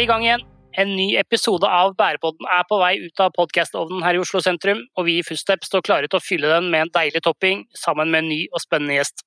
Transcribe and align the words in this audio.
vi 0.00 0.06
i 0.06 0.08
gang 0.08 0.22
igjen. 0.24 0.44
En 0.80 0.92
ny 0.96 1.06
episode 1.20 1.68
av 1.68 1.90
Bærepodden 1.98 2.46
er 2.48 2.62
på 2.68 2.76
vei 2.80 2.92
ut 3.02 3.20
av 3.20 3.34
podkastovnen 3.36 4.04
her 4.06 4.16
i 4.16 4.20
Oslo 4.22 4.40
sentrum, 4.40 4.78
og 4.96 5.04
vi 5.04 5.18
i 5.18 5.24
Footstep 5.26 5.66
står 5.66 5.82
klare 5.84 6.08
til 6.08 6.16
å 6.16 6.22
fylle 6.24 6.48
den 6.48 6.70
med 6.72 6.86
en 6.86 6.92
deilig 6.94 7.20
topping, 7.26 7.66
sammen 7.76 8.08
med 8.08 8.22
en 8.22 8.30
ny 8.30 8.38
og 8.48 8.62
spennende 8.62 8.96
gjest. 8.96 9.20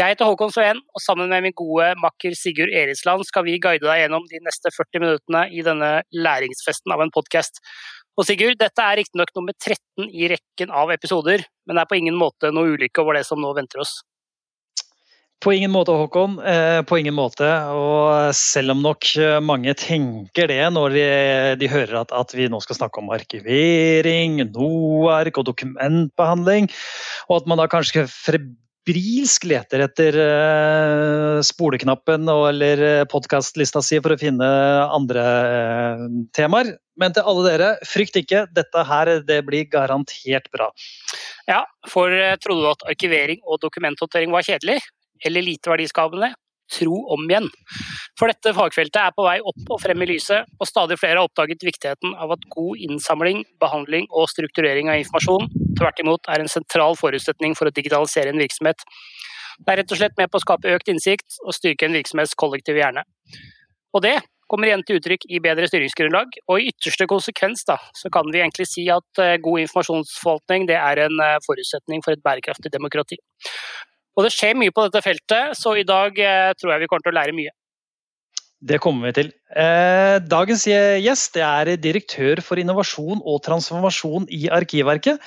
Jeg 0.00 0.16
heter 0.16 0.26
Håkon 0.26 0.50
Sveen, 0.50 0.80
og 0.90 1.04
sammen 1.04 1.30
med 1.30 1.44
min 1.44 1.54
gode 1.60 1.92
makker 2.02 2.34
Sigurd 2.34 2.74
Eriksland 2.74 3.28
skal 3.28 3.46
vi 3.46 3.60
guide 3.62 3.84
deg 3.84 4.02
gjennom 4.02 4.26
de 4.32 4.42
neste 4.48 4.74
40 4.74 5.04
minuttene 5.04 5.44
i 5.54 5.62
denne 5.68 5.92
læringsfesten 6.26 6.96
av 6.96 7.04
en 7.04 7.14
podkast. 7.14 7.62
Og 8.18 8.26
Sigurd, 8.26 8.58
dette 8.58 8.90
er 8.90 8.98
riktignok 8.98 9.30
nummer 9.38 9.54
13 9.54 10.10
i 10.10 10.32
rekken 10.34 10.74
av 10.74 10.90
episoder, 10.96 11.46
men 11.68 11.78
det 11.78 11.84
er 11.84 11.92
på 11.92 12.00
ingen 12.00 12.18
måte 12.18 12.50
noe 12.50 12.74
ulykke 12.74 13.04
over 13.04 13.20
det 13.20 13.28
som 13.28 13.38
nå 13.44 13.54
venter 13.60 13.86
oss. 13.86 14.00
På 15.38 15.52
ingen 15.54 15.70
måte, 15.70 15.94
Håkon. 15.94 16.40
Eh, 16.42 16.80
på 16.82 16.98
ingen 16.98 17.14
måte. 17.14 17.46
Og 17.70 18.34
selv 18.34 18.74
om 18.74 18.80
nok 18.82 19.06
eh, 19.22 19.38
mange 19.38 19.74
tenker 19.78 20.50
det 20.50 20.64
når 20.74 20.96
de, 20.96 21.04
de 21.60 21.70
hører 21.70 22.00
at, 22.00 22.14
at, 22.14 22.34
vi 22.34 22.48
nå 22.50 22.58
skal 22.64 22.80
snakke 22.80 22.98
om 22.98 23.12
arkivering, 23.14 24.40
NOARK 24.50 25.38
og 25.38 25.46
dokumentbehandling, 25.52 26.66
og 27.30 27.36
at 27.38 27.46
man 27.50 27.62
da 27.62 27.68
kanskje 27.70 28.08
febrilsk 28.10 29.46
leter 29.46 29.84
etter 29.86 30.18
uh, 30.18 31.38
spoleknappen 31.46 32.26
eller 32.32 32.84
podkastlista 33.12 33.82
si 33.84 34.02
for 34.02 34.16
å 34.16 34.18
finne 34.18 34.50
andre 34.90 35.24
temaer. 36.34 36.74
Men 36.98 37.14
til 37.14 37.30
alle 37.30 37.46
dere, 37.46 37.72
frykt 37.86 38.18
ikke, 38.18 38.48
dette 38.58 38.86
her 38.90 39.14
det 39.22 39.42
blir 39.46 39.70
garantert 39.70 40.50
bra. 40.50 40.72
Ja, 41.46 41.62
for 41.86 42.10
trodde 42.42 42.64
du 42.64 42.70
at 42.74 42.86
arkivering 42.90 43.44
og 43.46 43.62
dokumenthåndtering 43.62 44.34
var 44.34 44.42
kjedelig? 44.42 44.80
Eller 45.26 45.44
lite 45.44 45.70
verdiskapende, 45.72 46.32
tro 46.78 46.98
om 47.14 47.24
igjen. 47.30 47.48
For 48.18 48.28
dette 48.28 48.52
fagfeltet 48.56 49.00
er 49.00 49.14
på 49.16 49.24
vei 49.24 49.38
opp 49.40 49.72
og 49.72 49.80
frem 49.80 50.02
i 50.04 50.10
lyset, 50.10 50.48
og 50.60 50.68
stadig 50.68 50.98
flere 51.00 51.20
har 51.20 51.28
oppdaget 51.28 51.64
viktigheten 51.64 52.12
av 52.20 52.34
at 52.36 52.44
god 52.52 52.82
innsamling, 52.84 53.44
behandling 53.62 54.08
og 54.10 54.28
strukturering 54.32 54.90
av 54.92 55.00
informasjon 55.00 55.48
tvert 55.78 56.02
imot 56.02 56.28
er 56.28 56.42
en 56.42 56.50
sentral 56.50 56.96
forutsetning 56.98 57.54
for 57.58 57.70
å 57.70 57.74
digitalisere 57.74 58.32
en 58.34 58.42
virksomhet. 58.42 58.82
Det 59.58 59.72
er 59.72 59.80
rett 59.82 59.94
og 59.94 60.00
slett 60.00 60.18
med 60.18 60.30
på 60.30 60.38
å 60.38 60.44
skape 60.44 60.74
økt 60.76 60.90
innsikt 60.92 61.38
og 61.44 61.54
styrke 61.56 61.88
en 61.88 61.96
virksomhets 61.96 62.36
kollektive 62.38 62.82
hjerne. 62.82 63.04
Og 63.96 64.04
det 64.04 64.18
kommer 64.48 64.70
igjen 64.70 64.84
til 64.86 64.98
uttrykk 64.98 65.26
i 65.28 65.40
bedre 65.44 65.68
styringsgrunnlag, 65.68 66.38
og 66.48 66.60
i 66.60 66.70
ytterste 66.70 67.08
konsekvens 67.10 67.66
da, 67.68 67.76
så 67.96 68.08
kan 68.12 68.30
vi 68.32 68.40
egentlig 68.40 68.68
si 68.70 68.86
at 68.92 69.20
eh, 69.20 69.36
god 69.44 69.64
informasjonsforvaltning 69.66 70.68
det 70.70 70.78
er 70.80 71.02
en 71.04 71.20
eh, 71.24 71.36
forutsetning 71.44 72.04
for 72.04 72.16
et 72.16 72.24
bærekraftig 72.24 72.72
demokrati. 72.72 73.18
Og 74.18 74.26
det 74.26 74.34
skjer 74.34 74.58
mye 74.58 74.74
på 74.74 74.88
dette 74.88 75.04
feltet, 75.04 75.54
så 75.54 75.76
i 75.78 75.86
dag 75.86 76.16
eh, 76.18 76.50
tror 76.58 76.74
jeg 76.74 76.82
vi 76.82 76.90
kommer 76.90 77.06
til 77.06 77.14
å 77.14 77.18
lære 77.20 77.36
mye. 77.38 77.54
Det 78.58 78.80
kommer 78.82 79.06
vi 79.06 79.14
til. 79.20 79.28
Eh, 79.54 80.18
dagens 80.26 80.64
gjest 80.66 81.38
er 81.38 81.76
direktør 81.78 82.42
for 82.42 82.58
innovasjon 82.58 83.22
og 83.22 83.44
transformasjon 83.46 84.26
i 84.34 84.48
Arkivverket. 84.50 85.22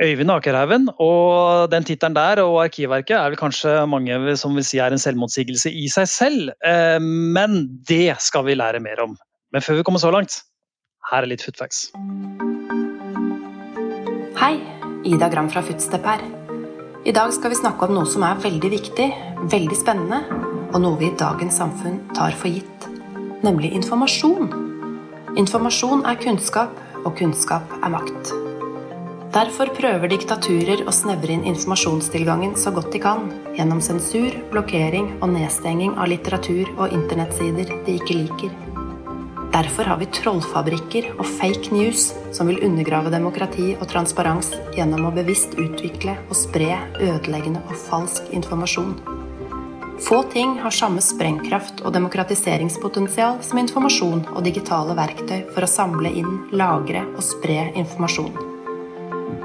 Øyvind 0.00 0.32
Akerhaugen. 0.32 0.90
Og 1.00 1.70
den 1.72 1.88
tittelen 1.88 2.16
der 2.16 2.42
og 2.44 2.60
Arkivverket 2.66 3.16
er 3.16 3.32
vel 3.32 3.40
kanskje 3.40 3.72
mange 3.88 4.36
som 4.36 4.52
vil 4.56 4.66
si 4.68 4.80
er 4.80 4.92
en 4.92 5.00
selvmotsigelse 5.00 5.72
i 5.72 5.88
seg 5.92 6.10
selv. 6.12 6.52
Eh, 6.60 6.98
men 7.00 7.64
det 7.88 8.18
skal 8.20 8.44
vi 8.44 8.58
lære 8.60 8.82
mer 8.84 9.00
om. 9.08 9.16
Men 9.52 9.64
før 9.64 9.80
vi 9.80 9.86
kommer 9.88 10.02
så 10.02 10.12
langt, 10.12 10.42
her 11.10 11.24
er 11.24 11.32
litt 11.32 11.44
footfacts. 11.44 11.88
Hei, 14.40 14.54
Ida 15.08 15.32
Gram 15.32 15.48
fra 15.48 15.64
Footstep 15.64 16.04
her. 16.04 16.39
I 17.00 17.12
dag 17.12 17.32
skal 17.32 17.48
vi 17.48 17.56
snakke 17.56 17.86
om 17.86 17.94
noe 17.96 18.04
som 18.04 18.20
er 18.28 18.40
veldig 18.42 18.70
viktig, 18.74 19.06
veldig 19.48 19.76
spennende, 19.78 20.18
og 20.68 20.82
noe 20.84 20.98
vi 21.00 21.08
i 21.08 21.14
dagens 21.16 21.56
samfunn 21.56 21.96
tar 22.12 22.36
for 22.36 22.52
gitt, 22.52 22.84
nemlig 23.40 23.70
informasjon. 23.78 24.50
Informasjon 25.40 26.04
er 26.04 26.20
kunnskap, 26.20 26.76
og 27.00 27.14
kunnskap 27.16 27.72
er 27.80 27.94
makt. 27.94 28.34
Derfor 29.32 29.72
prøver 29.72 30.12
diktaturer 30.12 30.84
å 30.84 30.92
snevre 30.92 31.32
inn 31.32 31.46
informasjonstilgangen 31.48 32.52
så 32.60 32.74
godt 32.76 32.92
de 32.92 33.00
kan, 33.00 33.30
gjennom 33.56 33.80
sensur, 33.80 34.36
blokkering 34.52 35.14
og 35.22 35.30
nedstenging 35.38 35.96
av 35.96 36.12
litteratur 36.12 36.68
og 36.76 36.92
internettsider 36.92 37.78
de 37.86 37.96
ikke 37.96 38.18
liker. 38.20 38.79
Derfor 39.50 39.84
har 39.84 39.98
vi 39.98 40.06
trollfabrikker 40.14 41.08
og 41.16 41.24
fake 41.26 41.72
news 41.74 42.12
som 42.36 42.46
vil 42.46 42.60
undergrave 42.62 43.10
demokrati 43.10 43.72
og 43.80 43.88
transparens 43.90 44.52
gjennom 44.76 45.08
å 45.08 45.14
bevisst 45.16 45.56
utvikle 45.58 46.14
og 46.28 46.36
spre 46.38 46.76
ødeleggende 47.02 47.62
og 47.66 47.80
falsk 47.88 48.30
informasjon. 48.36 48.94
Få 50.00 50.20
ting 50.32 50.54
har 50.62 50.72
samme 50.72 51.02
sprengkraft 51.02 51.82
og 51.82 51.96
demokratiseringspotensial 51.98 53.42
som 53.44 53.58
informasjon 53.60 54.22
og 54.30 54.46
digitale 54.46 54.94
verktøy 54.96 55.42
for 55.50 55.66
å 55.66 55.72
samle 55.72 56.14
inn, 56.22 56.30
lagre 56.54 57.02
og 57.10 57.20
spre 57.26 57.66
informasjon. 57.74 58.30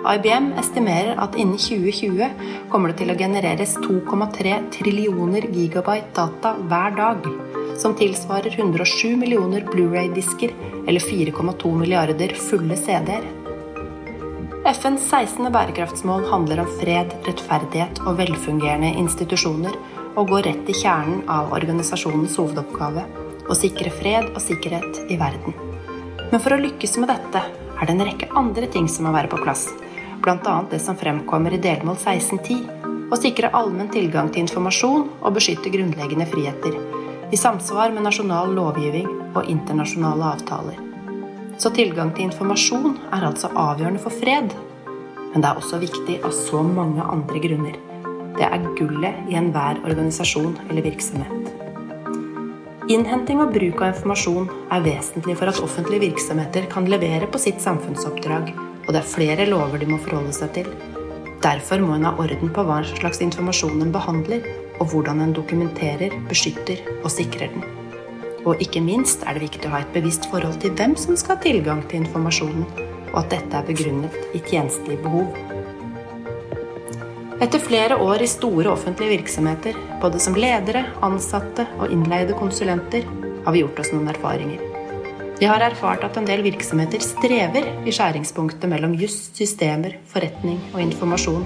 IBM 0.06 0.52
estimerer 0.62 1.18
at 1.18 1.34
innen 1.34 1.58
2020 1.58 2.70
kommer 2.70 2.94
det 2.94 3.02
til 3.02 3.10
å 3.10 3.18
genereres 3.18 3.74
2,3 3.82 4.54
trillioner 4.78 5.50
gigabyte 5.50 6.14
data 6.14 6.54
hver 6.70 6.94
dag 6.94 7.30
som 7.78 7.96
tilsvarer 7.96 8.56
107 8.58 9.16
millioner 9.16 9.66
Blu-ray-disker 9.72 10.52
eller 10.88 11.00
4,2 11.00 11.78
milliarder 11.78 12.28
fulle 12.28 12.78
CD-er. 12.78 13.24
FNs 14.66 15.10
16. 15.10 15.52
bærekraftsmål 15.52 16.26
handler 16.26 16.60
om 16.64 16.72
fred, 16.80 17.12
rettferdighet 17.28 18.02
og 18.06 18.18
velfungerende 18.18 18.96
institusjoner, 18.98 19.76
og 20.16 20.32
går 20.32 20.48
rett 20.48 20.72
i 20.72 20.78
kjernen 20.80 21.22
av 21.30 21.52
organisasjonens 21.54 22.38
hovedoppgave 22.40 23.04
å 23.52 23.58
sikre 23.58 23.92
fred 23.94 24.32
og 24.32 24.42
sikkerhet 24.42 25.04
i 25.12 25.20
verden. 25.22 25.54
Men 26.32 26.42
for 26.42 26.56
å 26.56 26.62
lykkes 26.64 26.98
med 26.98 27.12
dette 27.12 27.44
er 27.44 27.86
det 27.86 27.94
en 27.94 28.06
rekke 28.08 28.32
andre 28.40 28.72
ting 28.72 28.88
som 28.90 29.06
må 29.06 29.14
være 29.14 29.30
på 29.30 29.42
plass, 29.44 29.68
bl.a. 30.24 30.58
det 30.72 30.82
som 30.82 30.98
fremkommer 30.98 31.54
i 31.54 31.62
delmål 31.62 32.00
1610, 32.00 32.66
å 33.14 33.22
sikre 33.22 33.54
allmenn 33.54 33.92
tilgang 33.94 34.32
til 34.34 34.48
informasjon 34.48 35.10
og 35.20 35.36
beskytte 35.36 35.70
grunnleggende 35.70 36.26
friheter 36.32 36.95
i 37.32 37.38
samsvar 37.38 37.94
med 37.96 38.06
nasjonal 38.06 38.54
lovgivning 38.54 39.08
og 39.36 39.50
internasjonale 39.50 40.34
avtaler. 40.36 40.78
Så 41.58 41.72
tilgang 41.72 42.12
til 42.16 42.28
informasjon 42.28 42.98
er 43.16 43.26
altså 43.26 43.50
avgjørende 43.56 44.02
for 44.04 44.14
fred. 44.14 44.52
Men 45.32 45.44
det 45.44 45.50
er 45.50 45.60
også 45.60 45.80
viktig 45.82 46.20
av 46.24 46.36
så 46.36 46.62
mange 46.64 47.04
andre 47.04 47.42
grunner. 47.44 47.78
Det 48.36 48.48
er 48.48 48.68
gullet 48.76 49.30
i 49.32 49.38
enhver 49.40 49.80
organisasjon 49.88 50.58
eller 50.70 50.84
virksomhet. 50.84 51.52
Innhenting 52.92 53.40
og 53.42 53.56
bruk 53.56 53.80
av 53.82 53.96
informasjon 53.96 54.50
er 54.76 54.84
vesentlig 54.86 55.38
for 55.40 55.50
at 55.50 55.62
offentlige 55.64 56.12
virksomheter 56.12 56.68
kan 56.70 56.86
levere 56.92 57.26
på 57.32 57.40
sitt 57.42 57.64
samfunnsoppdrag, 57.64 58.52
og 58.86 58.92
det 58.92 59.00
er 59.00 59.14
flere 59.16 59.48
lover 59.50 59.82
de 59.82 59.88
må 59.90 59.98
forholde 60.04 60.36
seg 60.36 60.52
til. 60.60 60.70
Derfor 61.42 61.82
må 61.82 61.96
en 61.96 62.06
ha 62.06 62.14
orden 62.22 62.52
på 62.54 62.68
hva 62.68 62.84
slags 62.92 63.24
informasjon 63.26 63.82
en 63.82 63.96
behandler, 63.96 64.46
og 64.80 64.92
hvordan 64.92 65.22
en 65.24 65.34
dokumenterer, 65.36 66.14
beskytter 66.30 66.82
og 67.02 67.12
sikrer 67.14 67.54
den. 67.54 67.66
Og 68.46 68.62
ikke 68.62 68.84
minst 68.86 69.24
er 69.26 69.38
det 69.38 69.48
viktig 69.48 69.70
å 69.70 69.74
ha 69.74 69.82
et 69.82 69.94
bevisst 69.96 70.28
forhold 70.30 70.60
til 70.62 70.76
hvem 70.78 70.94
som 71.00 71.18
skal 71.18 71.38
ha 71.38 71.44
tilgang 71.46 71.82
til 71.90 72.04
informasjonen, 72.04 72.68
og 73.14 73.18
at 73.24 73.32
dette 73.34 73.58
er 73.58 73.68
begrunnet 73.68 74.36
i 74.38 74.44
tjenstlige 74.46 75.02
behov. 75.02 75.32
Etter 77.42 77.60
flere 77.60 77.98
år 78.00 78.22
i 78.24 78.30
store 78.32 78.72
offentlige 78.72 79.18
virksomheter, 79.18 79.76
både 80.02 80.22
som 80.24 80.38
ledere, 80.40 80.86
ansatte 81.04 81.66
og 81.80 81.92
innleide 81.92 82.38
konsulenter, 82.38 83.04
har 83.46 83.54
vi 83.54 83.62
gjort 83.64 83.82
oss 83.84 83.92
noen 83.94 84.08
erfaringer. 84.14 84.62
Vi 85.36 85.48
har 85.50 85.60
erfart 85.66 86.06
at 86.08 86.16
en 86.16 86.28
del 86.30 86.46
virksomheter 86.46 87.04
strever 87.04 87.68
i 87.84 87.92
skjæringspunktet 87.92 88.70
mellom 88.72 88.96
juss, 88.96 89.18
systemer, 89.36 89.98
forretning 90.08 90.62
og 90.72 90.80
informasjon, 90.86 91.44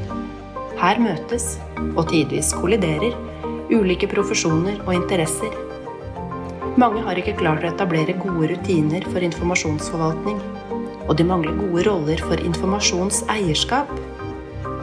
her 0.79 0.99
møtes, 1.03 1.57
og 1.95 2.07
tidvis 2.11 2.53
kolliderer, 2.55 3.15
ulike 3.69 4.07
profesjoner 4.09 4.79
og 4.85 4.93
interesser. 4.95 5.51
Mange 6.79 7.01
har 7.03 7.19
ikke 7.19 7.35
klart 7.41 7.65
å 7.65 7.71
etablere 7.73 8.15
gode 8.21 8.53
rutiner 8.53 9.03
for 9.09 9.25
informasjonsforvaltning, 9.25 10.39
og 11.09 11.17
de 11.19 11.25
mangler 11.27 11.57
gode 11.57 11.83
roller 11.89 12.23
for 12.23 12.39
informasjonseierskap. 12.39 13.91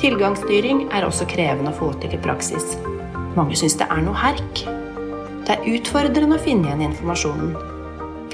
Tilgangsstyring 0.02 0.84
er 0.93 1.06
også 1.06 1.28
krevende 1.31 1.72
å 1.72 1.78
få 1.78 1.93
til 2.02 2.12
i 2.12 2.20
praksis. 2.20 2.76
Mange 3.38 3.56
syns 3.56 3.78
det 3.81 3.88
er 3.88 4.04
noe 4.04 4.19
herk. 4.20 4.64
Det 5.46 5.54
er 5.54 5.66
utfordrende 5.78 6.37
å 6.37 6.42
finne 6.42 6.69
igjen 6.69 6.88
informasjonen. 6.90 7.56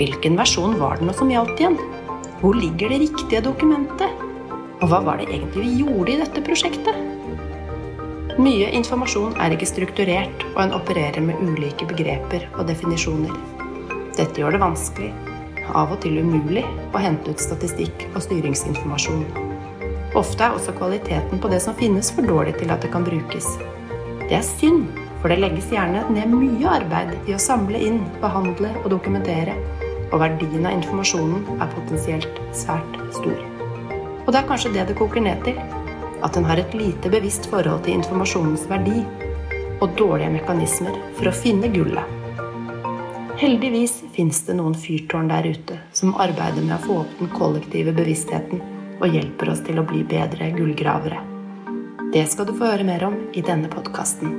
Hvilken 0.00 0.38
versjon 0.40 0.78
var 0.80 0.98
det 0.98 1.06
nå 1.06 1.14
som 1.14 1.30
gjaldt 1.30 1.60
igjen? 1.60 1.78
Hvor 2.40 2.58
ligger 2.58 2.90
det 2.90 3.02
riktige 3.04 3.44
dokumentet? 3.44 4.28
Og 4.82 4.88
hva 4.90 5.02
var 5.04 5.20
det 5.20 5.28
egentlig 5.28 5.68
vi 5.68 5.82
gjorde 5.84 6.16
i 6.16 6.22
dette 6.24 6.42
prosjektet? 6.42 7.11
Mye 8.40 8.70
informasjon 8.72 9.34
er 9.44 9.52
ikke 9.52 9.66
strukturert, 9.68 10.44
og 10.54 10.62
en 10.62 10.70
opererer 10.72 11.20
med 11.20 11.36
ulike 11.44 11.84
begreper 11.84 12.46
og 12.54 12.64
definisjoner. 12.70 13.34
Dette 14.16 14.40
gjør 14.40 14.56
det 14.56 14.60
vanskelig, 14.62 15.10
av 15.68 15.92
og 15.92 15.98
til 16.00 16.16
umulig, 16.22 16.62
å 16.96 17.02
hente 17.02 17.34
ut 17.34 17.42
statistikk 17.44 18.06
og 18.14 18.22
styringsinformasjon. 18.24 19.26
Ofte 20.16 20.46
er 20.46 20.56
også 20.56 20.72
kvaliteten 20.78 21.42
på 21.44 21.50
det 21.52 21.60
som 21.64 21.76
finnes, 21.76 22.08
for 22.08 22.24
dårlig 22.24 22.56
til 22.56 22.72
at 22.72 22.80
det 22.80 22.92
kan 22.94 23.04
brukes. 23.04 23.50
Det 24.22 24.38
er 24.38 24.48
synd, 24.48 24.88
for 25.20 25.28
det 25.28 25.42
legges 25.42 25.68
gjerne 25.74 26.06
ned 26.16 26.32
mye 26.32 26.72
arbeid 26.80 27.12
i 27.28 27.36
å 27.36 27.42
samle 27.50 27.84
inn, 27.84 28.00
behandle 28.24 28.72
og 28.80 28.88
dokumentere, 28.94 29.58
og 30.08 30.24
verdien 30.24 30.64
av 30.64 30.78
informasjonen 30.78 31.60
er 31.60 31.76
potensielt 31.76 32.40
svært 32.56 32.96
stor. 33.12 33.44
Og 34.24 34.32
det 34.32 34.40
er 34.40 34.48
kanskje 34.48 34.72
det 34.72 34.88
det 34.88 34.96
koker 34.96 35.20
ned 35.20 35.44
til. 35.44 35.60
At 36.22 36.36
en 36.38 36.46
har 36.46 36.60
et 36.62 36.74
lite 36.78 37.10
bevisst 37.10 37.48
forhold 37.50 37.84
til 37.86 37.98
informasjonens 37.98 38.68
verdi 38.70 39.00
og 39.82 39.96
dårlige 39.98 40.30
mekanismer 40.36 40.94
for 41.18 41.30
å 41.30 41.34
finne 41.34 41.70
gullet. 41.74 42.18
Heldigvis 43.42 43.96
fins 44.14 44.44
det 44.46 44.54
noen 44.54 44.76
fyrtårn 44.78 45.30
der 45.32 45.48
ute 45.50 45.80
som 45.96 46.14
arbeider 46.22 46.62
med 46.62 46.76
å 46.76 46.84
få 46.84 47.00
opp 47.02 47.18
den 47.18 47.32
kollektive 47.34 47.94
bevisstheten 47.96 48.62
og 49.02 49.10
hjelper 49.10 49.50
oss 49.50 49.64
til 49.66 49.80
å 49.82 49.86
bli 49.88 50.04
bedre 50.06 50.52
gullgravere. 50.54 51.18
Det 52.12 52.22
skal 52.30 52.46
du 52.46 52.52
få 52.54 52.68
høre 52.70 52.86
mer 52.86 53.02
om 53.08 53.16
i 53.34 53.42
denne 53.42 53.70
podkasten. 53.72 54.36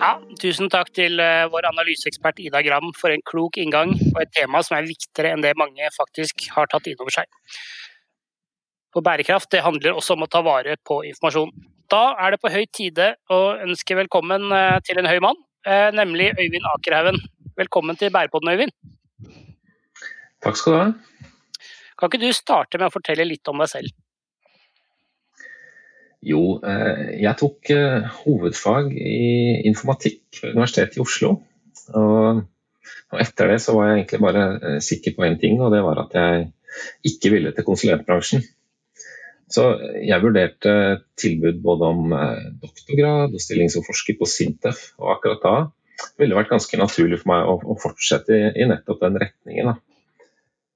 Ja, 0.00 0.18
tusen 0.42 0.68
takk 0.68 0.90
til 0.92 1.16
uh, 1.22 1.46
vår 1.52 1.70
analyseekspert 1.70 2.42
Ida 2.42 2.60
Gram 2.66 2.90
for 2.98 3.14
en 3.14 3.22
klok 3.24 3.56
inngang 3.62 3.94
på 3.94 4.20
et 4.20 4.32
tema 4.36 4.60
som 4.66 4.76
er 4.76 4.88
viktigere 4.90 5.32
enn 5.32 5.44
det 5.44 5.54
mange 5.56 5.88
faktisk 5.94 6.48
har 6.52 6.68
tatt 6.68 6.90
inn 6.90 7.00
over 7.00 7.14
seg. 7.14 7.30
For 8.94 9.02
bærekraft 9.02 9.50
det 9.50 9.64
handler 9.64 9.98
også 9.98 10.14
om 10.14 10.22
å 10.24 10.30
ta 10.30 10.40
vare 10.46 10.76
på 10.86 11.00
informasjon. 11.10 11.50
Da 11.90 12.14
er 12.22 12.34
det 12.34 12.40
på 12.42 12.52
høy 12.54 12.62
tide 12.70 13.10
å 13.32 13.40
ønske 13.66 13.96
velkommen 13.98 14.46
uh, 14.54 14.78
til 14.86 15.00
en 15.02 15.10
høy 15.10 15.18
mann, 15.22 15.40
uh, 15.66 15.90
nemlig 15.94 16.30
Øyvind 16.38 16.68
Akerhaugen. 16.70 17.18
Velkommen 17.58 17.98
til 17.98 18.14
Bærepodden, 18.14 18.54
Øyvind. 18.54 18.72
Takk 20.46 20.60
skal 20.60 20.72
du 20.72 20.78
ha. 20.78 20.86
Kan 21.98 22.10
ikke 22.10 22.22
du 22.22 22.30
starte 22.34 22.78
med 22.78 22.88
å 22.88 22.94
fortelle 22.94 23.26
litt 23.26 23.50
om 23.50 23.60
deg 23.62 23.70
selv? 23.70 23.92
Jo, 26.24 26.40
eh, 26.64 27.20
jeg 27.20 27.36
tok 27.36 27.70
eh, 27.74 28.06
hovedfag 28.24 28.90
i 28.96 29.60
informatikk 29.68 30.40
ved 30.40 30.54
Universitetet 30.56 30.96
i 30.96 31.02
Oslo. 31.04 31.34
Og, 32.00 32.44
etter 33.20 33.52
det 33.52 33.58
så 33.62 33.74
var 33.76 33.90
jeg 33.90 33.98
egentlig 33.98 34.20
bare 34.24 34.44
eh, 34.56 34.78
sikker 34.84 35.16
på 35.16 35.26
én 35.28 35.36
ting, 35.40 35.58
og 35.60 35.74
det 35.74 35.82
var 35.84 36.00
at 36.06 36.16
jeg 36.16 36.46
ikke 37.12 37.34
ville 37.36 37.52
til 37.54 37.66
konsulentbransjen. 37.68 38.46
Så 39.52 39.64
jeg 40.00 40.22
vurderte 40.22 40.72
tilbud 41.20 41.58
både 41.62 41.88
om 41.92 42.14
doktorgrad 42.62 43.34
og 43.34 43.42
stilling 43.42 43.68
som 43.72 43.84
forsker 43.84 44.16
på 44.16 44.28
Sintef, 44.30 44.86
og 44.96 45.18
akkurat 45.18 45.42
da 45.44 45.56
ville 46.18 46.32
det 46.32 46.38
vært 46.38 46.52
ganske 46.52 46.78
naturlig 46.80 47.20
for 47.22 47.32
meg 47.32 47.48
å, 47.48 47.76
fortsette 47.80 48.38
i, 48.52 48.68
nettopp 48.70 49.02
den 49.02 49.18
retningen. 49.22 49.74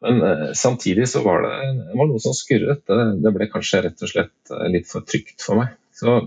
Men 0.04 0.20
eh, 0.22 0.44
samtidig 0.54 1.08
så 1.10 1.24
var 1.24 1.42
det, 1.42 1.54
var 1.98 2.10
noe 2.10 2.22
som 2.22 2.36
skurret. 2.36 2.84
Det, 2.86 3.32
ble 3.34 3.48
kanskje 3.50 3.82
rett 3.88 4.04
og 4.04 4.12
slett 4.12 4.52
eh, 4.54 4.68
litt 4.70 4.86
for 4.90 5.06
trygt 5.08 5.42
for 5.42 5.58
meg. 5.58 5.74
Så 5.96 6.20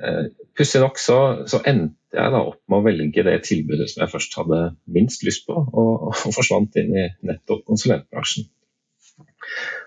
eh, 0.00 0.30
Pussig 0.56 0.82
nok 0.82 0.98
så, 1.00 1.18
så, 1.48 1.62
endte 1.68 2.18
jeg 2.18 2.32
da 2.34 2.40
opp 2.44 2.60
med 2.68 2.80
å 2.80 2.84
velge 2.84 3.24
det 3.24 3.38
tilbudet 3.46 3.86
som 3.88 4.02
jeg 4.02 4.12
først 4.12 4.34
hadde 4.36 4.58
minst 4.92 5.22
lyst 5.24 5.46
på, 5.48 5.56
og, 5.56 5.92
og 6.10 6.34
forsvant 6.36 6.76
inn 6.80 6.92
i 6.92 7.06
nettopp 7.28 7.64
konsulentbransjen. 7.68 8.48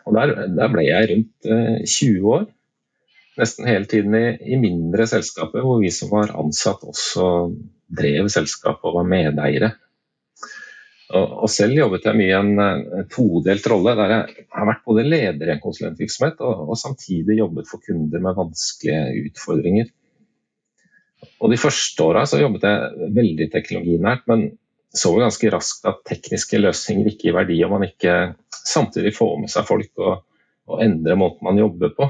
Og 0.05 0.17
der, 0.17 0.35
der 0.53 0.73
ble 0.73 0.85
jeg 0.85 1.09
rundt 1.11 1.49
eh, 1.49 1.79
20 1.85 2.35
år. 2.37 2.45
Nesten 3.39 3.67
hele 3.67 3.89
tiden 3.91 4.15
i, 4.15 4.27
i 4.53 4.59
mindre 4.59 5.07
selskaper 5.11 5.65
hvor 5.65 5.81
vi 5.81 5.91
som 5.91 6.13
var 6.13 6.31
ansatt 6.39 6.85
også 6.87 7.25
drev 7.99 8.29
selskapet 8.31 8.87
og 8.87 9.01
var 9.01 9.09
medeiere. 9.09 9.73
Og 11.15 11.45
selv 11.53 11.77
jobbet 11.77 12.07
jeg 12.07 12.17
mye 12.17 12.31
i 12.31 12.37
en 12.37 12.61
eh, 12.61 13.03
todelt 13.13 13.67
rolle, 13.69 13.93
der 13.97 14.13
jeg 14.13 14.45
har 14.55 14.69
vært 14.71 14.85
både 14.87 15.05
leder 15.05 15.51
i 15.51 15.53
en 15.53 15.61
konsulentvirksomhet 15.61 16.41
og, 16.41 16.63
og, 16.71 16.77
samtidig 16.81 17.37
jobbet 17.37 17.69
for 17.69 17.83
kunder 17.85 18.23
med 18.25 18.37
vanskelige 18.39 19.27
utfordringer. 19.29 19.91
Og 21.41 21.51
De 21.53 21.59
første 21.61 22.05
åra 22.05 22.25
jobbet 22.25 22.65
jeg 22.65 23.11
veldig 23.13 23.47
teknologinært, 23.53 24.25
men 24.31 24.47
så 24.95 25.11
ganske 25.19 25.51
raskt 25.51 25.87
at 25.89 26.03
tekniske 26.07 26.59
løsninger 26.61 27.11
ikke 27.11 27.29
gir 27.29 27.35
verdi 27.35 27.57
om 27.65 27.75
man 27.75 27.87
ikke 27.87 28.35
samtidig 28.65 29.13
får 29.17 29.33
med 29.41 29.51
seg 29.51 29.67
folk 29.67 29.91
og, 30.01 30.21
og 30.71 30.83
endrer 30.85 31.19
måten 31.19 31.45
man 31.47 31.59
jobber 31.59 31.91
på. 31.97 32.09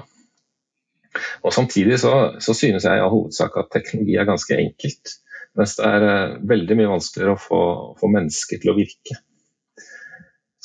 Og 1.46 1.54
Samtidig 1.54 2.00
så, 2.02 2.36
så 2.44 2.54
synes 2.58 2.86
jeg 2.86 2.98
i 2.98 3.04
all 3.04 3.14
hovedsak 3.14 3.56
at 3.60 3.72
teknologi 3.74 4.18
er 4.20 4.28
ganske 4.28 4.58
enkelt. 4.60 5.16
Mens 5.56 5.78
det 5.78 5.88
er 5.88 6.06
eh, 6.10 6.36
veldig 6.52 6.78
mye 6.80 6.92
vanskeligere 6.92 7.36
å 7.38 7.40
få, 7.40 7.62
få, 8.00 8.12
mennesker 8.12 8.60
til 8.62 8.74
å 8.74 8.78
virke. 8.78 9.18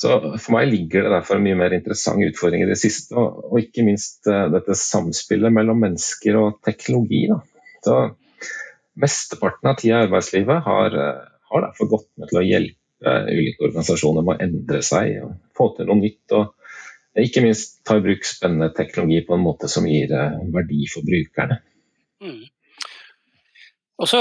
Så 0.01 0.17
For 0.41 0.55
meg 0.55 0.71
ligger 0.71 1.05
det 1.05 1.13
derfor 1.13 1.37
en 1.37 1.45
mye 1.45 1.59
mer 1.59 1.75
interessant 1.77 2.25
utfordring 2.25 2.65
i 2.65 2.71
det 2.71 2.79
siste, 2.81 3.15
og, 3.15 3.43
og 3.51 3.61
ikke 3.61 3.85
minst 3.85 4.25
uh, 4.27 4.47
dette 4.51 4.75
samspillet 4.75 5.53
mellom 5.53 5.77
mennesker 5.83 6.39
og 6.39 6.57
teknologi. 6.65 7.27
Da. 7.29 7.37
Så 7.85 7.99
Mesteparten 9.01 9.69
av 9.69 9.77
tida 9.79 10.01
i 10.01 10.07
arbeidslivet 10.07 10.65
har, 10.65 10.97
uh, 10.97 11.30
har, 11.51 11.67
derfor 11.67 11.91
gått 11.91 12.09
med 12.17 12.31
til 12.31 12.41
å 12.41 12.47
hjelpe 12.47 13.17
ulike 13.31 13.67
organisasjoner 13.67 14.25
med 14.25 14.37
å 14.37 14.47
endre 14.47 14.81
seg 14.85 15.21
og 15.25 15.37
få 15.57 15.71
til 15.77 15.89
noe 15.89 15.99
nytt. 16.01 16.37
og 16.37 16.57
ikke 17.19 17.43
minst 17.43 17.81
ta 17.87 17.97
i 17.99 18.03
bruk 18.03 18.23
spennende 18.23 18.71
teknologi 18.75 19.19
på 19.27 19.35
en 19.35 19.43
måte 19.43 19.67
som 19.71 19.87
gir 19.89 20.13
uh, 20.15 20.39
verdi 20.53 20.85
for 20.87 21.03
brukerne. 21.03 21.59
Mm. 22.23 22.45
Også, 24.01 24.17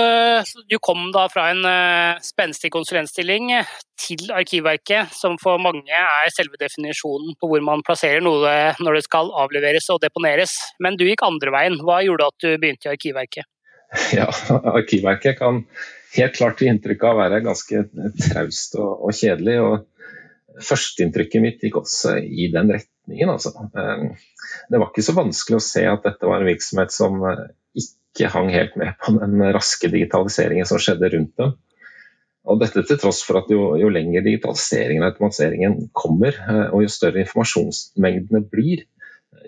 Du 0.69 0.77
kom 0.83 1.07
da 1.15 1.29
fra 1.33 1.47
en 1.53 1.63
uh, 1.65 2.19
spenstig 2.25 2.73
konsulentstilling 2.75 3.53
til 4.01 4.33
Arkivverket, 4.35 5.15
som 5.15 5.39
for 5.41 5.63
mange 5.63 5.95
er 5.95 6.35
selve 6.35 6.59
definisjonen 6.61 7.39
på 7.41 7.49
hvor 7.49 7.63
man 7.65 7.85
plasserer 7.87 8.25
noe 8.25 8.75
når 8.83 8.99
det 8.99 9.07
skal 9.07 9.31
avleveres 9.45 9.89
og 9.95 10.03
deponeres. 10.03 10.59
Men 10.83 10.99
du 10.99 11.07
gikk 11.07 11.25
andre 11.25 11.55
veien. 11.55 11.79
Hva 11.87 12.03
gjorde 12.05 12.29
at 12.29 12.43
du 12.43 12.51
begynte 12.59 12.91
i 12.91 12.95
Arkivverket? 12.97 13.49
Ja, 14.19 14.29
Arkivverket 14.75 15.39
kan 15.41 15.65
helt 16.17 16.37
klart 16.37 16.65
inntrykk 16.67 17.07
av 17.07 17.17
å 17.17 17.21
være 17.23 17.45
ganske 17.45 17.85
traust 18.25 18.77
og, 18.81 19.07
og 19.07 19.17
kjedelig. 19.17 19.57
og 19.63 20.61
Førsteinntrykket 20.67 21.45
mitt 21.45 21.63
gikk 21.65 21.79
også 21.81 22.19
i 22.21 22.51
den 22.53 22.73
retningen. 22.75 23.31
Altså. 23.33 23.55
Eh, 23.71 24.05
det 24.71 24.83
var 24.83 24.91
ikke 24.91 25.07
så 25.07 25.17
vanskelig 25.17 25.61
å 25.61 25.65
se 25.65 25.87
at 25.89 26.05
dette 26.07 26.29
var 26.29 26.43
en 26.43 26.51
virksomhet 26.51 26.95
som 26.95 27.23
ikke 27.23 28.01
ikke 28.11 28.31
hang 28.33 28.51
helt 28.51 28.77
med 28.79 28.97
på 29.01 29.15
den 29.17 29.43
raske 29.55 29.91
digitaliseringen 29.91 30.67
som 30.69 30.81
skjedde 30.83 31.11
rundt 31.15 31.37
dem. 31.39 31.55
Og 32.51 32.59
dette 32.63 32.83
til 32.89 32.99
tross 32.99 33.21
for 33.27 33.39
at 33.43 33.51
jo, 33.53 33.75
jo 33.79 33.91
lenger 33.93 34.25
digitaliseringen 34.25 35.05
og 35.05 35.13
automatiseringen 35.13 35.77
kommer, 35.95 36.35
eh, 36.35 36.67
og 36.73 36.85
jo 36.85 36.91
større 36.91 37.23
informasjonsmengdene 37.23 38.43
blir, 38.51 38.87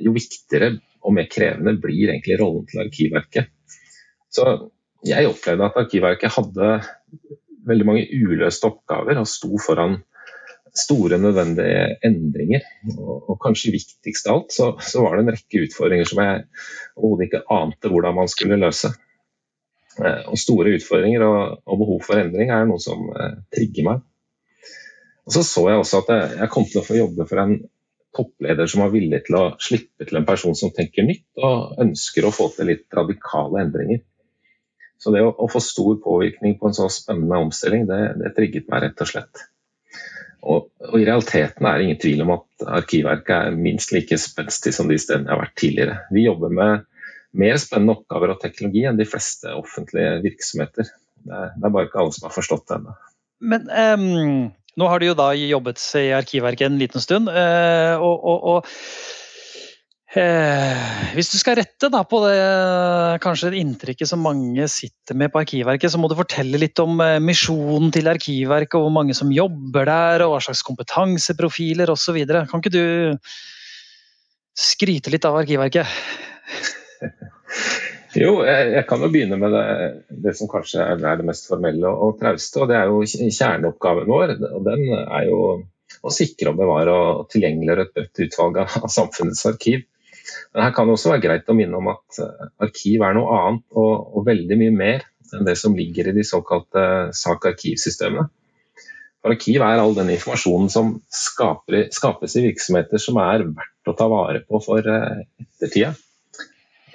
jo 0.02 0.12
viktigere 0.14 0.76
og 1.02 1.16
mer 1.16 1.26
krevende 1.32 1.75
blir 1.82 2.12
egentlig 2.12 2.38
rollen 2.40 2.68
til 2.68 2.84
Arkivverket. 2.84 3.50
Så 4.32 4.46
jeg 5.06 5.28
opplevde 5.28 5.66
at 5.66 5.78
Arkivverket 5.82 6.35
hadde 6.37 6.73
veldig 7.66 7.87
mange 7.87 8.06
uløste 8.11 8.68
oppgaver 8.68 9.21
og 9.21 9.28
sto 9.30 9.50
foran 9.62 10.00
store, 10.73 11.18
nødvendige 11.21 11.97
endringer. 12.04 12.64
Og, 12.97 13.30
og 13.30 13.40
kanskje 13.42 13.75
viktigst 13.75 14.28
av 14.28 14.40
alt, 14.40 14.54
så, 14.54 14.71
så, 14.80 15.02
var 15.04 15.16
det 15.16 15.26
en 15.26 15.35
rekke 15.35 15.64
utfordringer 15.66 16.09
som 16.09 16.23
jeg 16.25 16.44
overhodet 16.97 17.28
ikke 17.28 17.42
ante 17.59 17.92
hvordan 17.92 18.16
man 18.16 18.30
skulle 18.32 18.61
løse. 18.61 18.92
Eh, 20.00 20.23
og 20.32 20.40
store 20.40 20.73
utfordringer 20.78 21.26
og, 21.26 21.61
og, 21.66 21.76
behov 21.82 22.00
for 22.06 22.21
endring 22.23 22.52
er 22.54 22.64
noe 22.68 22.80
som 22.82 23.04
eh, 23.12 23.37
trigger 23.52 23.88
meg. 23.90 24.09
Og 25.26 25.37
Så 25.37 25.44
så 25.47 25.68
jeg 25.68 25.82
også 25.82 26.02
at 26.02 26.14
jeg, 26.14 26.30
jeg 26.40 26.52
kom 26.54 26.66
til 26.66 26.80
å 26.80 26.87
få 26.87 26.99
jobbe 26.99 27.28
for 27.28 27.42
en 27.42 27.59
toppleder 28.16 28.68
som 28.68 28.82
var 28.85 28.92
villig 28.92 29.23
til 29.26 29.38
å 29.38 29.44
slippe 29.62 30.04
til 30.09 30.18
en 30.18 30.26
person 30.28 30.56
som 30.59 30.73
tenker 30.75 31.06
nytt 31.06 31.40
og 31.40 31.78
ønsker 31.80 32.26
å 32.28 32.32
få 32.35 32.50
til 32.56 32.68
litt 32.73 32.88
radikale 32.97 33.62
endringer. 33.62 34.02
Så 35.02 35.11
det 35.11 35.25
å, 35.25 35.32
å 35.35 35.49
få 35.50 35.59
stor 35.62 35.97
påvirkning 36.04 36.54
på 36.61 36.71
en 36.71 36.76
så 36.76 36.87
spennende 36.92 37.40
omstilling, 37.42 37.88
det, 37.88 37.99
det 38.21 38.30
trigget 38.37 38.68
meg 38.71 38.85
rett 38.85 39.02
og 39.02 39.11
slett. 39.11 39.42
Og, 40.42 40.68
og, 40.82 40.94
I 40.99 41.06
realiteten 41.06 41.66
er 41.66 41.78
det 41.78 41.87
ingen 41.87 42.00
tvil 42.02 42.23
om 42.25 42.32
at 42.37 42.66
Arkivverket 42.80 43.35
er 43.37 43.59
minst 43.59 43.94
like 43.94 44.18
spenstig 44.18 44.75
som 44.75 44.90
de 44.90 44.99
stedene 44.99 45.30
jeg 45.30 45.35
har 45.35 45.42
vært 45.42 45.59
tidligere. 45.59 45.99
Vi 46.14 46.26
jobber 46.26 46.54
med 46.54 46.87
mer 47.42 47.59
spennende 47.62 47.97
oppgaver 47.97 48.35
og 48.35 48.42
teknologi 48.42 48.85
enn 48.87 48.99
de 48.99 49.06
fleste 49.09 49.54
offentlige 49.56 50.18
virksomheter. 50.26 50.90
Det 51.23 51.38
er, 51.38 51.54
det 51.56 51.66
er 51.66 51.75
bare 51.75 51.88
ikke 51.88 52.02
alle 52.02 52.14
som 52.14 52.28
har 52.28 52.35
forstått 52.35 52.66
det 52.68 52.78
ennå. 52.78 52.97
Men 53.52 53.71
um, 53.71 54.50
nå 54.78 54.90
har 54.90 55.02
du 55.02 55.09
jo 55.09 55.18
da 55.18 55.32
jobbet 55.35 55.82
i 55.99 56.09
Arkivverket 56.14 56.68
en 56.68 56.78
liten 56.78 57.02
stund. 57.02 57.30
Uh, 57.30 57.99
og, 57.99 58.23
og, 58.23 58.47
og 58.52 59.21
Eh, 60.12 60.81
hvis 61.16 61.31
du 61.33 61.38
skal 61.40 61.57
rette 61.57 61.88
da, 61.88 62.02
på 62.04 62.19
det 62.26 62.37
kanskje 63.25 63.54
inntrykket 63.57 64.11
som 64.11 64.21
mange 64.21 64.66
sitter 64.69 65.16
med 65.16 65.33
på 65.33 65.40
Arkivverket, 65.40 65.88
så 65.88 66.00
må 66.00 66.11
du 66.11 66.19
fortelle 66.19 66.61
litt 66.61 66.76
om 66.85 67.00
eh, 67.00 67.16
misjonen 67.25 67.88
til 67.95 68.11
Arkivverket, 68.12 68.76
og 68.76 68.85
hvor 68.87 68.92
mange 68.99 69.16
som 69.16 69.33
jobber 69.33 69.88
der, 69.88 70.25
og 70.26 70.35
hva 70.35 70.42
slags 70.45 70.61
kompetanseprofiler 70.69 71.88
osv. 71.95 72.19
Kan 72.28 72.61
ikke 72.61 72.75
du 72.75 72.85
skryte 74.52 75.14
litt 75.14 75.25
av 75.25 75.38
Arkivverket? 75.40 75.88
jo, 78.21 78.35
jeg, 78.45 78.85
kan 78.90 79.00
jo 79.00 79.09
begynne 79.14 79.38
med 79.40 79.57
det, 79.57 79.64
det 80.28 80.35
som 80.37 80.50
kanskje 80.52 80.90
er, 80.92 81.00
det 81.00 81.28
mest 81.31 81.49
formelle 81.49 81.88
og 81.88 82.19
trauste. 82.21 82.61
og 82.61 82.69
Det 82.69 82.76
er 82.76 82.92
jo 82.92 83.00
kjerneoppgaven 83.09 84.12
vår. 84.12 84.37
og 84.50 84.69
Den 84.69 84.85
er 85.07 85.25
jo 85.31 85.40
å 86.04 86.12
sikre 86.12 86.52
og 86.52 86.61
bevare 86.61 86.92
og 86.92 87.25
tilgjengeliggjøre 87.33 87.88
et 87.88 87.97
bredt 87.97 88.23
utvalg 88.26 88.61
av 88.66 88.92
samfunnets 88.92 89.49
arkiv. 89.49 89.88
Men 90.52 90.66
her 90.66 90.74
kan 90.76 90.88
det 90.88 90.96
også 90.96 91.14
være 91.14 91.24
greit 91.24 91.50
å 91.50 91.56
minne 91.56 91.78
om 91.78 91.90
at 91.92 92.20
eh, 92.22 92.52
arkiv 92.66 93.04
er 93.06 93.16
noe 93.16 93.38
annet 93.38 93.64
og, 93.78 93.92
og 94.18 94.28
veldig 94.28 94.60
mye 94.60 94.76
mer 94.76 95.08
enn 95.32 95.48
det 95.48 95.56
som 95.56 95.76
ligger 95.76 96.10
i 96.10 96.16
de 96.16 96.24
såkalte 96.28 96.84
sak-arkivsystemene. 97.16 98.28
For 99.22 99.36
arkiv 99.36 99.62
er 99.62 99.80
all 99.80 99.94
den 99.96 100.10
informasjonen 100.12 100.70
som 100.72 100.96
skaper, 101.14 101.86
skapes 101.94 102.34
i 102.36 102.46
virksomheter 102.48 103.00
som 103.00 103.20
er 103.22 103.46
verdt 103.46 103.90
å 103.90 103.94
ta 103.98 104.08
vare 104.10 104.42
på 104.44 104.60
for 104.64 104.88
eh, 104.90 105.22
ettertida. 105.44 105.94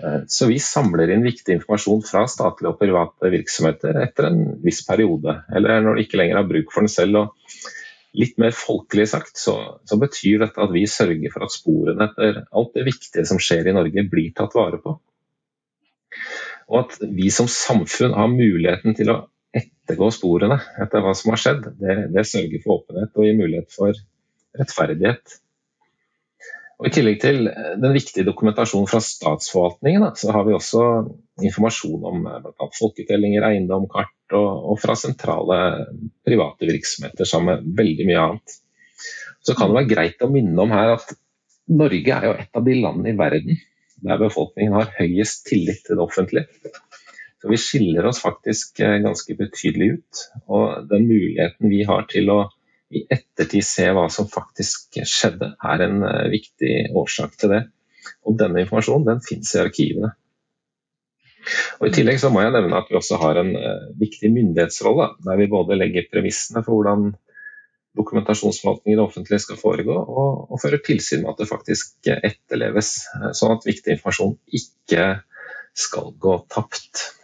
Eh, 0.03 0.19
så 0.29 0.49
vi 0.51 0.59
samler 0.61 1.13
inn 1.13 1.25
viktig 1.25 1.55
informasjon 1.57 2.03
fra 2.05 2.25
statlige 2.29 2.73
og 2.73 2.81
private 2.81 3.31
virksomheter 3.33 4.01
etter 4.03 4.29
en 4.29 4.43
viss 4.63 4.83
periode, 4.85 5.39
eller 5.55 5.81
når 5.85 5.97
de 5.97 6.05
ikke 6.05 6.21
lenger 6.21 6.41
har 6.41 6.49
bruk 6.51 6.73
for 6.73 6.85
den 6.85 6.93
selv. 6.93 7.23
Og 7.23 7.73
litt 8.17 8.37
mer 8.41 8.55
folkelig 8.55 9.07
sagt 9.11 9.37
så, 9.39 9.55
så 9.85 9.97
betyr 10.01 10.41
dette 10.45 10.63
at 10.63 10.73
vi 10.73 10.85
sørger 10.89 11.33
for 11.33 11.45
at 11.45 11.53
sporene 11.53 12.09
etter 12.09 12.43
alt 12.49 12.73
det 12.77 12.85
viktige 12.87 13.25
som 13.29 13.41
skjer 13.41 13.69
i 13.69 13.75
Norge, 13.77 14.05
blir 14.09 14.33
tatt 14.37 14.57
vare 14.57 14.79
på. 14.81 14.97
Og 16.67 16.79
at 16.81 16.97
vi 17.01 17.29
som 17.31 17.49
samfunn 17.51 18.15
har 18.17 18.31
muligheten 18.31 18.97
til 18.97 19.13
å 19.13 19.19
ettergå 19.55 20.09
sporene 20.13 20.59
etter 20.81 21.03
hva 21.03 21.13
som 21.17 21.31
har 21.33 21.41
skjedd, 21.41 21.67
det, 21.79 21.97
det 22.13 22.25
sørger 22.27 22.63
for 22.63 22.81
åpenhet 22.81 23.13
og 23.15 23.27
gir 23.27 23.37
mulighet 23.37 23.73
for 23.73 24.01
rettferdighet. 24.57 25.37
Og 26.77 26.87
I 26.87 26.93
tillegg 26.93 27.17
til 27.23 27.47
den 27.81 27.93
viktige 27.95 28.25
dokumentasjonen 28.27 28.89
fra 28.89 28.99
statsforvaltningen, 29.01 30.11
så 30.19 30.29
har 30.35 30.43
vi 30.45 30.53
også 30.53 30.83
informasjon 31.47 32.03
om 32.05 32.27
eh, 32.29 32.41
bl.a. 32.43 32.67
folketellinger, 32.77 33.47
eiendom, 33.49 33.87
kart 33.89 34.35
og, 34.37 34.49
og, 34.71 34.77
fra 34.81 34.93
sentrale 34.99 35.57
private 36.27 36.69
virksomheter 36.69 37.29
sammen 37.29 37.63
med 37.63 37.79
veldig 37.81 38.07
mye 38.09 38.25
annet. 38.27 38.59
Så 39.41 39.55
kan 39.57 39.71
det 39.71 39.79
være 39.79 39.91
greit 39.93 40.21
å 40.21 40.29
minne 40.29 40.61
om 40.61 40.73
her 40.75 40.97
at 40.97 41.15
Norge 41.67 42.13
er 42.13 42.29
jo 42.29 42.35
et 42.37 42.59
av 42.59 42.63
de 42.63 42.77
landene 42.77 43.11
i 43.11 43.17
verden 43.17 43.57
der 44.05 44.21
befolkningen 44.21 44.75
har 44.77 44.93
høyest 44.99 45.47
tillit 45.49 45.81
til 45.87 45.97
det 45.97 46.05
offentlige. 46.05 46.71
Så 47.41 47.49
vi 47.49 47.57
skiller 47.61 48.05
oss 48.09 48.21
faktisk 48.21 48.83
eh, 48.85 48.99
ganske 49.01 49.33
betydelig 49.39 49.89
ut. 49.97 50.21
Og 50.45 50.85
den 50.91 51.09
muligheten 51.09 51.73
vi 51.73 51.81
har 51.89 52.05
til 52.11 52.29
å 52.33 52.39
i 52.93 53.03
ettertid 53.11 53.65
se 53.65 53.87
hva 53.95 54.05
som 54.13 54.29
faktisk 54.31 54.99
skjedde, 55.03 55.51
er 55.59 55.83
en 55.87 56.05
eh, 56.07 56.29
viktig 56.31 56.73
årsak 56.97 57.35
til 57.39 57.53
det. 57.55 57.61
Og 58.27 58.37
denne 58.39 58.63
informasjonen 58.63 59.07
den 59.07 59.23
finnes 59.25 59.51
i 59.55 59.61
arkivene. 59.61 60.13
Og 61.79 61.87
I 61.87 61.93
tillegg 61.95 62.19
så 62.19 62.31
må 62.31 62.41
jeg 62.43 62.53
nevne 62.55 62.79
at 62.79 62.89
vi 62.91 62.97
også 62.99 63.19
har 63.21 63.39
en 63.39 63.53
uh, 63.55 63.85
viktig 63.99 64.29
myndighetsrolle, 64.35 65.13
der 65.23 65.37
vi 65.39 65.47
både 65.51 65.77
legger 65.79 66.07
premissene 66.11 66.63
for 66.65 66.75
hvordan 66.75 67.13
dokumentasjonsforvaltning 67.95 68.93
i 68.93 68.97
det 68.97 69.05
offentlige 69.05 69.43
skal 69.45 69.59
foregå, 69.59 69.95
og, 69.95 70.51
og 70.51 70.59
fører 70.61 70.83
tilsyn 70.83 71.23
med 71.23 71.31
at 71.31 71.39
det 71.41 71.47
faktisk 71.49 72.09
etterleves, 72.11 72.91
sånn 73.39 73.55
at 73.55 73.67
viktig 73.67 73.95
informasjon 73.95 74.35
ikke 74.59 75.07
skal 75.77 76.11
gå 76.19 76.35
tapt. 76.51 77.16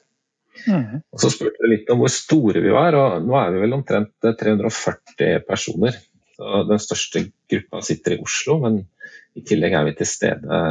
Mm. 0.67 1.03
Og 1.03 1.21
Så 1.21 1.31
spurte 1.33 1.61
du 1.61 1.69
litt 1.71 1.89
om 1.91 2.01
hvor 2.01 2.11
store 2.13 2.63
vi 2.63 2.73
var, 2.73 2.95
og 2.97 3.25
nå 3.25 3.37
er 3.39 3.53
vi 3.53 3.61
vel 3.65 3.77
omtrent 3.77 4.13
340 4.23 5.25
eh, 5.27 5.39
personer. 5.45 5.99
Så 6.33 6.63
den 6.69 6.81
største 6.81 7.27
gruppa 7.51 7.83
sitter 7.85 8.15
i 8.15 8.21
Oslo, 8.23 8.57
men 8.63 8.81
i 9.37 9.43
tillegg 9.45 9.75
er 9.77 9.87
vi 9.89 9.95
til 9.99 10.09
stede 10.09 10.63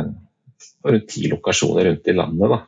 på 0.83 0.93
rundt 0.95 1.09
ti 1.11 1.29
lokasjoner 1.31 1.89
rundt 1.89 2.11
i 2.11 2.17
landet. 2.17 2.59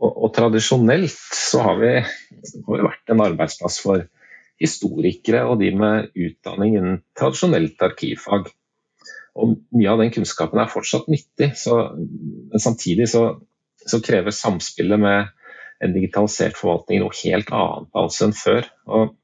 Og, 0.00 0.10
og 0.10 0.28
tradisjonelt 0.36 1.16
så 1.36 1.62
har 1.64 1.78
vi, 1.80 1.92
har 2.00 2.76
vi 2.76 2.88
vært 2.88 3.12
en 3.12 3.24
arbeidsplass 3.24 3.80
for 3.84 4.04
historikere 4.60 5.44
og 5.48 5.58
de 5.60 5.70
med 5.76 6.12
utdanning 6.14 6.76
innen 6.78 7.00
tradisjonelt 7.18 7.82
arkivfag. 7.84 8.52
Og 9.34 9.56
Mye 9.74 9.90
av 9.90 10.00
den 10.00 10.12
kunnskapen 10.14 10.60
er 10.62 10.70
fortsatt 10.70 11.08
nyttig, 11.10 11.50
så, 11.58 11.80
men 11.96 12.62
samtidig 12.62 13.08
så 13.10 13.24
så 13.86 14.00
krever 14.04 14.34
samspillet 14.34 15.00
med 15.00 15.30
en 15.84 15.94
digitalisert 15.94 16.56
forvaltning 16.58 17.02
noe 17.02 17.14
helt 17.24 17.50
annet 17.52 18.00
altså 18.00 18.28
enn 18.28 18.36
før. 18.36 18.68
Og 18.88 19.14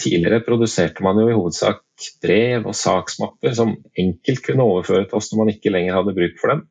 tidligere 0.00 0.44
produserte 0.44 1.04
man 1.04 1.20
jo 1.20 1.28
i 1.30 1.36
hovedsak 1.36 1.82
brev 2.22 2.66
og 2.68 2.76
saksmapper 2.76 3.54
som 3.56 3.76
enkelt 3.96 4.42
kunne 4.44 4.66
overføre 4.66 5.06
til 5.06 5.20
oss 5.20 5.30
når 5.32 5.42
man 5.42 5.52
ikke 5.54 5.72
lenger 5.72 5.96
hadde 5.98 6.16
bruk 6.16 6.40
for 6.40 6.52
dem. 6.52 6.64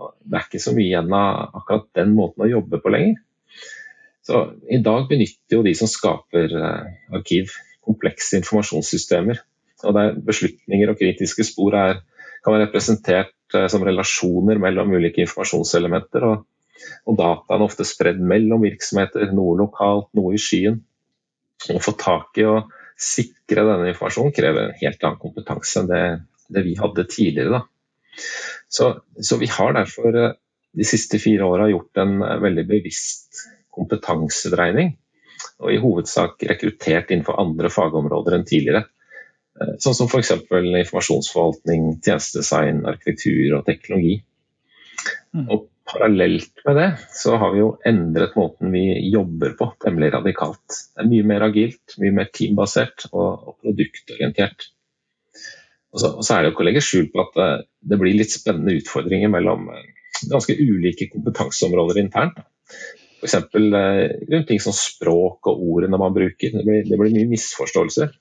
Og 0.00 0.14
det 0.24 0.38
er 0.38 0.46
ikke 0.46 0.62
så 0.62 0.72
mye 0.76 0.86
igjen 0.86 1.16
av 1.16 1.58
akkurat 1.60 1.90
den 1.98 2.14
måten 2.16 2.46
å 2.46 2.50
jobbe 2.50 2.80
på 2.80 2.92
lenger. 2.94 3.18
Så 4.24 4.44
I 4.70 4.78
dag 4.84 5.08
benytter 5.10 5.58
jo 5.58 5.64
de 5.66 5.74
som 5.76 5.90
skaper 5.90 6.54
eh, 6.54 6.88
arkiv, 7.16 7.52
komplekse 7.84 8.38
informasjonssystemer. 8.38 9.40
Og 9.88 9.96
der 9.96 10.16
beslutninger 10.24 10.92
og 10.92 11.00
kritiske 11.00 11.44
spor 11.48 11.76
er, 11.76 12.02
kan 12.44 12.54
være 12.54 12.68
representert 12.68 13.56
eh, 13.56 13.66
som 13.72 13.84
relasjoner 13.84 14.60
mellom 14.62 14.92
ulike 14.96 15.24
informasjonselementer. 15.24 16.26
og 16.30 16.46
og 17.08 17.16
dataen 17.18 17.60
er 17.60 17.66
ofte 17.66 17.86
spredd 17.88 18.20
mellom 18.22 18.64
virksomheter, 18.64 19.32
noe 19.36 19.56
lokalt, 19.58 20.10
noe 20.16 20.34
i 20.36 20.40
skyen. 20.40 20.80
Å 21.70 21.80
få 21.82 21.94
tak 22.00 22.38
i 22.40 22.46
og 22.48 22.70
sikre 23.00 23.64
denne 23.64 23.90
informasjonen 23.92 24.34
krever 24.36 24.68
en 24.68 24.78
helt 24.80 25.04
annen 25.04 25.20
kompetanse 25.20 25.80
enn 25.80 25.90
det, 25.90 26.04
det 26.52 26.64
vi 26.66 26.76
hadde 26.78 27.08
tidligere. 27.08 27.62
Så, 28.68 28.92
så, 29.20 29.38
vi 29.40 29.48
har 29.50 29.74
derfor 29.76 30.16
eh, 30.20 30.36
de 30.76 30.86
siste 30.86 31.18
fire 31.22 31.46
åra 31.48 31.68
gjort 31.70 32.00
en 32.02 32.20
eh, 32.22 32.38
veldig 32.42 32.66
bevisst 32.68 33.44
kompetansedreining. 33.74 34.94
Og 35.64 35.72
i 35.72 35.80
hovedsak 35.80 36.42
rekruttert 36.48 37.12
innenfor 37.12 37.40
andre 37.40 37.70
fagområder 37.72 38.36
enn 38.36 38.46
tidligere. 38.48 38.84
Eh, 39.60 39.74
sånn 39.82 39.96
som 39.96 40.10
f.eks. 40.10 40.34
informasjonsforvaltning, 40.36 41.96
tjenestedesign, 42.04 42.84
arkitektur 42.90 43.58
og 43.58 43.66
teknologi. 43.68 44.20
Mm. 45.32 45.46
Og 45.48 45.69
parallelt 45.90 46.62
med 46.66 46.76
det 46.78 46.88
så 47.14 47.36
har 47.40 47.52
vi 47.54 47.62
jo 47.62 47.70
endret 47.86 48.36
måten 48.38 48.72
vi 48.74 48.84
jobber 49.12 49.54
på 49.58 49.70
temmelig 49.84 50.12
radikalt. 50.14 50.76
Det 50.94 51.04
er 51.04 51.10
mye 51.10 51.26
mer 51.30 51.46
agilt, 51.46 51.96
mye 52.02 52.14
mer 52.16 52.30
teambasert 52.34 53.06
og, 53.10 53.56
produktorientert. 53.62 54.70
Og 55.90 56.02
så, 56.02 56.12
og 56.12 56.22
så, 56.22 56.34
er 56.34 56.42
det 56.42 56.50
jo 56.50 56.54
ikke 56.54 56.64
å 56.64 56.68
legge 56.68 56.84
skjul 56.86 57.08
på 57.10 57.22
at 57.24 57.36
det, 57.38 57.50
det, 57.90 57.98
blir 58.00 58.18
litt 58.18 58.34
spennende 58.34 58.76
utfordringer 58.78 59.32
mellom 59.32 59.66
eh, 59.74 59.88
ganske 60.30 60.54
ulike 60.54 61.10
kompetanseområder 61.10 62.02
internt. 62.02 62.38
F.eks. 63.20 63.34
Eh, 63.34 64.04
rundt 64.30 64.48
ting 64.48 64.62
som 64.62 64.76
språk 64.76 65.50
og 65.50 65.64
ordene 65.74 65.98
man 66.00 66.14
bruker. 66.14 66.54
Det 66.54 66.64
blir, 66.66 66.86
det 66.86 67.00
blir 67.00 67.16
mye 67.16 67.32
misforståelser. 67.34 68.14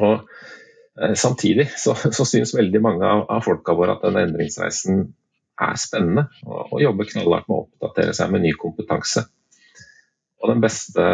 Og 0.00 0.14
eh, 0.20 1.16
Samtidig 1.18 1.70
så, 1.80 1.96
så 1.96 2.28
syns 2.28 2.54
veldig 2.56 2.84
mange 2.84 3.08
av, 3.08 3.24
av 3.32 3.44
folka 3.46 3.76
våre 3.78 3.96
at 3.96 4.04
denne 4.04 4.28
endringsreisen 4.28 5.06
er 5.60 5.76
spennende 5.78 6.26
og, 6.46 6.72
og 6.74 6.82
jobber 6.82 7.08
knallhardt 7.10 7.48
med 7.50 7.56
å 7.56 7.64
oppdatere 7.66 8.14
seg 8.16 8.32
med 8.32 8.44
ny 8.44 8.54
kompetanse. 8.58 9.24
Og 10.42 10.50
den 10.50 10.62
beste 10.64 11.04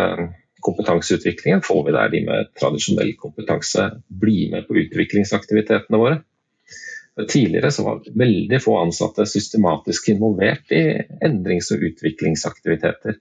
kompetanseutviklingen 0.64 1.62
får 1.64 1.84
vi 1.86 1.94
der 1.96 2.10
de 2.12 2.24
med 2.26 2.50
tradisjonell 2.58 3.14
kompetanse 3.20 3.86
blir 4.08 4.50
med 4.52 4.66
på 4.68 4.76
utviklingsaktivitetene 4.82 6.00
våre. 6.00 6.20
Tidligere 7.20 7.70
så 7.74 7.84
var 7.84 8.04
veldig 8.16 8.60
få 8.62 8.76
ansatte 8.80 9.26
systematisk 9.28 10.08
involvert 10.12 10.72
i 10.72 10.82
endrings- 11.26 11.70
og 11.74 11.84
utviklingsaktiviteter. 11.90 13.18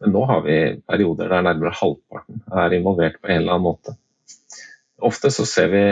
Men 0.00 0.14
nå 0.16 0.24
har 0.28 0.44
vi 0.44 0.56
perioder 0.88 1.30
der 1.30 1.44
nærmere 1.46 1.76
halvparten 1.76 2.40
er 2.62 2.76
involvert 2.76 3.20
på 3.20 3.30
en 3.30 3.42
eller 3.42 3.56
annen 3.56 3.68
måte. 3.68 3.96
Ofte 5.00 5.30
så 5.32 5.46
ser 5.48 5.70
vi 5.72 5.84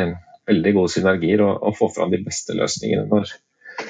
veldig 0.49 0.75
gode 0.77 0.93
synergier 0.93 1.45
og, 1.45 1.63
og 1.63 1.77
får 1.79 1.95
fram 1.97 2.13
de 2.13 2.23
beste 2.25 2.57
løsningene 2.57 3.07
når 3.09 3.35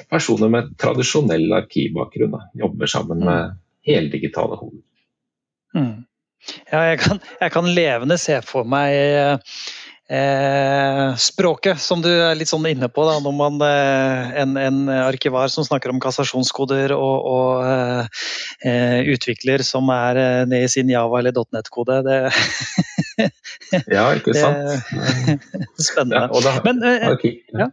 personer 0.09 0.51
med 0.51 0.75
tradisjonell 0.81 1.51
arkivbakgrunn 1.61 2.35
da, 2.35 2.43
jobber 2.65 2.89
sammen 2.89 3.23
med 3.23 3.49
mm. 3.51 3.57
heldigitale 3.89 4.59
hoder. 4.59 4.85
Mm. 5.77 5.97
Ja, 6.71 6.85
jeg 6.87 7.01
kan, 7.03 7.19
jeg 7.41 7.51
kan, 7.51 7.67
levende 7.75 8.15
se 8.17 8.37
for 8.47 8.67
meg 8.67 8.95
eh, 10.09 11.15
språket, 11.19 11.81
som 11.83 12.01
du 12.01 12.09
er 12.09 12.37
litt 12.39 12.49
sånn 12.49 12.65
inne 12.69 12.89
på. 12.91 13.03
Da, 13.05 13.17
når 13.23 13.35
man, 13.35 13.59
eh, 13.65 14.37
en, 14.43 14.55
en, 14.57 14.79
arkivar 15.03 15.51
som 15.53 15.67
snakker 15.67 15.93
om 15.93 15.99
kassasjonskoder 16.01 16.95
og, 16.95 17.27
og 17.33 17.67
eh, 17.67 18.23
eh 18.71 19.11
utvikler 19.13 19.63
som 19.67 19.91
er 19.93 20.21
eh, 20.21 20.45
ned 20.49 20.65
i 20.65 20.71
sin 20.71 20.89
Java- 20.89 21.19
eller 21.21 21.35
.net-kode. 21.53 22.01
Det, 22.07 22.19
ja, 23.97 24.07
ikke 24.15 24.33
sant. 24.37 24.63
Det, 24.63 25.67
spennende. 25.91 26.25
Ja, 26.25 26.43
da, 26.47 26.57
Men, 26.65 26.83
eh, 26.87 27.29
ja. 27.59 27.69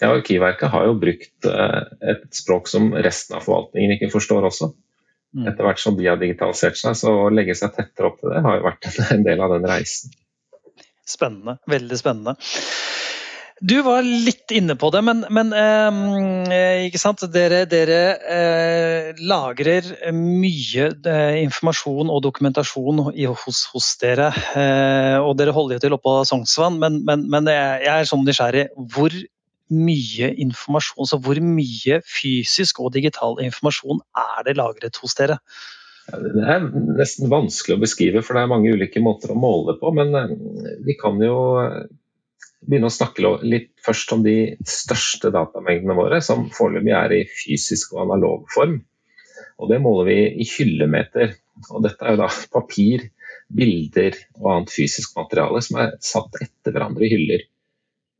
Ja, 0.00 0.10
Arkivverket 0.10 0.72
har 0.72 0.86
jo 0.88 0.98
brukt 0.98 1.46
eh, 1.46 1.80
et 2.12 2.28
språk 2.34 2.70
som 2.70 2.90
resten 2.94 3.38
av 3.38 3.44
forvaltningen 3.46 3.96
ikke 3.96 4.10
forstår 4.14 4.48
også. 4.50 4.72
Mm. 5.36 5.46
Etter 5.50 5.66
hvert 5.66 5.82
som 5.82 5.98
de 5.98 6.08
har 6.08 6.18
digitalisert 6.20 6.78
seg, 6.80 6.96
så 6.98 7.12
å 7.26 7.28
legge 7.32 7.56
seg 7.58 7.74
tettere 7.76 8.10
opp 8.10 8.18
til 8.22 8.32
det 8.32 8.42
har 8.46 8.58
jo 8.58 8.66
vært 8.66 8.90
en 9.14 9.26
del 9.26 9.44
av 9.44 9.54
den 9.54 9.68
reisen. 9.68 10.14
Spennende. 11.08 11.58
Veldig 11.68 11.98
spennende. 12.00 12.36
Du 13.58 13.74
var 13.82 14.06
litt 14.06 14.52
inne 14.54 14.76
på 14.78 14.90
det, 14.94 15.00
men, 15.02 15.24
men 15.34 15.48
eh, 15.56 16.84
ikke 16.86 17.00
sant? 17.02 17.24
dere, 17.34 17.64
dere 17.66 18.02
eh, 18.22 19.08
lagrer 19.18 19.88
mye 20.14 20.84
eh, 20.94 21.40
informasjon 21.42 22.12
og 22.14 22.22
dokumentasjon 22.22 23.02
hos, 23.08 23.64
hos 23.72 23.88
dere. 23.98 24.30
Eh, 24.54 25.16
og 25.18 25.34
dere 25.40 25.56
holder 25.56 25.78
jo 25.78 25.84
til 25.86 25.96
oppe 25.96 26.06
på 26.06 26.28
Sognsvann, 26.30 26.78
men, 26.78 27.00
men, 27.08 27.26
men 27.32 27.50
jeg 27.50 27.90
er 27.96 28.06
sånn 28.06 28.22
nysgjerrig. 28.28 28.68
Hvor 28.94 29.16
mye 29.74 30.30
informasjon, 30.44 31.08
så 31.10 31.18
hvor 31.22 31.40
mye 31.44 32.00
fysisk 32.06 32.80
og 32.82 32.94
digital 32.96 33.38
informasjon 33.44 34.00
er 34.16 34.46
det 34.46 34.56
lagret 34.58 35.00
hos 35.02 35.16
dere? 35.18 35.38
Det 36.08 36.44
er 36.48 36.62
nesten 36.72 37.28
vanskelig 37.28 37.76
å 37.76 37.82
beskrive, 37.82 38.22
for 38.24 38.36
det 38.36 38.44
er 38.44 38.52
mange 38.52 38.72
ulike 38.72 39.02
måter 39.04 39.34
å 39.34 39.38
måle 39.38 39.74
det 39.74 39.80
på. 39.82 39.92
Men 39.96 40.14
eh, 40.16 40.30
vi 40.86 40.96
kan 40.96 41.20
jo 41.20 41.36
eh, 41.60 41.82
begynne 42.64 42.88
å 42.88 42.94
snakke 42.94 43.34
litt 43.44 43.74
først 43.84 44.14
om 44.16 44.24
de 44.24 44.38
største 44.64 45.32
datamengdene 45.34 45.96
våre, 45.98 46.22
som 46.24 46.48
foreløpig 46.54 46.94
er 46.96 47.16
i 47.18 47.26
fysisk 47.28 47.92
og 47.94 48.06
analog 48.06 48.48
form. 48.54 48.80
Og 49.58 49.68
det 49.72 49.82
måler 49.84 50.08
vi 50.08 50.18
i 50.40 50.48
hyllemeter. 50.48 51.36
Og 51.74 51.84
dette 51.84 52.06
er 52.06 52.14
jo 52.14 52.22
da 52.22 52.30
papir, 52.54 53.08
bilder 53.48 54.16
og 54.38 54.50
annet 54.52 54.72
fysisk 54.72 55.16
materiale 55.16 55.60
som 55.64 55.80
er 55.82 55.94
satt 56.04 56.36
etter 56.40 56.74
hverandre 56.74 57.06
i 57.06 57.12
hyller. 57.12 57.44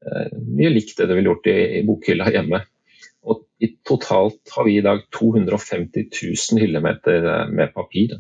Eh, 0.07 0.35
mye 0.59 0.71
likt 0.73 0.99
det 0.99 1.09
du 1.09 1.14
ville 1.17 1.33
gjort 1.33 1.49
i, 1.50 1.57
i 1.81 1.85
bokhylla 1.87 2.28
hjemme. 2.35 2.62
Og 3.28 3.45
i 3.64 3.73
totalt 3.87 4.55
har 4.55 4.67
vi 4.69 4.78
i 4.78 4.85
dag 4.85 5.02
250 5.14 6.09
000 6.12 6.62
hyllemeter 6.62 7.26
eh, 7.35 7.45
med 7.50 7.75
papir. 7.75 8.19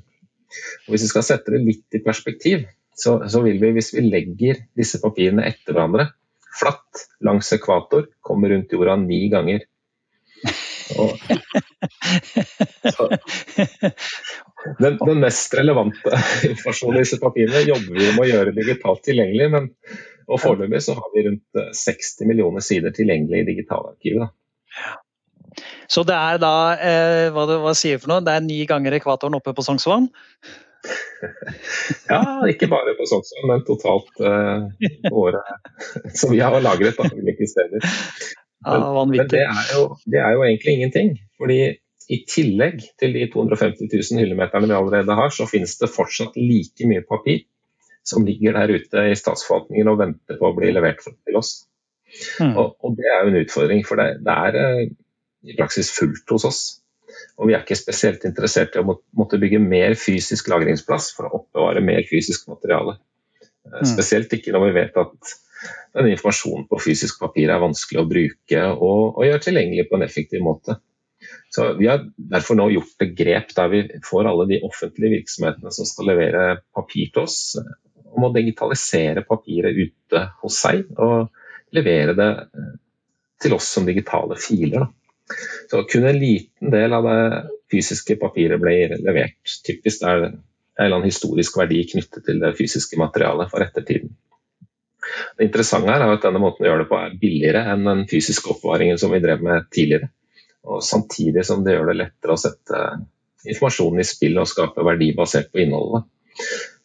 Og 0.86 0.94
hvis 0.94 1.06
vi 1.06 1.12
skal 1.12 1.26
sette 1.26 1.54
det 1.54 1.62
litt 1.64 1.98
i 1.98 2.02
perspektiv, 2.04 2.66
så, 2.98 3.20
så, 3.30 3.42
vil 3.44 3.60
vi, 3.62 3.72
hvis 3.76 3.92
vi 3.94 4.08
legger 4.08 4.64
disse 4.76 4.98
papirene 5.02 5.46
etter 5.46 5.76
hverandre, 5.76 6.10
flatt 6.58 7.06
langs 7.22 7.52
ekvator, 7.54 8.08
komme 8.24 8.50
rundt 8.50 8.72
jorda 8.74 8.96
ni 8.98 9.28
ganger. 9.30 9.62
Og, 10.98 11.14
den, 14.82 14.96
den, 14.98 15.20
mest 15.20 15.54
relevante 15.54 16.20
informasjonen 16.50 16.98
i 16.98 17.04
disse 17.04 17.20
papirene 17.22 17.62
jobber 17.68 17.98
vi 18.00 18.08
med 18.16 18.24
å 18.24 18.28
gjøre 18.32 18.56
digitalt 18.56 19.04
tilgjengelig, 19.06 19.50
men 19.54 19.68
og 20.28 20.40
foreløpig 20.42 20.82
så 20.84 20.94
har 20.98 21.08
vi 21.14 21.24
rundt 21.26 21.60
60 21.72 22.22
eh, 22.22 22.28
millioner 22.28 22.64
sider 22.64 22.94
tilgjengelig 22.94 23.42
i 23.42 23.48
digitalarkivet. 23.48 24.34
Så 25.88 26.04
det 26.06 26.16
er 26.16 26.40
da, 26.42 26.54
eh, 26.76 27.26
hva, 27.34 27.46
hva 27.64 27.74
sier 27.76 28.00
for 28.02 28.12
noe, 28.12 28.24
det 28.24 28.34
er 28.36 28.44
ni 28.44 28.60
ganger 28.68 28.98
ekvatoren 28.98 29.38
oppe 29.38 29.54
på 29.56 29.64
Sognsvann? 29.64 30.10
ja, 32.12 32.20
ikke 32.52 32.68
bare 32.70 32.94
på 32.98 33.08
Sognsvann, 33.08 33.48
men 33.50 33.64
totalt 33.66 34.22
eh, 34.22 35.10
året 35.10 36.14
som 36.14 36.32
vi 36.34 36.42
har 36.44 36.60
lagret 36.62 36.98
på 36.98 37.08
ulike 37.08 37.48
steder. 37.48 37.80
Men, 38.66 38.84
ja, 38.84 39.04
men 39.08 39.28
det, 39.32 39.44
er 39.46 39.68
jo, 39.72 39.84
det, 40.04 40.20
er 40.20 40.34
jo, 40.34 40.44
egentlig 40.44 40.74
ingenting. 40.76 41.12
fordi 41.40 41.60
i 42.08 42.22
tillegg 42.28 42.80
til 43.00 43.12
de 43.16 43.26
250 43.32 43.88
000 43.92 44.22
hyllemeterne 44.22 44.68
vi 44.68 44.76
allerede 44.76 45.16
har, 45.16 45.32
så 45.32 45.44
finnes 45.48 45.76
det 45.80 45.90
fortsatt 45.92 46.36
like 46.40 46.88
mye 46.88 47.04
papir 47.04 47.42
som 48.08 48.26
ligger 48.26 48.56
der 48.56 48.72
ute 48.78 49.04
i 49.10 49.16
statsforvaltningen 49.18 49.90
og 49.92 50.00
venter 50.00 50.38
på 50.40 50.48
å 50.48 50.56
bli 50.56 50.72
levert 50.72 51.04
til 51.04 51.38
oss. 51.38 51.54
Mm. 52.40 52.54
Og, 52.56 52.76
og, 52.80 52.94
det 52.96 53.08
er 53.12 53.20
jo 53.20 53.32
en 53.32 53.40
utfordring, 53.42 53.82
for 53.86 54.00
det, 54.00 54.08
det 54.24 54.36
er 54.48 54.60
eh, 54.62 54.84
i 55.48 55.56
praksis 55.58 55.90
fullt 55.94 56.34
hos 56.34 56.46
oss. 56.48 56.62
Og 57.38 57.48
vi 57.48 57.54
er 57.56 57.62
ikke 57.62 57.78
spesielt 57.78 58.24
interessert 58.28 58.76
i 58.76 58.82
å 58.82 58.86
måtte 58.88 59.40
bygge 59.40 59.60
mer 59.62 59.96
fysisk 59.98 60.48
lagringsplass 60.50 61.12
for 61.16 61.28
å 61.28 61.42
oppbevare 61.42 61.82
mer 61.84 62.02
fysisk 62.08 62.48
materiale. 62.50 62.98
Mm. 63.68 63.84
Spesielt 63.92 64.32
ikke 64.34 64.54
når 64.54 64.66
vi 64.66 64.74
vet 64.78 64.98
at 65.00 65.34
den 65.98 66.12
informasjonen 66.12 66.68
på 66.70 66.80
fysisk 66.82 67.20
papir 67.20 67.50
er 67.50 67.62
vanskelig 67.62 68.02
å 68.02 68.08
bruke 68.08 68.66
og, 68.74 69.18
og 69.18 69.24
gjøre 69.26 69.44
tilgjengelig 69.44 69.88
på 69.88 69.98
en 69.98 70.06
effektiv 70.06 70.44
måte. 70.44 70.78
Så 71.50 71.72
Vi 71.78 71.88
har 71.88 72.04
derfor 72.16 72.58
nå 72.58 72.68
gjort 72.70 73.04
et 73.04 73.14
grep 73.18 73.54
der 73.56 73.70
vi 73.72 73.80
får 74.06 74.28
alle 74.30 74.46
de 74.50 74.60
offentlige 74.66 75.18
virksomhetene 75.18 75.72
som 75.74 75.88
skal 75.88 76.10
levere 76.12 76.44
papir 76.76 77.10
til 77.14 77.24
oss, 77.24 77.56
om 78.16 78.28
å 78.28 78.32
digitalisere 78.34 79.24
papiret 79.28 79.76
ute 79.76 80.24
hos 80.42 80.60
seg 80.64 80.86
og 80.96 81.28
levere 81.76 82.14
det 82.18 82.30
eh, 82.30 82.70
til 83.42 83.54
oss 83.54 83.68
som 83.76 83.86
digitale 83.86 84.38
filer. 84.40 84.86
Da. 84.86 85.36
Så 85.70 85.82
kun 85.90 86.06
en 86.08 86.18
liten 86.18 86.72
del 86.72 86.94
av 86.96 87.06
det 87.06 87.20
fysiske 87.70 88.16
papiret 88.20 88.60
ble 88.60 88.76
levert. 88.96 89.58
Typisk 89.66 90.02
er 90.02 90.22
det 90.22 90.30
en 90.32 90.86
eller 90.86 91.00
annen 91.00 91.10
historisk 91.10 91.58
verdi 91.58 91.82
knyttet 91.90 92.24
til 92.26 92.40
det 92.42 92.54
fysiske 92.58 92.98
materialet 93.00 93.50
for 93.50 93.64
ettertiden. 93.64 94.14
Det 95.36 95.46
interessante 95.46 95.90
er 95.90 96.04
at 96.04 96.24
denne 96.24 96.40
måten 96.42 96.64
å 96.64 96.68
gjøre 96.68 96.84
det 96.84 96.90
på 96.90 96.98
er 97.00 97.16
billigere 97.20 97.64
enn 97.72 97.86
den 97.86 98.04
fysiske 98.10 98.52
oppbevaringen 98.54 99.00
som 99.00 99.12
vi 99.14 99.22
drev 99.24 99.42
med 99.44 99.68
tidligere. 99.74 100.10
Og 100.68 100.82
samtidig 100.84 101.44
som 101.48 101.64
det 101.64 101.74
gjør 101.74 101.90
det 101.90 101.98
lettere 102.02 102.34
å 102.34 102.40
sette 102.40 102.82
informasjonen 103.48 104.02
i 104.02 104.06
spill 104.06 104.38
og 104.42 104.50
skape 104.50 104.84
verdi 104.86 105.12
basert 105.16 105.50
på 105.52 105.62
innholdet. 105.64 106.06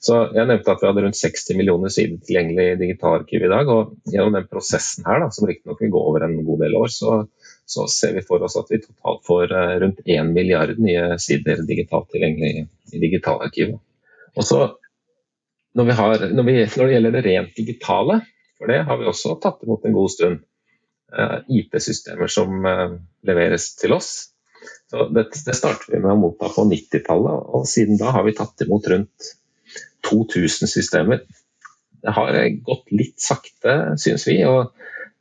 Så 0.04 0.18
Jeg 0.36 0.50
nevnte 0.50 0.74
at 0.74 0.82
vi 0.82 0.88
hadde 0.90 1.02
rundt 1.06 1.16
60 1.16 1.56
millioner 1.56 1.92
sider 1.94 2.18
tilgjengelig 2.28 2.64
i 2.74 2.80
digitalarkivet 2.82 3.48
i 3.48 3.52
dag. 3.54 3.70
og 3.72 3.94
Gjennom 4.12 4.36
den 4.36 4.48
prosessen 4.52 5.06
her, 5.08 5.22
da, 5.24 5.30
som 5.32 5.48
riktignok 5.48 5.80
vil 5.80 5.94
gå 5.94 6.00
over 6.10 6.26
en 6.26 6.34
god 6.44 6.64
del 6.66 6.74
år, 6.76 6.90
så, 6.92 7.20
så, 7.64 7.86
ser 7.88 8.18
vi 8.18 8.24
for 8.28 8.44
oss 8.44 8.58
at 8.60 8.72
vi 8.72 8.82
totalt 8.84 9.22
får 9.30 9.54
eh, 9.56 9.76
rundt 9.84 10.02
1 10.04 10.34
milliard 10.36 10.82
nye 10.84 11.16
sider 11.24 11.62
digitalt 11.70 12.10
tilgjengelig 12.12 12.66
i 12.92 13.00
digitalarkivet. 13.00 13.80
Og 14.36 14.48
så 14.48 14.60
når, 15.80 15.92
har, 15.96 16.26
når, 16.36 16.48
vi, 16.50 16.56
når, 16.66 16.84
det 16.84 16.98
gjelder 16.98 17.16
det 17.16 17.22
rent 17.30 17.54
digitale, 17.62 18.18
for 18.60 18.74
det 18.74 18.82
har 18.90 19.00
vi 19.00 19.08
også 19.10 19.38
tatt 19.42 19.64
imot 19.64 19.88
en 19.88 19.96
god 19.96 20.12
stund, 20.12 20.42
eh, 21.16 21.38
IT-systemer 21.62 22.34
som 22.36 22.68
eh, 22.68 22.98
leveres 23.30 23.70
til 23.80 23.96
oss. 23.96 24.12
Så 24.92 25.08
det, 25.16 25.30
det 25.48 25.56
startet 25.56 25.88
vi 25.96 26.04
med 26.04 26.12
å 26.12 26.20
motta 26.26 26.52
på 26.52 26.68
90-tallet, 26.68 27.48
og 27.56 27.64
siden 27.72 27.96
da 28.04 28.12
har 28.18 28.28
vi 28.28 28.36
tatt 28.36 28.68
imot 28.68 28.92
rundt 28.92 29.32
2000 30.10 30.72
systemer. 30.72 31.24
Det 32.04 32.14
har 32.16 32.36
gått 32.68 32.92
litt 32.92 33.20
sakte, 33.22 33.96
syns 34.02 34.26
vi. 34.28 34.40
og 34.46 34.74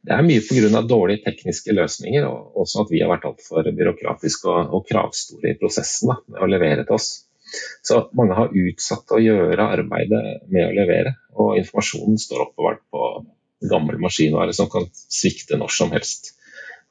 Det 0.02 0.16
er 0.16 0.24
mye 0.26 0.42
pga. 0.42 0.82
dårlige 0.82 1.24
tekniske 1.26 1.74
løsninger, 1.76 2.26
og 2.26 2.62
også 2.64 2.82
at 2.82 2.90
vi 2.90 3.02
har 3.02 3.12
vært 3.12 3.28
altfor 3.28 3.68
byråkratiske 3.70 4.48
og, 4.50 4.72
og, 4.74 4.86
kravstore 4.88 5.52
i 5.52 5.58
prosessen 5.60 6.10
da, 6.10 6.18
med 6.26 6.42
å 6.42 6.50
levere 6.50 6.86
til 6.88 6.98
oss. 6.98 7.12
Så 7.84 8.08
mange 8.16 8.34
har 8.34 8.54
utsatt 8.56 9.12
å 9.12 9.20
gjøre 9.22 9.68
arbeidet 9.76 10.22
med 10.48 10.66
å 10.66 10.74
levere, 10.74 11.14
og 11.36 11.58
informasjonen 11.60 12.18
står 12.18 12.46
oppbevart 12.48 12.82
på 12.90 13.08
gammel 13.70 14.00
maskinvare 14.02 14.54
som 14.56 14.70
kan 14.72 14.88
svikte 14.92 15.58
når 15.60 15.74
som 15.76 15.92
helst. 15.94 16.32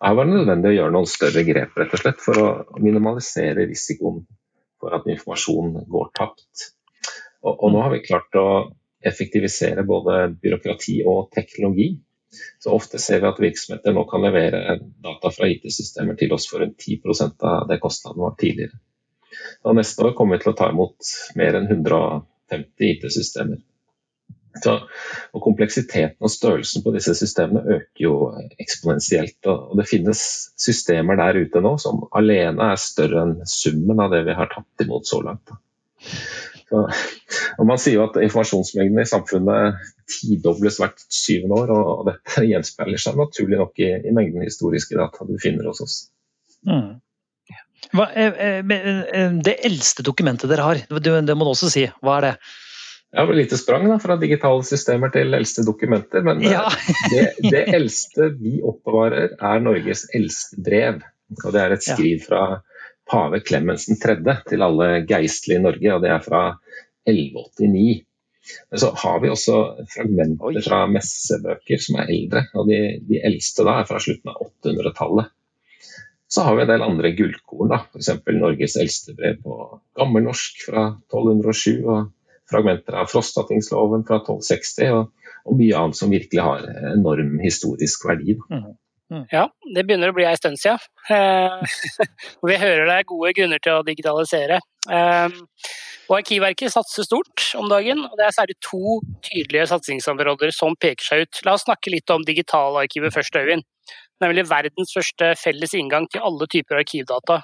Her 0.01 0.15
var 0.17 0.25
det 0.25 0.38
nødvendig 0.38 0.71
å 0.71 0.77
gjøre 0.77 0.93
noen 0.95 1.10
større 1.10 1.43
grep 1.45 1.75
rett 1.77 1.91
og 1.93 2.01
slett, 2.01 2.21
for 2.23 2.41
å 2.41 2.51
minimalisere 2.82 3.67
risikoen 3.69 4.23
for 4.82 4.95
at 4.97 5.10
informasjon 5.12 5.84
går 5.91 6.13
tapt. 6.17 6.71
Og, 7.41 7.54
og, 7.56 7.67
nå 7.73 7.82
har 7.82 7.93
vi 7.95 8.04
klart 8.06 8.38
å 8.38 8.47
effektivisere 9.01 9.84
både 9.88 10.27
byråkrati 10.41 11.01
og 11.10 11.32
teknologi. 11.34 11.95
Så 12.63 12.71
ofte 12.71 12.99
ser 13.01 13.23
vi 13.23 13.27
at 13.27 13.41
virksomheter 13.43 13.95
nå 13.95 14.06
kan 14.08 14.23
levere 14.23 14.77
data 15.04 15.32
fra 15.34 15.49
IT-systemer 15.51 16.15
til 16.19 16.32
oss 16.36 16.47
for 16.47 16.63
en 16.63 16.75
10 16.77 17.01
av 17.41 17.67
det 17.67 17.82
kostnaden 17.84 18.21
var 18.23 18.38
tidligere. 18.39 18.77
Og 19.65 19.75
neste 19.75 20.06
år 20.06 20.15
kommer 20.15 20.38
vi 20.38 20.45
til 20.45 20.54
å 20.54 20.60
ta 20.60 20.69
imot 20.71 21.12
mer 21.39 21.58
enn 21.60 21.67
150 21.67 22.88
IT-systemer. 22.93 23.60
Så, 24.60 24.73
og 25.32 25.43
Kompleksiteten 25.45 26.19
og 26.19 26.32
størrelsen 26.32 26.84
på 26.84 26.91
disse 26.91 27.13
systemene 27.15 27.77
øker 27.77 28.04
jo 28.04 28.15
eksponentielt. 28.60 29.39
Og, 29.47 29.71
og 29.71 29.80
det 29.80 29.88
finnes 29.88 30.23
systemer 30.60 31.19
der 31.19 31.39
ute 31.45 31.63
nå 31.63 31.77
som 31.82 32.04
alene 32.17 32.73
er 32.73 32.82
større 32.82 33.23
enn 33.25 33.38
summen 33.47 34.04
av 34.04 34.12
det 34.12 34.25
vi 34.27 34.36
har 34.36 34.51
tatt 34.51 34.86
imot 34.86 35.08
så 35.08 35.21
langt. 35.23 35.56
Og 36.71 37.67
man 37.67 37.79
sier 37.81 37.97
jo 37.97 38.07
at 38.07 38.17
informasjonsmengden 38.23 39.03
i 39.03 39.10
samfunnet 39.10 39.79
tidobles 40.12 40.79
hvert 40.81 41.03
syvende 41.12 41.60
år, 41.62 41.71
og 41.75 42.10
dette 42.10 42.47
gjenspeiler 42.47 43.01
seg 43.01 43.19
naturlig 43.19 43.60
nok 43.62 43.84
i, 43.84 43.93
i 44.07 44.15
mengden 44.15 44.45
historiske 44.45 44.97
data 44.99 45.27
du 45.27 45.38
finner 45.41 45.69
hos 45.71 45.84
oss. 45.84 45.97
Mm. 46.67 46.99
Hva, 47.91 48.07
eh, 48.13 48.36
eh, 48.39 48.60
eh, 48.62 49.31
det 49.43 49.57
eldste 49.67 50.05
dokumentet 50.05 50.51
dere 50.51 50.67
har, 50.67 50.84
det 50.88 51.36
må 51.36 51.47
du 51.47 51.53
også 51.53 51.71
si. 51.73 51.88
Hva 52.03 52.19
er 52.19 52.27
det? 52.27 52.36
Ja, 53.12 53.25
det 53.27 53.36
lite 53.36 53.57
sprang 53.60 53.89
da, 53.89 53.97
fra 53.99 54.15
digitale 54.15 54.63
systemer 54.63 55.12
til 55.12 55.36
eldste 55.36 55.65
dokumenter. 55.67 56.23
Men 56.23 56.43
ja. 56.45 56.69
det, 57.12 57.25
det, 57.43 57.65
eldste 57.75 58.29
vi 58.38 58.62
oppbevarer, 58.63 59.34
er 59.36 59.63
Norges 59.65 60.05
eldste 60.15 60.62
brev. 60.63 61.01
Og 61.41 61.49
det 61.51 61.63
er 61.63 61.75
et 61.75 61.84
skriv 61.84 62.23
fra 62.23 62.45
pave 63.10 63.42
Clemensen 63.48 64.00
3. 64.02 64.18
til 64.50 64.64
alle 64.66 64.90
geistlige 65.10 65.60
i 65.60 65.66
Norge, 65.66 65.96
og 65.96 66.04
det 66.04 66.14
er 66.14 66.24
fra 66.26 66.44
1189. 67.10 68.06
Men 68.70 68.80
så 68.80 68.90
har 68.98 69.20
vi 69.22 69.30
også 69.30 69.58
fragmenter 69.94 70.62
fra 70.66 70.86
messebøker 70.90 71.82
som 71.82 72.00
er 72.02 72.10
eldre, 72.14 72.46
og 72.58 72.70
de, 72.70 72.80
de 73.08 73.22
eldste 73.28 73.66
da 73.68 73.82
er 73.82 73.90
fra 73.90 74.02
slutten 74.02 74.34
av 74.34 74.42
800-tallet. 74.48 75.32
Så 76.32 76.46
har 76.48 76.56
vi 76.56 76.64
en 76.64 76.70
del 76.72 76.86
andre 76.86 77.12
gullkorn, 77.12 77.74
f.eks. 77.92 78.10
Norges 78.40 78.78
eldste 78.80 79.14
brev 79.18 79.42
på 79.44 79.56
gammelnorsk 80.00 80.62
fra 80.70 80.86
1207, 81.12 81.82
og 81.84 82.12
fragmenter 82.52 82.96
av 83.02 83.10
Frostatingsloven 83.12 84.06
fra 84.08 84.22
1260, 84.22 84.94
og, 84.96 85.34
og, 85.44 85.58
mye 85.60 85.82
annet 85.82 86.00
som 86.00 86.14
virkelig 86.14 86.46
har 86.46 86.64
enorm 86.94 87.36
historisk 87.44 88.08
verdi. 88.08 88.38
Da. 88.48 88.62
Mm. 89.12 89.26
Ja, 89.28 89.47
det 89.76 89.84
begynner 89.84 90.13
å 90.13 90.15
bli 90.15 90.24
ei 90.24 90.38
stund 90.39 90.60
siden. 90.60 90.80
Eh, 91.12 91.80
vi 92.47 92.60
hører 92.62 92.86
det 92.88 92.95
er 92.95 93.08
gode 93.10 93.34
grunner 93.36 93.60
til 93.63 93.76
å 93.76 93.84
digitalisere. 93.84 94.62
Eh, 94.88 95.41
og 96.08 96.15
Arkivverket 96.17 96.71
satser 96.71 97.08
stort 97.08 97.43
om 97.60 97.67
dagen, 97.71 98.06
og 98.08 98.15
det 98.19 98.28
er 98.28 98.36
særlig 98.36 98.56
to 98.63 99.00
tydelige 99.28 99.67
satsingsområder 99.71 100.56
som 100.56 100.78
peker 100.80 101.08
seg 101.08 101.26
ut. 101.26 101.41
La 101.47 101.58
oss 101.58 101.67
snakke 101.67 101.91
litt 101.91 102.12
om 102.13 102.24
digitalarkivet 102.28 103.15
først, 103.15 103.36
Øyvind. 103.36 103.67
Nemlig 104.24 104.47
verdens 104.47 104.95
første 104.95 105.34
felles 105.39 105.76
inngang 105.76 106.08
til 106.12 106.24
alle 106.24 106.47
typer 106.52 106.80
arkivdata. 106.80 107.39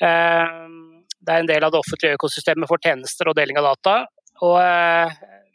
Det 0.00 1.32
er 1.34 1.42
en 1.42 1.50
del 1.50 1.66
av 1.66 1.74
det 1.74 1.82
offentlige 1.82 2.16
økosystemet 2.16 2.70
for 2.70 2.80
tjenester 2.80 3.28
og 3.28 3.36
deling 3.36 3.60
av 3.60 3.68
data. 3.74 3.96
Og 4.46 4.56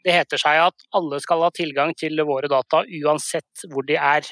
det 0.06 0.14
heter 0.14 0.40
seg 0.40 0.60
at 0.68 0.86
alle 0.96 1.18
skal 1.24 1.42
ha 1.44 1.50
tilgang 1.56 1.96
til 1.98 2.22
våre 2.28 2.48
data 2.52 2.84
uansett 2.86 3.66
hvor 3.72 3.88
de 3.88 3.98
er. 3.98 4.28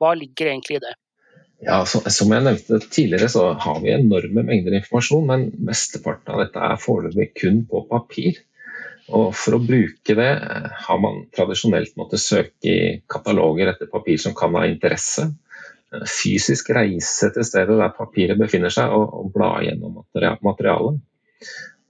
Hva 0.00 0.12
ligger 0.18 0.52
egentlig 0.52 0.78
i 0.78 0.84
det? 0.84 0.94
Ja, 1.64 1.78
så, 1.88 2.02
Som 2.12 2.34
jeg 2.34 2.44
nevnte 2.44 2.80
tidligere, 2.84 3.30
så 3.32 3.46
har 3.60 3.80
vi 3.80 3.94
enorme 3.94 4.44
mengder 4.44 4.76
informasjon, 4.76 5.24
men 5.28 5.46
mesteparten 5.64 6.34
av 6.34 6.44
dette 6.44 6.60
er 6.60 6.82
foreløpig 6.82 7.30
kun 7.40 7.62
på 7.70 7.86
papir. 7.88 8.42
Og 9.16 9.30
For 9.38 9.56
å 9.56 9.62
bruke 9.62 10.16
det 10.18 10.30
har 10.86 11.00
man 11.00 11.24
tradisjonelt 11.34 11.96
måttet 11.96 12.24
søke 12.24 12.72
i 12.72 12.78
kataloger 13.08 13.70
etter 13.72 13.90
papir 13.90 14.18
som 14.20 14.34
kan 14.36 14.56
ha 14.58 14.66
interesse. 14.68 15.30
Fysisk 16.10 16.72
reise 16.74 17.30
til 17.32 17.46
stedet 17.46 17.78
der 17.78 17.94
papiret 17.94 18.38
befinner 18.40 18.74
seg, 18.74 18.90
og, 18.92 19.14
og 19.14 19.32
bla 19.32 19.52
gjennom 19.64 20.02
materialet. 20.44 20.98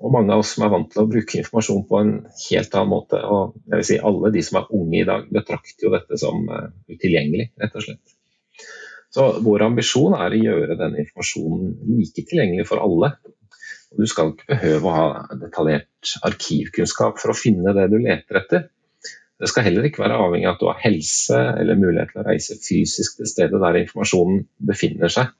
Og 0.05 0.13
mange 0.13 0.35
av 0.35 0.43
oss 0.43 0.53
som 0.55 0.67
er 0.67 0.73
vant 0.75 0.91
til 0.93 1.03
å 1.03 1.09
bruke 1.09 1.39
informasjon 1.41 1.87
på 1.89 2.01
en 2.03 2.11
helt 2.27 2.75
annen 2.77 2.93
måte. 2.93 3.21
Og 3.25 3.55
jeg 3.65 3.81
vil 3.81 3.87
si 3.89 3.97
alle 4.11 4.33
de 4.35 4.43
som 4.45 4.61
er 4.61 4.75
unge 4.77 4.99
i 5.01 5.07
dag, 5.09 5.25
betrakter 5.33 5.89
jo 5.89 5.93
dette 5.95 6.19
som 6.21 6.45
eh, 6.53 6.69
utilgjengelig, 6.93 7.49
rett 7.63 7.79
og 7.81 7.87
slett. 7.87 8.17
Så 9.17 9.27
vår 9.41 9.65
ambisjon 9.71 10.19
er 10.19 10.35
å 10.35 10.43
gjøre 10.43 10.77
den 10.77 10.99
informasjonen 11.01 11.73
like 11.97 12.27
tilgjengelig 12.29 12.67
for 12.69 12.83
alle. 12.85 13.15
Du 13.97 14.05
skal 14.11 14.35
ikke 14.35 14.51
behøve 14.51 14.91
å 14.91 14.97
ha 14.97 15.37
detaljert 15.41 16.17
arkivkunnskap 16.29 17.21
for 17.23 17.33
å 17.33 17.39
finne 17.39 17.73
det 17.77 17.87
du 17.93 17.97
leter 18.03 18.43
etter. 18.43 18.67
Det 19.41 19.49
skal 19.49 19.67
heller 19.67 19.87
ikke 19.89 20.03
være 20.03 20.19
avhengig 20.21 20.49
av 20.49 20.57
at 20.57 20.63
du 20.63 20.69
har 20.69 20.83
helse 20.83 21.41
eller 21.61 21.81
mulighet 21.81 22.13
til 22.13 22.23
å 22.23 22.27
reise 22.27 22.57
fysisk 22.61 23.19
til 23.19 23.29
stedet 23.29 23.61
der 23.63 23.81
informasjonen 23.83 24.45
befinner 24.69 25.13
seg. 25.13 25.33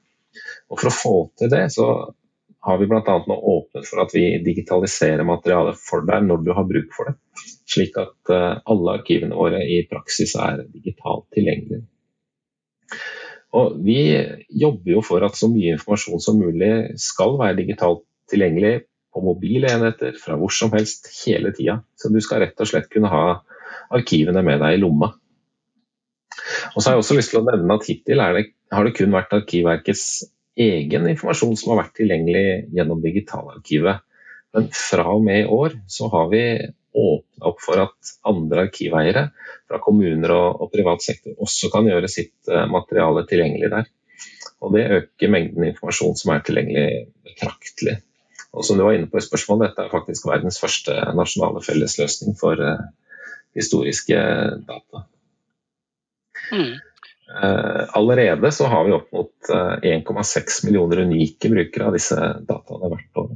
Og 0.69 0.79
For 0.79 0.89
å 0.89 0.93
få 0.93 1.15
til 1.39 1.51
det, 1.53 1.63
så 1.73 1.87
har 2.65 2.79
vi 2.81 2.87
bl.a. 2.89 3.17
nå 3.27 3.35
åpnet 3.51 3.85
for 3.87 4.01
at 4.03 4.13
vi 4.15 4.25
digitaliserer 4.43 5.23
materialet 5.27 5.77
for 5.79 6.05
deg 6.07 6.25
når 6.25 6.41
du 6.43 6.51
har 6.57 6.67
bruk 6.67 6.89
for 6.95 7.09
det. 7.09 7.15
Slik 7.69 7.97
at 8.01 8.33
eh, 8.33 8.57
alle 8.65 8.97
arkivene 8.99 9.37
våre 9.37 9.61
i 9.63 9.83
praksis 9.89 10.35
er 10.41 10.65
digitalt 10.73 11.27
tilgjengelige. 11.35 11.85
Og 13.57 13.77
vi 13.83 14.01
jobber 14.49 14.97
jo 14.97 15.03
for 15.05 15.23
at 15.23 15.37
så 15.39 15.49
mye 15.51 15.77
informasjon 15.77 16.23
som 16.23 16.39
mulig 16.41 16.99
skal 17.01 17.37
være 17.39 17.59
digitalt 17.61 18.03
tilgjengelig 18.31 18.81
på 19.13 19.23
mobile 19.23 19.69
enheter 19.71 20.17
fra 20.19 20.35
hvor 20.39 20.51
som 20.53 20.73
helst 20.75 21.07
hele 21.23 21.53
tida. 21.55 21.79
Så 21.95 22.11
du 22.11 22.19
skal 22.23 22.43
rett 22.43 22.59
og 22.59 22.69
slett 22.69 22.89
kunne 22.91 23.11
ha 23.11 23.39
arkivene 23.95 24.43
med 24.43 24.59
deg 24.63 24.75
i 24.75 24.81
lomma. 24.81 25.13
Og 26.75 26.81
så 26.81 26.89
har 26.89 26.97
jeg 26.97 27.03
også 27.05 27.17
lyst 27.17 27.33
til 27.33 27.41
å 27.41 27.47
nevne 27.47 27.77
at 27.79 27.87
Hittil 27.87 28.21
det, 28.35 28.43
har 28.73 28.85
det 28.85 28.95
kun 28.97 29.15
vært 29.15 29.33
Arkivverkets 29.33 30.03
egen 30.57 31.07
informasjon 31.11 31.57
som 31.59 31.73
har 31.73 31.83
vært 31.83 31.95
tilgjengelig 31.99 32.47
gjennom 32.75 33.01
digitalarkivet. 33.03 34.03
Men 34.55 34.69
fra 34.73 35.05
og 35.13 35.23
med 35.25 35.43
i 35.43 35.49
år 35.53 35.77
så 35.91 36.09
har 36.13 36.29
vi 36.31 36.43
åpna 36.97 37.49
opp 37.51 37.59
for 37.61 37.83
at 37.83 38.11
andre 38.25 38.65
arkiveiere 38.65 39.27
fra 39.67 39.79
kommuner 39.83 40.33
og, 40.33 40.63
og, 40.63 40.71
privat 40.73 41.03
sektor 41.05 41.37
også 41.43 41.69
kan 41.73 41.85
gjøre 41.89 42.09
sitt 42.09 42.49
uh, 42.49 42.65
materiale 42.71 43.25
tilgjengelig 43.29 43.69
der. 43.73 43.89
Og 44.65 44.73
Det 44.73 44.87
øker 44.95 45.29
mengden 45.29 45.67
informasjon 45.67 46.17
som 46.17 46.33
er 46.33 46.41
tilgjengelig 46.45 47.11
betraktelig. 47.27 47.99
Og 48.57 48.65
som 48.65 48.79
du 48.79 48.85
var 48.87 48.97
inne 48.97 49.09
på 49.11 49.19
i 49.19 49.25
spørsmålet, 49.25 49.69
Dette 49.69 49.85
er 49.85 49.93
faktisk 49.93 50.25
verdens 50.25 50.57
første 50.57 50.95
nasjonale 51.13 51.61
fellesløsning 51.61 52.39
for 52.39 52.57
uh, 52.57 52.87
historiske 53.57 54.17
data. 54.65 55.05
Mm. 56.49 56.73
Uh, 57.27 57.83
allerede 57.97 58.53
så 58.55 58.69
har 58.71 58.85
vi 58.87 58.93
opp 58.95 59.09
mot 59.11 59.49
1,6 59.51 60.61
millioner 60.63 61.03
unike 61.03 61.51
brukere 61.51 61.89
av 61.89 61.97
disse 61.97 62.17
dataene 62.47 62.91
hvert 62.93 63.19
år 63.23 63.31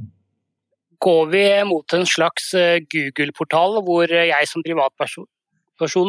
går 1.02 1.26
vi 1.26 1.44
mot 1.64 1.94
en 1.96 2.06
slags 2.06 2.52
eh, 2.58 2.80
Google-portal 2.94 3.80
hvor 3.86 4.10
jeg 4.12 4.48
som 4.50 4.64
privatperson 4.64 5.28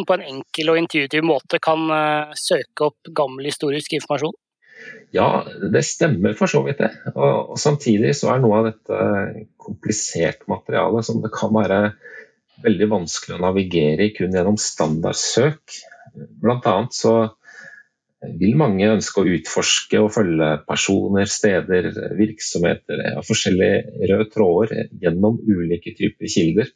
på 0.06 0.16
en 0.18 0.26
enkel 0.36 0.70
og 0.70 0.80
intuitiv 0.84 1.26
måte 1.26 1.60
kan 1.64 1.88
eh, 1.90 2.34
søke 2.38 2.92
opp 2.92 3.14
gammel 3.16 3.50
historisk 3.50 3.96
informasjon? 3.98 4.36
Ja, 5.16 5.46
det 5.74 5.86
stemmer 5.88 6.36
for 6.38 6.52
så 6.52 6.64
vidt 6.66 6.82
det. 6.84 6.92
Og, 7.14 7.54
og 7.54 7.62
samtidig 7.62 8.14
så 8.20 8.34
er 8.34 8.44
noe 8.44 8.60
av 8.60 8.70
dette 8.70 9.46
komplisert 9.62 10.44
materiale 10.52 11.04
som 11.06 11.22
det 11.24 11.32
kan 11.34 11.54
være 11.56 11.80
veldig 12.64 12.90
vanskelig 12.92 13.38
å 13.38 13.44
navigere 13.46 14.08
i 14.10 14.14
kun 14.14 14.36
gjennom 14.36 14.60
standardsøk. 14.62 15.80
Blant 16.44 16.68
annet 16.70 16.98
så 16.98 17.16
vil 18.40 18.56
mange 18.60 18.88
ønske 18.94 19.22
å 19.22 19.34
utforske 19.36 20.00
og 20.02 20.12
følge 20.16 20.50
personer, 20.68 21.28
steder, 21.30 21.90
virksomheter 22.18 23.04
av 23.18 23.28
forskjellige 23.28 24.08
røde 24.12 24.30
tråder 24.32 24.88
gjennom 25.02 25.40
ulike 25.42 25.96
typer 25.98 26.32
kilder. 26.32 26.72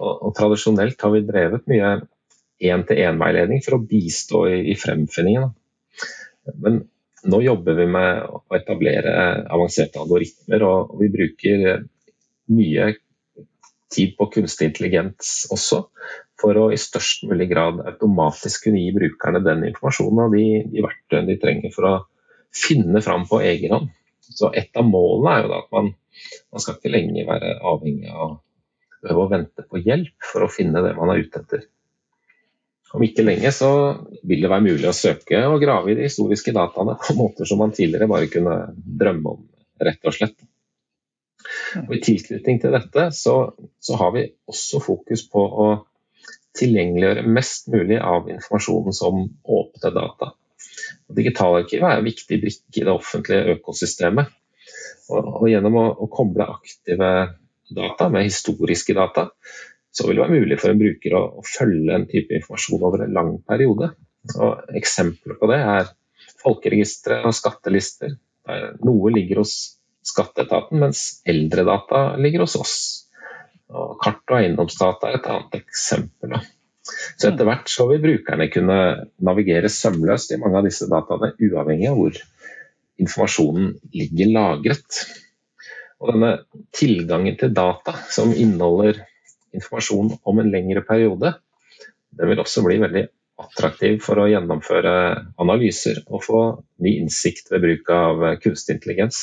Og, 0.00 0.12
og 0.28 0.32
tradisjonelt 0.38 1.04
har 1.04 1.14
vi 1.14 1.24
drevet 1.28 1.68
mye 1.70 1.92
én-til-én-veiledning 2.62 3.62
for 3.64 3.78
å 3.78 3.84
bistå 3.86 4.46
i, 4.50 4.58
i 4.72 4.78
fremfinningen. 4.78 5.50
Men 6.62 6.82
nå 7.22 7.40
jobber 7.44 7.78
vi 7.78 7.86
med 7.90 8.24
å 8.26 8.42
etablere 8.56 9.14
avanserte 9.52 10.00
algoritmer, 10.02 10.64
og, 10.66 10.94
og 10.94 11.02
vi 11.02 11.10
bruker 11.12 11.66
mye 12.52 12.92
tid 13.92 14.14
på 14.18 14.28
kunstig 14.32 14.70
intelligens 14.70 15.44
også, 15.52 15.84
for 16.42 16.58
å 16.58 16.68
i 16.74 16.78
størst 16.80 17.26
mulig 17.30 17.48
grad 17.52 17.80
automatisk 17.86 18.66
kunne 18.66 18.82
gi 18.82 18.92
brukerne 18.96 19.42
den 19.44 19.66
informasjonen 19.70 20.24
og 20.26 20.36
de, 20.36 20.46
de 20.72 20.84
verktøyene 20.84 21.30
de 21.30 21.38
trenger 21.42 21.74
for 21.74 21.88
å 21.88 21.96
finne 22.52 23.02
fram 23.04 23.26
på 23.30 23.40
egen 23.46 23.76
hånd. 23.76 23.92
Så 24.22 24.52
Et 24.56 24.70
av 24.78 24.86
målene 24.86 25.34
er 25.34 25.44
jo 25.44 25.52
da 25.52 25.60
at 25.62 25.70
man, 25.74 25.92
man 26.52 26.64
skal 26.64 26.78
ikke 26.78 26.92
lenger 26.92 27.28
være 27.28 27.54
avhengig 27.72 28.12
av 28.12 28.40
å 29.12 29.28
vente 29.30 29.64
på 29.66 29.80
hjelp 29.82 30.28
for 30.32 30.46
å 30.46 30.52
finne 30.52 30.82
det 30.84 30.94
man 30.98 31.10
er 31.12 31.24
ute 31.24 31.42
etter. 31.42 31.64
Om 32.92 33.04
ikke 33.06 33.24
lenge 33.24 33.50
så 33.56 33.70
vil 34.28 34.44
det 34.44 34.50
være 34.52 34.66
mulig 34.66 34.88
å 34.88 34.96
søke 34.96 35.40
og 35.48 35.62
grave 35.62 35.92
i 35.92 35.96
de 35.96 36.08
historiske 36.08 36.52
dataene 36.52 36.98
på 37.00 37.16
måter 37.16 37.48
som 37.48 37.62
man 37.62 37.72
tidligere 37.72 38.10
bare 38.10 38.28
kunne 38.32 38.56
drømme 38.76 39.36
om, 39.36 39.46
rett 39.80 40.04
og 40.08 40.16
slett. 40.16 40.36
Og 41.86 41.94
I 41.96 42.02
tilknytning 42.04 42.60
til 42.62 42.74
dette 42.74 43.08
så, 43.16 43.36
så 43.80 43.96
har 43.98 44.12
vi 44.14 44.26
også 44.50 44.82
fokus 44.84 45.24
på 45.32 45.40
å 45.40 45.68
tilgjengeliggjøre 46.58 47.24
mest 47.32 47.68
mulig 47.72 47.98
av 47.98 48.28
informasjonen 48.30 48.96
som 48.96 49.24
åpne 49.42 49.92
data. 49.94 50.32
Digitalarkivet 51.12 51.88
er 51.88 52.00
en 52.00 52.06
viktig 52.06 52.38
brikke 52.42 52.80
i 52.80 52.86
det 52.86 52.92
offentlige 52.92 53.56
økosystemet. 53.56 54.32
Og, 55.12 55.46
gjennom 55.50 55.76
å, 55.76 55.86
å, 56.04 56.08
koble 56.12 56.46
aktive 56.48 57.10
data 57.72 58.08
med 58.12 58.28
historiske 58.28 58.94
data, 58.96 59.28
så 59.92 60.06
vil 60.06 60.16
det 60.16 60.24
være 60.24 60.38
mulig 60.40 60.58
for 60.60 60.72
en 60.72 60.80
bruker 60.80 61.16
å, 61.18 61.22
å 61.40 61.44
følge 61.44 61.96
en 61.96 62.06
type 62.08 62.36
informasjon 62.38 62.86
over 62.88 63.04
en 63.04 63.16
lang 63.16 63.34
periode. 63.48 63.90
Og 64.38 64.76
eksempler 64.78 65.36
på 65.40 65.50
det 65.50 65.60
er 65.60 65.90
folkeregistre 66.42 67.20
og 67.26 67.36
skattelister. 67.36 68.14
Noe 68.86 69.12
ligger 69.14 69.42
hos 69.42 69.54
skatteetaten, 70.06 70.80
mens 70.82 71.22
eldre 71.28 71.66
data 71.66 72.04
ligger 72.20 72.46
hos 72.46 72.56
oss. 72.58 72.76
Og 73.72 73.96
kart 74.02 74.22
og 74.28 74.38
eiendomsdata 74.38 75.08
er 75.08 75.18
et 75.18 75.28
annet 75.32 75.56
eksempel. 75.62 76.36
Så 76.82 77.30
etter 77.30 77.46
hvert 77.46 77.70
så 77.70 77.86
vil 77.88 78.02
brukerne 78.02 78.48
kunne 78.52 78.78
navigere 79.22 79.70
sømløst 79.72 80.34
i 80.34 80.40
mange 80.42 80.60
av 80.60 80.66
disse 80.66 80.88
dataene, 80.90 81.32
uavhengig 81.38 81.88
av 81.90 82.00
hvor 82.00 82.18
informasjonen 83.02 83.72
ligger 83.94 84.32
lagret. 84.34 85.00
Og 86.02 86.12
denne 86.12 86.32
tilgangen 86.74 87.38
til 87.38 87.54
data 87.54 87.94
som 88.10 88.34
inneholder 88.34 89.00
informasjon 89.54 90.16
om 90.28 90.40
en 90.42 90.50
lengre 90.52 90.82
periode, 90.84 91.36
den 92.12 92.28
vil 92.28 92.42
også 92.42 92.64
bli 92.66 92.80
veldig 92.82 93.04
attraktiv 93.42 94.00
for 94.04 94.20
å 94.20 94.28
gjennomføre 94.30 94.94
analyser 95.40 96.02
og 96.08 96.24
få 96.24 96.40
ny 96.84 96.96
innsikt 97.00 97.50
ved 97.52 97.64
bruk 97.64 97.92
av 97.94 98.26
kunstig 98.42 98.76
intelligens. 98.76 99.22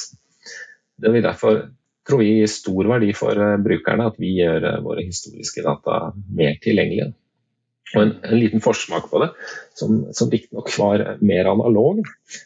Det 1.00 1.12
vil 1.14 1.24
derfor 1.24 1.62
tror 2.10 2.24
vi 2.24 2.30
gir 2.34 2.52
stor 2.52 2.90
verdi 2.90 3.14
for 3.18 3.38
eh, 3.38 3.58
brukerne 3.62 4.10
at 4.10 4.20
vi 4.22 4.34
gjør 4.40 4.66
eh, 4.72 4.84
våre 4.86 5.06
historiske 5.06 5.66
data 5.66 6.00
mer 6.36 6.58
tilgjengelige. 6.64 7.12
Og 7.96 8.02
en, 8.04 8.12
en 8.22 8.38
liten 8.38 8.62
forsmak 8.62 9.08
på 9.10 9.22
det, 9.24 9.30
som, 9.78 10.02
som 10.14 10.30
riktignok 10.30 10.70
var 10.78 11.04
mer 11.26 11.50
analog, 11.50 12.04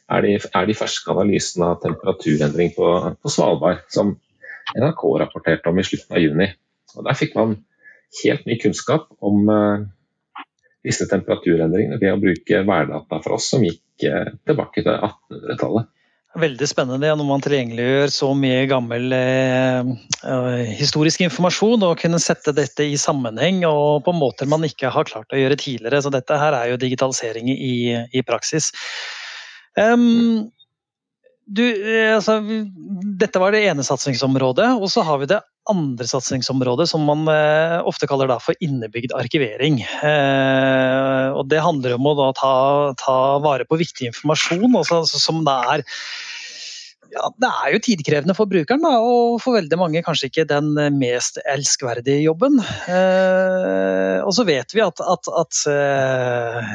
er 0.07 0.23
de, 0.23 0.37
er 0.39 0.69
de, 0.69 0.75
ferske 0.77 1.11
analysene 1.11 1.73
av 1.73 1.81
temperaturendring 1.83 2.71
på, 2.77 2.91
på, 3.19 3.31
Svalbard, 3.31 3.83
som 3.91 4.13
NRK 4.77 5.03
rapporterte 5.19 5.71
om 5.71 5.81
i 5.81 5.85
slutten 5.87 6.15
av 6.15 6.23
juni. 6.23 6.47
Og 6.95 7.07
der 7.09 7.19
fikk 7.19 7.35
man 7.35 7.57
helt 8.21 8.47
ny 8.47 8.55
kunnskap 8.61 9.09
om 9.25 9.49
uh, 9.51 9.83
disse 10.85 11.09
temperaturendringene 11.11 11.99
ved 11.99 12.13
å 12.13 12.21
bruke 12.21 12.63
værdata 12.63 13.19
fra 13.25 13.35
oss 13.35 13.49
som 13.51 13.65
gikk 13.67 14.07
uh, 14.07 14.31
tilbake 14.47 14.85
til 14.85 14.93
1800-tallet. 14.95 15.91
Veldig 16.33 16.65
spennende 16.65 17.11
når 17.13 17.27
man 17.27 17.43
tilgjengeliggjør 17.45 18.09
så 18.09 18.31
mye 18.33 18.63
gammel 18.65 19.13
eh, 19.13 19.89
eh, 20.25 20.71
historisk 20.79 21.21
informasjon 21.21 21.85
og 21.85 21.99
kunne 22.01 22.17
sette 22.21 22.55
dette 22.57 22.87
i 22.89 22.97
sammenheng 22.97 23.61
og 23.69 24.01
på 24.07 24.15
måter 24.17 24.49
man 24.49 24.65
ikke 24.65 24.89
har 24.95 25.05
klart 25.05 25.29
å 25.29 25.37
gjøre 25.37 25.59
tidligere. 25.61 26.01
Så 26.01 26.09
dette 26.13 26.39
her 26.41 26.57
er 26.57 26.71
jo 26.71 26.79
digitalisering 26.81 27.51
i, 27.53 27.75
i 28.09 28.25
praksis. 28.25 28.71
Um, 29.77 30.49
du, 31.45 31.63
eh, 31.69 32.15
altså, 32.15 32.37
dette 33.19 33.39
var 33.41 33.51
det 33.51 33.65
ene 33.67 33.83
satsingsområdet, 33.83 34.69
og 34.79 34.87
så 34.91 35.03
har 35.03 35.19
vi 35.21 35.27
det 35.31 35.41
andre 35.69 36.07
satsingsområdet 36.07 36.87
som 36.91 37.03
man 37.07 37.27
eh, 37.31 37.79
ofte 37.87 38.07
kaller 38.07 38.31
for 38.43 38.55
innebygd 38.63 39.15
arkivering. 39.15 39.81
Eh, 39.83 41.27
og 41.35 41.47
Det 41.51 41.63
handler 41.63 41.97
om 41.97 42.07
å 42.11 42.31
ta, 42.37 42.53
ta, 42.99 43.17
vare 43.43 43.67
på 43.67 43.79
viktig 43.79 44.11
informasjon 44.11 44.79
altså, 44.79 45.03
som 45.07 45.43
det 45.47 45.57
er 45.75 45.85
ja, 47.11 47.29
det 47.37 47.49
er 47.49 47.73
jo 47.73 47.81
tidkrevende 47.83 48.35
for 48.37 48.49
brukeren, 48.49 48.83
da, 48.85 48.91
og 49.03 49.39
for 49.43 49.57
veldig 49.57 49.77
mange 49.79 50.03
kanskje 50.05 50.29
ikke 50.29 50.45
den 50.49 50.71
mest 50.97 51.39
elskverdige 51.43 52.23
jobben. 52.23 52.59
Eh, 52.89 54.19
og 54.23 54.31
så 54.37 54.45
vet 54.47 54.73
vi 54.73 54.83
at, 54.85 55.01
at, 55.03 55.29
at 55.43 55.59
eh, 55.71 56.71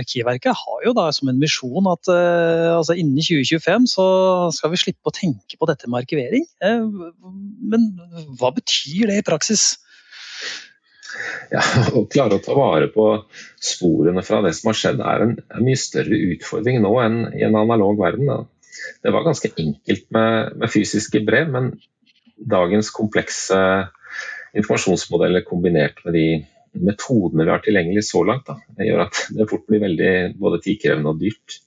Arkivverket 0.00 0.56
har 0.58 0.86
jo 0.86 0.94
da 0.96 1.08
som 1.14 1.30
en 1.32 1.40
misjon 1.40 1.88
at 1.90 2.10
eh, 2.12 2.70
altså 2.76 2.96
innen 2.98 3.20
2025 3.22 3.88
så 3.94 4.06
skal 4.54 4.74
vi 4.74 4.82
slippe 4.82 5.12
å 5.12 5.16
tenke 5.16 5.58
på 5.60 5.70
dette 5.70 5.90
med 5.90 6.02
arkivering. 6.04 6.48
Eh, 6.64 6.84
men 7.72 7.88
hva 8.40 8.52
betyr 8.56 9.10
det 9.10 9.20
i 9.22 9.26
praksis? 9.26 9.72
Ja, 11.50 11.62
Å 11.96 12.04
klare 12.10 12.38
å 12.38 12.42
ta 12.44 12.54
vare 12.54 12.86
på 12.92 13.06
sporene 13.60 14.22
fra 14.26 14.40
det 14.44 14.54
som 14.58 14.70
har 14.70 14.78
skjedd, 14.78 15.02
er 15.02 15.24
en, 15.24 15.36
en 15.50 15.66
mye 15.66 15.78
større 15.78 16.20
utfordring 16.34 16.80
nå 16.84 16.92
enn 17.02 17.20
i 17.34 17.44
en 17.46 17.58
analog 17.58 17.98
verden. 18.00 18.30
Da 18.30 18.44
det 19.02 19.12
var 19.14 19.26
ganske 19.26 19.50
enkelt 19.56 20.06
med, 20.14 20.56
med, 20.56 20.72
fysiske 20.72 21.22
brev, 21.26 21.50
men 21.52 21.70
dagens 22.50 22.90
komplekse 22.94 23.58
informasjonsmodeller 24.56 25.44
kombinert 25.46 26.00
med 26.04 26.16
de 26.16 26.26
metodene 26.80 27.46
vi 27.46 27.52
har 27.52 27.62
tilgjengelig 27.64 28.04
så 28.08 28.22
langt, 28.26 28.46
da, 28.48 28.56
det 28.78 28.88
gjør 28.88 29.04
at 29.06 29.22
det 29.36 29.48
fort 29.50 29.66
blir 29.68 29.82
veldig 29.82 30.14
både 30.40 30.60
tidkrevende 30.64 31.12
og 31.12 31.20
dyrt. 31.20 31.60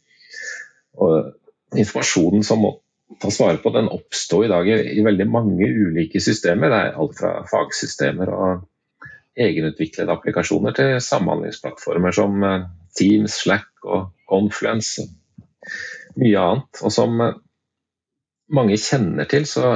Og 1.03 1.79
informasjonen 1.79 2.45
som 2.45 2.63
må 2.63 2.75
tas 3.21 3.39
vare 3.41 3.59
på, 3.61 3.71
den 3.73 3.91
oppstår 3.93 4.45
i 4.45 4.51
dag 4.51 4.69
i, 4.69 4.77
i 4.97 5.05
veldig 5.05 5.27
mange 5.29 5.67
ulike 5.67 6.21
systemer. 6.23 6.71
Det 6.71 6.79
er 6.79 7.01
alt 7.03 7.17
fra 7.19 7.33
fagsystemer 7.49 8.31
og 8.33 8.63
egenutviklede 9.39 10.13
applikasjoner 10.13 10.75
til 10.77 10.95
samhandlingsplattformer 11.01 12.15
som 12.15 12.43
eh, 12.45 12.65
Teams, 12.97 13.39
Slack 13.43 13.87
og 13.89 14.11
Confluence 14.29 15.07
mye 16.19 16.43
annet. 16.43 16.83
Og 16.83 16.93
som 16.93 17.21
eh, 17.23 17.39
mange 18.53 18.77
kjenner 18.81 19.29
til, 19.29 19.47
så 19.49 19.73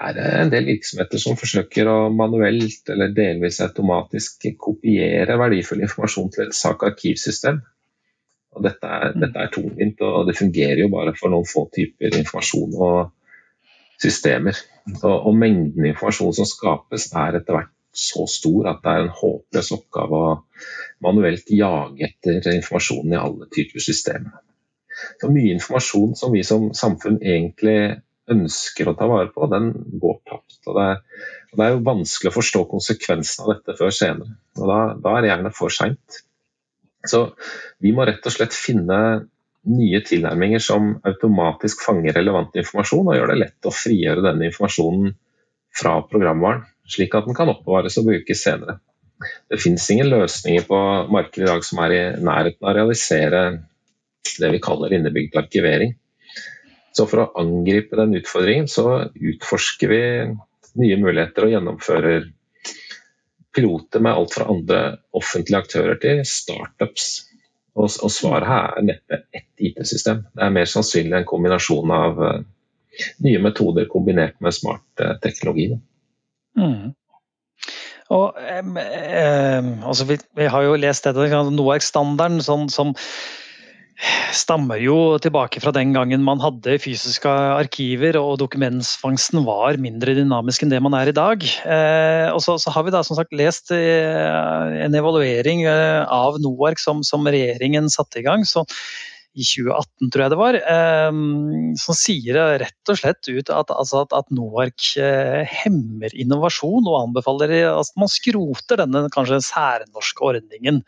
er 0.00 0.16
det 0.16 0.26
en 0.38 0.52
del 0.52 0.68
virksomheter 0.70 1.20
som 1.20 1.38
forsøker 1.38 1.88
å 1.90 1.96
manuelt 2.14 2.88
eller 2.92 3.12
delvis 3.16 3.60
automatisk 3.64 4.46
kopiere 4.60 5.36
verdifull 5.40 5.82
informasjon 5.84 6.30
til 6.34 6.46
et 6.46 6.56
sak-arkivsystem. 6.56 7.60
Og 8.56 8.64
dette 8.66 8.86
er, 8.86 9.12
mm. 9.14 9.20
dette 9.24 9.42
er 9.42 9.52
tungvint, 9.54 10.04
og 10.06 10.28
det 10.28 10.38
fungerer 10.38 10.84
jo 10.84 10.92
bare 10.92 11.14
for 11.18 11.32
noen 11.32 11.48
få 11.48 11.66
typer 11.74 12.16
informasjon 12.18 12.78
og 12.78 13.10
systemer. 14.00 14.56
Og, 15.02 15.12
og 15.12 15.36
mengden 15.36 15.90
informasjon 15.92 16.34
som 16.40 16.48
skapes 16.48 17.10
er 17.12 17.38
etter 17.40 17.58
hvert 17.58 17.76
så 17.90 18.24
stor 18.30 18.68
at 18.70 18.84
det 18.84 18.92
er 18.92 19.04
en 19.04 19.16
håpløs 19.20 19.72
oppgave 19.74 20.18
å 20.18 20.34
manuelt 21.02 21.48
jage 21.50 22.06
etter 22.06 22.52
informasjonen 22.54 23.16
i 23.16 23.20
alle 23.20 23.48
typer 23.50 23.82
systemer. 23.82 24.38
Så 25.20 25.30
mye 25.32 25.56
informasjon 25.56 26.14
som 26.18 26.32
vi 26.34 26.44
som 26.46 26.70
samfunn 26.76 27.20
egentlig 27.20 28.00
ønsker 28.30 28.90
å 28.90 28.96
ta 28.98 29.08
vare 29.10 29.30
på, 29.34 29.48
den 29.50 29.72
går 30.02 30.20
tapt. 30.28 30.60
Og 30.68 30.76
det, 30.76 30.86
er, 30.86 31.28
og 31.50 31.58
det 31.58 31.66
er 31.66 31.74
jo 31.74 31.84
vanskelig 31.88 32.30
å 32.30 32.36
forstå 32.36 32.64
konsekvensen 32.70 33.44
av 33.44 33.54
dette 33.54 33.76
før 33.78 33.94
senere. 33.94 34.36
Og 34.60 34.70
da, 34.70 34.80
da 35.02 35.16
er 35.16 35.24
det 35.24 35.32
gjerne 35.32 35.54
for 35.56 35.74
seint. 35.74 36.20
Så 37.10 37.24
vi 37.80 37.94
må 37.96 38.04
rett 38.06 38.26
og 38.28 38.34
slett 38.34 38.56
finne 38.56 39.00
nye 39.70 40.00
tilnærminger 40.04 40.62
som 40.64 40.92
automatisk 41.04 41.82
fanger 41.84 42.16
relevant 42.16 42.54
informasjon 42.56 43.10
og 43.10 43.16
gjør 43.16 43.32
det 43.32 43.40
lett 43.42 43.68
å 43.68 43.74
frigjøre 43.74 44.24
denne 44.24 44.48
informasjonen 44.48 45.16
fra 45.76 45.98
programvaren, 46.08 46.64
slik 46.88 47.14
at 47.14 47.26
den 47.28 47.36
kan 47.36 47.50
oppbevares 47.52 47.98
og 48.00 48.08
brukes 48.08 48.44
senere. 48.46 48.78
Det 49.52 49.60
finnes 49.60 49.84
ingen 49.92 50.08
løsninger 50.08 50.64
på 50.68 50.78
markedet 51.12 51.44
i 51.44 51.50
dag 51.50 51.66
som 51.66 51.82
er 51.84 51.94
i 51.94 52.00
nærheten 52.24 52.64
av 52.64 52.72
å 52.72 52.76
realisere 52.78 53.42
det 54.40 54.50
vi 54.54 54.62
kaller 54.62 54.92
innebygd 54.94 55.36
arkivering. 55.36 55.94
Så 56.92 57.06
for 57.06 57.22
å 57.22 57.30
angripe 57.40 57.98
den 57.98 58.16
utfordringen, 58.18 58.68
så 58.68 59.10
utforsker 59.14 59.90
vi 59.90 60.02
nye 60.80 60.98
muligheter 61.00 61.46
og 61.46 61.54
gjennomfører 61.54 62.28
piloter 63.54 64.02
med 64.02 64.12
alt 64.12 64.34
fra 64.34 64.46
andre 64.50 64.80
offentlige 65.16 65.64
aktører 65.64 65.98
til 66.02 66.22
startups. 66.26 67.10
Og, 67.78 67.90
svaret 68.12 68.48
her 68.50 68.78
er 68.78 68.86
neppe 68.86 69.20
ett 69.32 69.62
IT-system. 69.70 70.24
Det 70.34 70.44
er 70.44 70.54
mer 70.54 70.68
sannsynlig 70.68 71.20
en 71.20 71.28
kombinasjon 71.28 71.92
av 71.94 72.18
uh, 72.20 72.40
nye 73.24 73.42
metoder 73.42 73.86
kombinert 73.90 74.40
med 74.42 74.54
smart 74.54 75.02
uh, 75.02 75.14
teknologi. 75.22 75.70
Mm. 76.58 76.90
Og, 78.10 78.34
um, 78.34 78.76
altså 79.86 80.06
vi, 80.08 80.18
vi, 80.36 80.48
har 80.50 80.66
jo 80.66 80.78
lest 80.82 81.06
dette, 81.06 81.42
NOARK-standarden 81.54 82.42
sånn, 82.42 82.66
som 82.74 82.92
stammer 84.36 84.80
jo 84.80 85.18
tilbake 85.22 85.60
fra 85.62 85.72
den 85.74 85.92
gangen 85.94 86.22
man 86.24 86.40
hadde 86.42 86.78
fysiske 86.82 87.28
arkiver 87.30 88.16
og 88.20 88.38
dokumentfangsten 88.40 89.42
var 89.46 89.80
mindre 89.82 90.14
dynamisk 90.16 90.64
enn 90.64 90.72
det 90.72 90.80
man 90.84 90.96
er 90.96 91.10
i 91.10 91.16
dag. 91.16 91.44
Eh, 91.44 92.28
og 92.32 92.40
så, 92.44 92.56
så, 92.62 92.72
har 92.74 92.86
vi 92.86 92.94
da 92.94 93.02
som 93.06 93.18
sagt 93.18 93.34
lest 93.36 93.72
eh, 93.74 94.84
en 94.86 94.96
evaluering 94.96 95.66
eh, 95.68 96.02
av 96.06 96.40
NOARK 96.42 96.80
som, 96.80 97.04
som, 97.06 97.28
regjeringen 97.30 97.90
satte 97.92 98.22
i 98.22 98.26
gang. 98.26 98.46
Så 98.48 98.64
i 99.38 99.44
2018, 99.46 100.10
tror 100.10 100.24
jeg 100.24 100.32
det 100.32 100.38
var, 100.40 100.56
eh, 100.58 101.18
som 101.78 101.96
sier 101.96 102.38
rett 102.58 102.90
og 102.90 102.98
slett 102.98 103.28
ut 103.30 103.52
at, 103.54 103.70
altså 103.70 104.02
at, 104.02 104.14
at 104.16 104.30
NOARK 104.34 104.86
eh, 104.98 105.52
hemmer 105.62 106.14
innovasjon 106.18 106.88
og 106.90 106.96
anbefaler 107.04 107.54
at 107.70 107.92
man 108.00 108.10
skroter 108.10 108.80
denne 108.82 109.04
kanskje 109.14 109.38
særnorske 109.46 110.24
ordningen. 110.26 110.82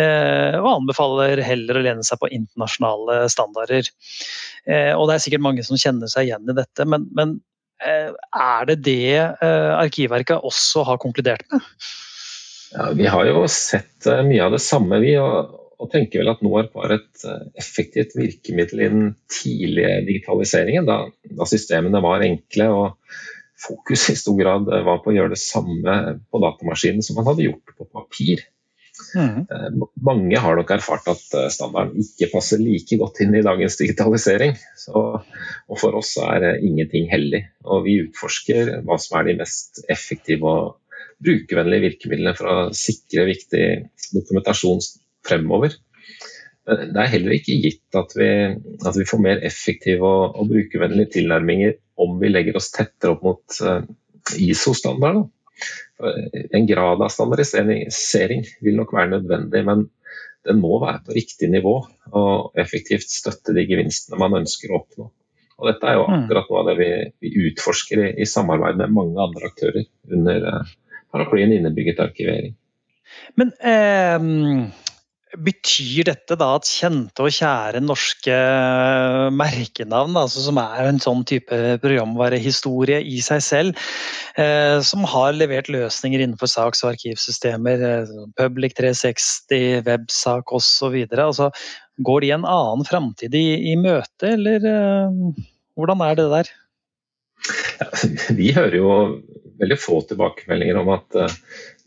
Eh, 0.00 0.56
og 0.60 0.70
anbefaler 0.78 1.42
heller 1.44 1.80
å 1.80 1.84
lene 1.84 2.06
seg 2.06 2.22
på 2.22 2.30
internasjonale 2.32 3.24
standarder. 3.32 3.90
Og 4.64 5.02
det 5.08 5.14
er 5.14 5.20
sikkert 5.20 5.44
mange 5.44 5.64
som 5.66 5.76
kjenner 5.76 6.08
seg 6.08 6.30
igjen 6.30 6.48
i 6.48 6.56
dette, 6.56 6.86
men, 6.88 7.04
men 7.12 7.36
er 7.84 8.64
det 8.70 8.78
det 8.86 9.18
Arkivverket 9.44 10.46
også 10.46 10.86
har 10.88 11.00
konkludert 11.02 11.44
med? 11.52 11.66
Ja, 12.72 12.86
vi 12.96 13.10
har 13.12 13.28
jo 13.28 13.42
sett 13.50 14.08
mye 14.24 14.46
av 14.46 14.56
det 14.56 14.62
samme, 14.64 15.02
vi. 15.04 15.12
og 15.20 15.52
og 15.78 15.90
tenker 15.92 16.22
vel 16.22 16.32
at 16.32 16.42
NOARP 16.44 16.74
var 16.78 16.96
et 16.96 17.26
eh, 17.28 17.46
effektivt 17.60 18.16
virkemiddel 18.18 18.82
i 18.84 18.90
den 18.92 19.06
tidlige 19.32 20.00
digitaliseringen, 20.08 20.88
da, 20.88 20.98
da, 21.30 21.48
systemene 21.48 22.02
var 22.04 22.24
enkle 22.26 22.70
og 22.72 23.14
fokus 23.64 24.08
i 24.12 24.16
stor 24.18 24.36
grad 24.38 24.66
var 24.68 24.98
på 25.02 25.12
å 25.12 25.14
gjøre 25.14 25.34
det 25.34 25.40
samme 25.40 25.94
på 26.30 26.42
datamaskinen 26.42 27.04
som 27.06 27.20
man 27.20 27.30
hadde 27.30 27.46
gjort 27.46 27.76
på 27.78 27.86
papir. 27.86 28.42
Mm. 29.14 29.46
Eh, 29.50 29.68
mange 30.06 30.38
har 30.38 30.58
nok 30.58 30.70
erfart 30.76 31.08
at 31.10 31.36
eh, 31.38 31.50
standarden 31.52 32.02
ikke 32.02 32.30
passer 32.34 32.62
like 32.62 32.98
godt 33.00 33.22
inn 33.24 33.34
i 33.34 33.44
dagens 33.46 33.78
digitalisering. 33.80 34.54
Så, 34.78 35.04
og 35.18 35.80
for 35.80 35.98
oss 35.98 36.14
er 36.22 36.60
ingenting 36.60 37.08
hellig. 37.10 37.44
Og 37.66 37.86
vi 37.88 37.98
utforsker 38.04 38.76
hva 38.86 38.98
som 39.02 39.18
er 39.18 39.30
de 39.30 39.38
mest 39.42 39.84
effektive 39.90 40.50
og 40.50 41.00
brukervennlige 41.24 41.88
virkemidlene 41.88 42.36
for 42.36 42.50
å 42.50 42.58
sikre 42.76 43.26
viktig 43.30 43.66
dokumentasjon 44.14 44.82
fremover. 45.26 45.76
Det 46.64 46.96
er 46.96 47.10
heller 47.12 47.34
ikke 47.36 47.58
gitt 47.60 47.96
at 47.98 48.14
vi, 48.16 48.28
at 48.56 48.96
vi 48.96 49.04
får 49.08 49.20
mer 49.20 49.42
effektive 49.44 50.08
og, 50.08 50.38
og, 50.38 50.48
brukervennlige 50.48 51.18
tilnærminger 51.18 51.74
om 52.00 52.16
vi 52.22 52.30
legger 52.30 52.56
oss 52.56 52.70
tettere 52.72 53.12
opp 53.12 53.26
mot 53.26 53.58
uh, 53.66 53.82
ISO-standard. 54.40 55.26
En 56.56 56.64
grad 56.66 57.02
av 57.04 57.12
standardisering 57.12 58.46
vil 58.64 58.78
nok 58.80 58.94
være 58.96 59.12
nødvendig, 59.12 59.60
men 59.68 59.84
den 60.44 60.60
må 60.60 60.78
være 60.82 61.04
på 61.04 61.14
riktig 61.16 61.50
nivå 61.52 61.74
og 62.16 62.56
effektivt 62.60 63.12
støtte 63.12 63.54
de 63.56 63.64
gevinstene 63.68 64.18
man 64.20 64.40
ønsker 64.40 64.72
å 64.72 64.80
oppnå. 64.80 65.10
Og 65.60 65.68
dette 65.70 65.86
er 65.86 65.98
jo 65.98 66.06
mm. 66.08 66.16
akkurat 66.16 66.50
noe 66.50 66.62
av 66.62 66.70
det 66.70 66.74
vi, 66.80 66.88
vi 67.22 67.44
utforsker 67.48 68.02
i, 68.02 68.08
i, 68.24 68.26
samarbeid 68.28 68.80
med 68.80 68.96
mange 68.96 69.20
andre 69.22 69.50
aktører 69.52 69.86
under 70.10 70.48
paraplyen 71.14 71.54
innebygget 71.54 72.02
arkivering. 72.02 72.56
Men 73.38 73.52
eh, 73.62 74.26
Betyr 75.34 76.06
dette 76.06 76.36
da 76.38 76.48
at 76.58 76.68
kjente 76.68 77.24
og 77.24 77.32
kjære 77.34 77.80
norske 77.82 78.34
merkenavn, 79.34 80.14
altså 80.20 80.44
som 80.44 80.60
er 80.62 80.88
en 80.88 81.00
sånn 81.02 81.24
type 81.26 81.58
programvarehistorie 81.82 83.00
i 83.02 83.18
seg 83.24 83.42
selv, 83.42 83.86
eh, 84.38 84.78
som 84.86 85.06
har 85.10 85.34
levert 85.34 85.70
løsninger 85.72 86.22
innenfor 86.22 86.50
saks- 86.50 86.84
og 86.84 86.92
arkivsystemer, 86.92 87.82
eh, 87.88 88.14
Public 88.38 88.76
360, 88.78 89.82
websak 89.88 90.54
osv., 90.54 91.00
altså, 91.10 91.50
går 92.04 92.20
de 92.22 92.34
en 92.34 92.46
annen 92.46 92.86
framtid 92.86 93.34
i, 93.34 93.72
i 93.72 93.76
møte, 93.80 94.34
eller 94.36 94.68
eh, 94.70 95.42
hvordan 95.74 96.06
er 96.06 96.20
det 96.20 96.28
der? 96.36 96.52
Ja, 97.80 97.90
vi 98.38 98.52
hører 98.54 98.78
jo 98.78 98.92
veldig 99.60 99.78
få 99.80 100.00
tilbakemeldinger 100.08 100.80
om 100.80 100.90
at 100.96 101.20
uh, 101.20 101.36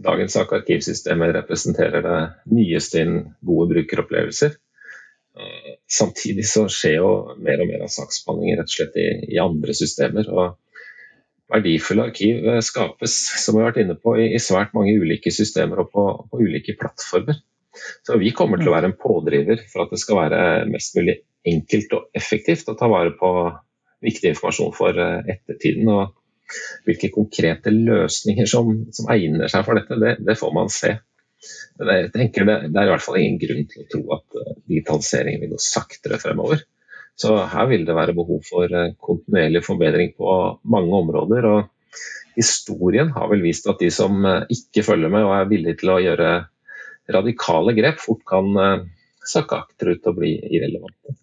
dagens 0.04 0.38
arkivsystemer 0.44 1.34
representerer 1.40 2.06
det 2.06 2.20
nyeste 2.54 3.04
innen 3.04 3.28
gode 3.46 3.74
brukeropplevelser. 3.76 4.58
Samtidig 5.86 6.48
så 6.50 6.64
skjer 6.72 6.96
jo 6.98 7.10
mer 7.46 7.62
og 7.62 7.70
mer 7.70 7.84
av 7.86 7.92
saksbehandlingen 7.94 8.58
rett 8.58 8.72
og 8.72 8.74
slett 8.74 8.96
i, 8.98 9.06
i 9.36 9.38
andre 9.38 9.76
systemer. 9.78 10.30
og 10.34 10.56
Verdifulle 11.48 12.10
arkiv 12.10 12.44
eh, 12.44 12.60
skapes 12.66 13.14
som 13.44 13.56
vi 13.56 13.62
har 13.62 13.70
vært 13.70 13.84
inne 13.86 13.96
på, 13.96 14.18
i, 14.20 14.36
svært 14.44 14.74
mange 14.76 14.98
ulike 15.00 15.32
systemer 15.32 15.84
og 15.84 15.94
på, 15.94 16.04
på, 16.32 16.42
ulike 16.44 16.76
plattformer. 16.80 17.40
Så 18.04 18.18
Vi 18.20 18.34
kommer 18.36 18.60
til 18.60 18.72
å 18.72 18.74
være 18.74 18.92
en 18.92 18.98
pådriver 19.00 19.62
for 19.72 19.86
at 19.86 19.94
det 19.94 20.02
skal 20.02 20.20
være 20.24 20.42
mest 20.72 20.98
mulig 20.98 21.20
enkelt 21.48 21.94
og 21.96 22.18
effektivt 22.18 22.68
å 22.68 22.76
ta 22.76 22.90
vare 22.92 23.14
på 23.16 23.30
viktig 24.04 24.34
informasjon 24.34 24.74
for 24.76 24.98
ettertiden. 24.98 25.88
og 25.94 26.16
Hvilke 26.88 27.12
konkrete 27.14 27.74
løsninger 27.74 28.48
som, 28.50 28.72
som 28.96 29.12
egner 29.14 29.52
seg 29.52 29.66
for 29.68 29.80
dette, 29.80 30.00
det, 30.00 30.16
det 30.24 30.38
får 30.40 30.54
man 30.56 30.72
se. 30.72 30.96
Men 31.78 31.92
jeg 31.94 32.12
tenker 32.16 32.48
det, 32.48 32.58
det, 32.72 32.80
er 32.80 32.90
i 32.90 32.94
hvert 32.94 33.06
fall 33.06 33.20
ingen 33.20 33.40
grunn 33.42 33.68
til 33.70 33.84
å 33.84 33.88
tro 33.92 34.04
at 34.18 34.40
uh, 34.40 34.54
digitaliseringen 34.66 35.44
vil 35.44 35.54
gå 35.54 35.62
saktere 35.62 36.20
fremover. 36.22 36.64
Så 37.18 37.34
her 37.52 37.70
vil 37.70 37.86
det 37.88 37.98
være 37.98 38.16
behov 38.18 38.42
for 38.48 38.72
uh, 38.74 38.94
kontinuerlig 39.04 39.64
forbedring 39.66 40.14
på 40.18 40.38
mange 40.74 41.02
områder. 41.04 41.50
og 41.52 42.00
Historien 42.38 43.14
har 43.14 43.30
vel 43.32 43.46
vist 43.46 43.70
at 43.70 43.82
de 43.84 43.92
som 43.94 44.18
uh, 44.26 44.46
ikke 44.54 44.86
følger 44.88 45.14
med 45.14 45.28
og 45.28 45.36
er 45.38 45.52
villige 45.52 45.82
til 45.84 45.94
å 45.94 46.02
gjøre 46.04 46.32
radikale 47.14 47.72
grep, 47.78 48.02
fort 48.04 48.26
kan 48.28 48.50
sakke 49.24 49.62
akterut 49.62 50.10
og 50.10 50.18
bli 50.18 50.34
irrelevante. 50.44 51.16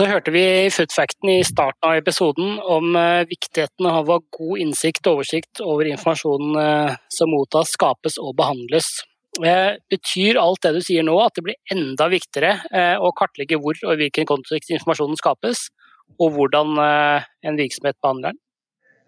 Så 0.00 0.06
hørte 0.08 0.32
vi 0.32 0.40
i 0.40 0.68
Footfacten 0.72 1.28
i 1.28 1.42
starten 1.44 1.84
av 1.84 1.98
episoden 1.98 2.54
om 2.64 2.94
viktigheten 3.28 3.84
av 3.84 4.08
å 4.08 4.14
ha 4.16 4.22
god 4.32 4.62
innsikt 4.64 5.04
og 5.04 5.18
oversikt 5.18 5.60
over 5.60 5.90
informasjonen 5.90 6.96
som 7.12 7.28
mottas, 7.28 7.74
skapes 7.76 8.16
og 8.16 8.32
behandles. 8.38 8.88
Eh, 9.44 9.76
betyr 9.92 10.40
alt 10.40 10.64
det 10.64 10.72
du 10.74 10.80
sier 10.84 11.04
nå 11.06 11.14
at 11.22 11.36
det 11.36 11.44
blir 11.46 11.58
enda 11.72 12.08
viktigere 12.10 12.56
eh, 12.74 12.96
å 12.98 13.12
kartlegge 13.16 13.60
hvor 13.62 13.78
og 13.86 13.92
i 13.94 14.00
hvilken 14.02 14.26
kontekst 14.28 14.72
informasjonen 14.74 15.20
skapes, 15.20 15.68
og 16.18 16.34
hvordan 16.34 16.74
eh, 16.82 17.28
en 17.46 17.60
virksomhet 17.60 17.96
behandler 18.02 18.34
den? 18.34 18.40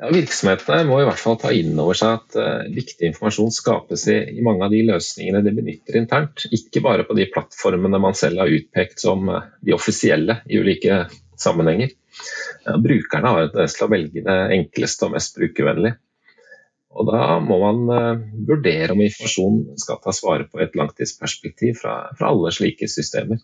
Ja, 0.02 0.08
virksomhetene 0.10 0.82
må 0.88 0.96
i 0.98 1.04
hvert 1.06 1.20
fall 1.22 1.36
ta 1.38 1.52
inn 1.54 1.76
over 1.78 1.94
seg 1.94 2.16
at 2.16 2.34
uh, 2.34 2.64
viktig 2.74 3.06
informasjon 3.06 3.52
skapes 3.54 4.08
i, 4.10 4.16
i, 4.34 4.40
mange 4.42 4.66
av 4.66 4.72
de 4.74 4.80
løsningene 4.88 5.44
de 5.46 5.52
benytter 5.54 5.98
internt. 6.00 6.42
Ikke 6.50 6.82
bare 6.82 7.04
på 7.06 7.14
de 7.14 7.28
plattformene 7.30 8.00
man 8.02 8.16
selv 8.18 8.42
har 8.42 8.50
utpekt 8.50 8.98
som 9.04 9.30
uh, 9.30 9.44
de 9.62 9.76
offisielle 9.76 10.40
i 10.50 10.58
ulike 10.58 11.04
sammenhenger. 11.38 11.92
Uh, 12.66 12.80
brukerne 12.82 13.30
har 13.30 13.44
en 13.44 13.52
tendens 13.52 13.78
til 13.78 13.86
å 13.86 13.92
velge 13.92 14.24
det 14.26 14.36
enkleste 14.56 15.06
og 15.06 15.14
mest 15.14 15.38
brukervennlige. 15.38 16.00
Og 16.98 17.06
Da 17.12 17.38
må 17.46 17.60
man 17.62 17.94
uh, 17.94 18.26
vurdere 18.50 18.96
om 18.96 19.04
informasjon 19.06 19.62
skal 19.84 20.02
tas 20.02 20.18
vare 20.26 20.48
på 20.50 20.58
i 20.58 20.66
et 20.66 20.74
langtidsperspektiv 20.82 21.78
fra, 21.84 21.94
fra, 22.18 22.34
alle 22.34 22.50
slike 22.50 22.90
systemer. 22.90 23.38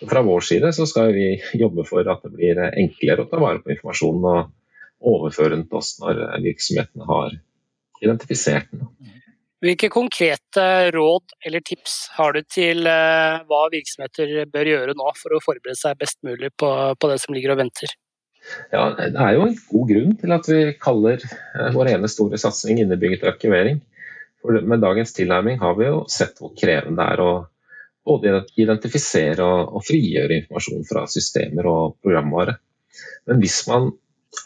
Fra 0.00 0.24
vår 0.24 0.48
side 0.48 0.72
så 0.72 0.88
skal 0.88 1.12
vi 1.12 1.28
jobbe 1.60 1.84
for 1.84 2.08
at 2.08 2.24
det 2.24 2.32
blir 2.32 2.64
enklere 2.72 3.26
å 3.26 3.28
ta 3.28 3.44
vare 3.44 3.60
på 3.60 3.76
informasjonen 3.76 4.28
og 4.32 4.58
overføre 5.02 5.56
den 5.56 5.66
oss 5.74 5.96
når 6.00 6.22
virksomhetene 6.44 7.08
har 7.08 7.34
identifisert 8.02 8.70
den. 8.72 8.86
Hvilke 9.62 9.92
konkrete 9.94 10.62
råd 10.90 11.36
eller 11.46 11.62
tips 11.62 12.08
har 12.16 12.34
du 12.34 12.40
til 12.50 12.82
uh, 12.82 13.44
hva 13.46 13.60
virksomheter 13.70 14.48
bør 14.50 14.70
gjøre 14.72 14.96
nå 14.98 15.12
for 15.20 15.36
å 15.36 15.42
forberede 15.44 15.78
seg 15.78 16.00
best 16.00 16.18
mulig 16.26 16.50
på, 16.58 16.70
på 16.98 17.10
det 17.10 17.20
som 17.22 17.36
ligger 17.36 17.54
og 17.54 17.60
venter? 17.62 17.94
Ja, 18.72 18.88
Det 18.98 19.14
er 19.14 19.36
jo 19.36 19.46
en 19.46 19.54
god 19.68 19.88
grunn 19.92 20.16
til 20.18 20.34
at 20.34 20.48
vi 20.50 20.60
kaller 20.82 21.22
eh, 21.22 21.68
vår 21.76 21.92
ene 21.92 22.10
store 22.10 22.40
satsing 22.42 22.80
innebygget 22.82 23.22
arkivering. 23.30 23.78
For 24.42 24.58
med 24.66 24.82
dagens 24.82 25.14
tilnærming 25.14 25.60
har 25.62 25.76
vi 25.78 25.86
jo 25.86 26.02
sett 26.10 26.42
hvor 26.42 26.50
krevende 26.58 26.98
det 26.98 27.06
er 27.14 27.22
å 27.22 27.32
både 28.02 28.40
identifisere 28.58 29.46
og 29.46 29.84
frigjøre 29.86 30.40
informasjon 30.40 30.86
fra 30.88 31.04
systemer 31.06 31.68
og 31.70 32.00
programvare. 32.02 32.56
Men 33.30 33.38
hvis 33.38 33.60
man 33.70 33.92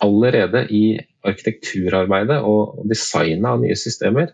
allerede 0.03 0.67
i 0.75 0.99
arkitekturarbeidet 1.27 2.41
og 2.45 2.83
designet 2.91 3.49
av 3.51 3.63
nye 3.63 3.77
systemer 3.79 4.33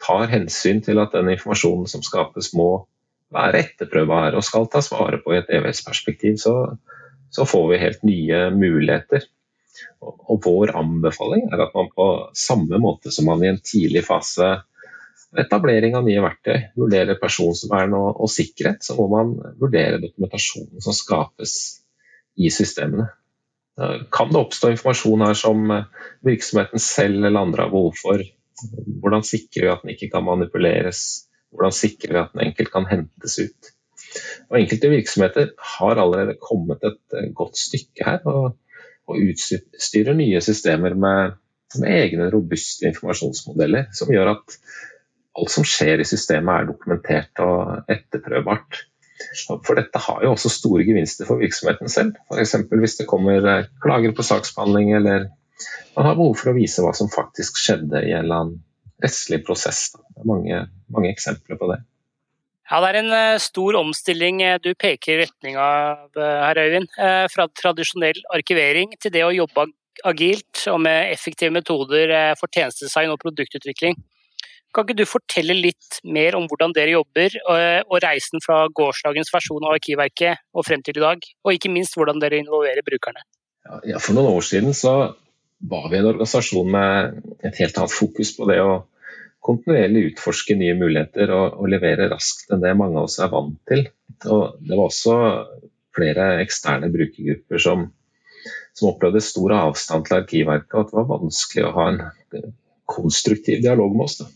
tar 0.00 0.30
hensyn 0.32 0.80
til 0.84 1.00
at 1.02 1.12
den 1.16 1.28
informasjonen 1.34 1.88
som 1.90 2.04
skapes 2.04 2.52
må 2.56 2.70
være 3.34 3.64
etterprøvbar 3.64 4.36
og 4.36 4.46
skal 4.46 4.66
tas 4.72 4.88
vare 4.92 5.20
på 5.22 5.34
i 5.34 5.40
et 5.40 5.52
evighetsperspektiv, 5.52 6.38
så, 6.40 6.54
så 7.30 7.46
får 7.46 7.68
vi 7.70 7.82
helt 7.82 8.02
nye 8.08 8.48
muligheter. 8.54 9.28
Og 10.00 10.40
vår 10.44 10.72
anbefaling 10.76 11.46
er 11.52 11.62
at 11.66 11.76
man 11.76 11.92
på 11.94 12.08
samme 12.36 12.80
måte 12.82 13.12
som 13.14 13.28
man 13.30 13.44
i 13.44 13.50
en 13.52 13.60
tidlig 13.62 14.02
fase 14.08 14.48
etablering 15.38 15.94
av 15.94 16.06
nye 16.06 16.22
verktøy, 16.24 16.56
vurderer 16.80 17.20
personvern 17.20 17.94
og, 17.94 18.08
og 18.24 18.32
sikkerhet, 18.32 18.82
så 18.82 18.96
må 18.98 19.06
man 19.12 19.36
vurdere 19.60 20.00
dokumentasjonen 20.02 20.82
som 20.82 20.96
skapes 20.96 21.54
i 22.40 22.50
systemene. 22.50 23.06
Kan 24.12 24.32
det 24.32 24.40
oppstå 24.40 24.70
informasjon 24.74 25.24
her 25.24 25.36
som 25.38 25.72
virksomheten 26.26 26.82
selv 26.82 27.24
eller 27.24 27.40
andre 27.40 27.64
har 27.64 27.72
behov 27.72 27.94
for? 27.96 28.22
Hvordan 29.00 29.24
sikrer 29.24 29.64
vi 29.64 29.72
at 29.72 29.84
den 29.84 29.94
ikke 29.94 30.10
kan 30.12 30.26
manipuleres? 30.26 31.02
Hvordan 31.50 31.74
sikrer 31.74 32.12
vi 32.12 32.20
at 32.22 32.34
den 32.34 32.44
enkelt 32.50 32.72
kan 32.74 32.88
hentes 32.90 33.38
ut? 33.40 33.70
Og 34.50 34.58
Enkelte 34.58 34.90
virksomheter 34.90 35.52
har 35.76 36.00
allerede 36.02 36.38
kommet 36.42 36.82
et 36.86 37.16
eh, 37.16 37.30
godt 37.36 37.58
stykke 37.58 38.06
her, 38.06 38.20
og, 38.26 38.56
og 39.06 39.20
utstyrer 39.22 40.16
nye 40.18 40.40
systemer 40.44 40.96
med, 40.98 41.36
med, 41.78 41.88
egne 41.88 42.30
robuste 42.32 42.88
informasjonsmodeller, 42.90 43.90
som 43.94 44.10
gjør 44.12 44.34
at 44.34 44.56
alt 45.38 45.54
som 45.54 45.66
skjer 45.66 46.02
i 46.02 46.08
systemet 46.08 46.56
er 46.56 46.70
dokumentert 46.72 47.44
og 47.44 47.90
etterprøvbart. 47.92 48.84
For 49.66 49.78
dette 49.78 50.00
har 50.00 50.24
jo 50.24 50.32
også 50.34 50.50
store 50.52 50.84
gevinster 50.86 51.28
for 51.28 51.40
virksomheten 51.42 51.90
selv. 51.92 52.16
F.eks. 52.30 52.56
hvis 52.70 52.98
det 53.00 53.08
kommer 53.10 53.46
eh, 53.46 53.68
klager 53.82 54.14
på 54.16 54.26
saksbehandling, 54.26 54.92
eller 54.96 55.28
man 55.96 56.08
har 56.08 56.18
behov 56.18 56.36
for 56.40 56.52
å 56.52 56.56
vise 56.56 56.84
hva 56.84 56.92
som 56.96 57.10
faktisk 57.12 57.60
skjedde 57.60 58.04
i 58.06 58.14
en 58.14 58.24
eller 58.24 58.42
annen 58.42 58.60
rettslig 59.00 59.42
prosess. 59.46 59.90
Det 59.96 60.22
er 60.22 60.28
mange, 60.28 60.60
mange 60.92 61.12
eksempler 61.12 61.60
på 61.60 61.70
det. 61.72 61.80
Ja, 62.70 62.78
Det 62.80 62.92
er 62.92 63.00
en 63.00 63.12
eh, 63.16 63.42
stor 63.42 63.80
omstilling 63.80 64.44
eh, 64.46 64.60
du 64.62 64.72
peker 64.78 65.16
i 65.16 65.20
retning 65.24 65.58
av 65.60 66.08
herr 66.16 66.46
her, 66.46 66.62
Øyvind. 66.64 66.88
Fra 67.34 67.48
tradisjonell 67.60 68.22
arkivering 68.32 68.96
til 69.02 69.14
det 69.14 69.26
å 69.26 69.34
jobbe 69.34 69.68
agilt 70.06 70.64
og 70.70 70.78
med 70.86 71.10
effektive 71.12 71.52
metoder 71.52 72.12
for 72.40 72.48
tjenestedesign 72.54 73.12
og 73.12 73.20
produktutvikling. 73.20 73.98
Kan 74.74 74.86
ikke 74.86 75.00
du 75.00 75.06
fortelle 75.08 75.56
litt 75.56 75.98
mer 76.06 76.36
om 76.38 76.46
hvordan 76.46 76.74
dere 76.76 76.94
jobber, 76.94 77.34
og 77.88 77.96
reisen 78.04 78.42
fra 78.44 78.62
gårsdagens 78.70 79.32
versjon 79.34 79.66
av 79.66 79.74
Arkivverket 79.80 80.44
og 80.54 80.66
frem 80.68 80.84
til 80.86 81.00
i 81.00 81.02
dag? 81.02 81.26
Og 81.42 81.56
ikke 81.56 81.72
minst 81.74 81.98
hvordan 81.98 82.22
dere 82.22 82.38
involverer 82.38 82.86
brukerne? 82.86 83.24
Ja, 83.86 83.98
for 83.98 84.14
noen 84.14 84.30
år 84.30 84.46
siden 84.46 84.76
så 84.76 84.94
var 85.60 85.90
vi 85.90 85.98
en 85.98 86.08
organisasjon 86.08 86.70
med 86.72 87.18
et 87.44 87.58
helt 87.60 87.76
annet 87.76 87.92
fokus 87.92 88.32
på 88.36 88.46
det 88.48 88.60
å 88.62 88.84
kontinuerlig 89.44 90.10
utforske 90.10 90.56
nye 90.60 90.76
muligheter 90.76 91.32
og, 91.32 91.56
og, 91.60 91.68
levere 91.72 92.10
raskt 92.12 92.52
enn 92.52 92.62
det 92.62 92.74
mange 92.76 93.00
av 93.00 93.08
oss 93.08 93.18
er 93.22 93.30
vant 93.32 93.56
til. 93.68 93.86
Og 94.28 94.60
det 94.60 94.76
var 94.76 94.86
også 94.86 95.16
flere 95.96 96.26
eksterne 96.44 96.90
brukergrupper 96.92 97.62
som, 97.62 97.86
som 98.76 98.90
opplevde 98.92 99.22
stor 99.24 99.56
avstand 99.56 100.06
til 100.06 100.18
Arkivverket, 100.20 100.74
og 100.74 100.84
at 100.84 100.92
det 100.92 100.98
var 101.00 101.24
vanskelig 101.24 101.66
å 101.66 101.74
ha 101.78 101.88
en 101.92 102.02
konstruktiv 102.90 103.64
dialog 103.64 103.96
med 103.96 104.06
oss. 104.06 104.20
Da. 104.20 104.28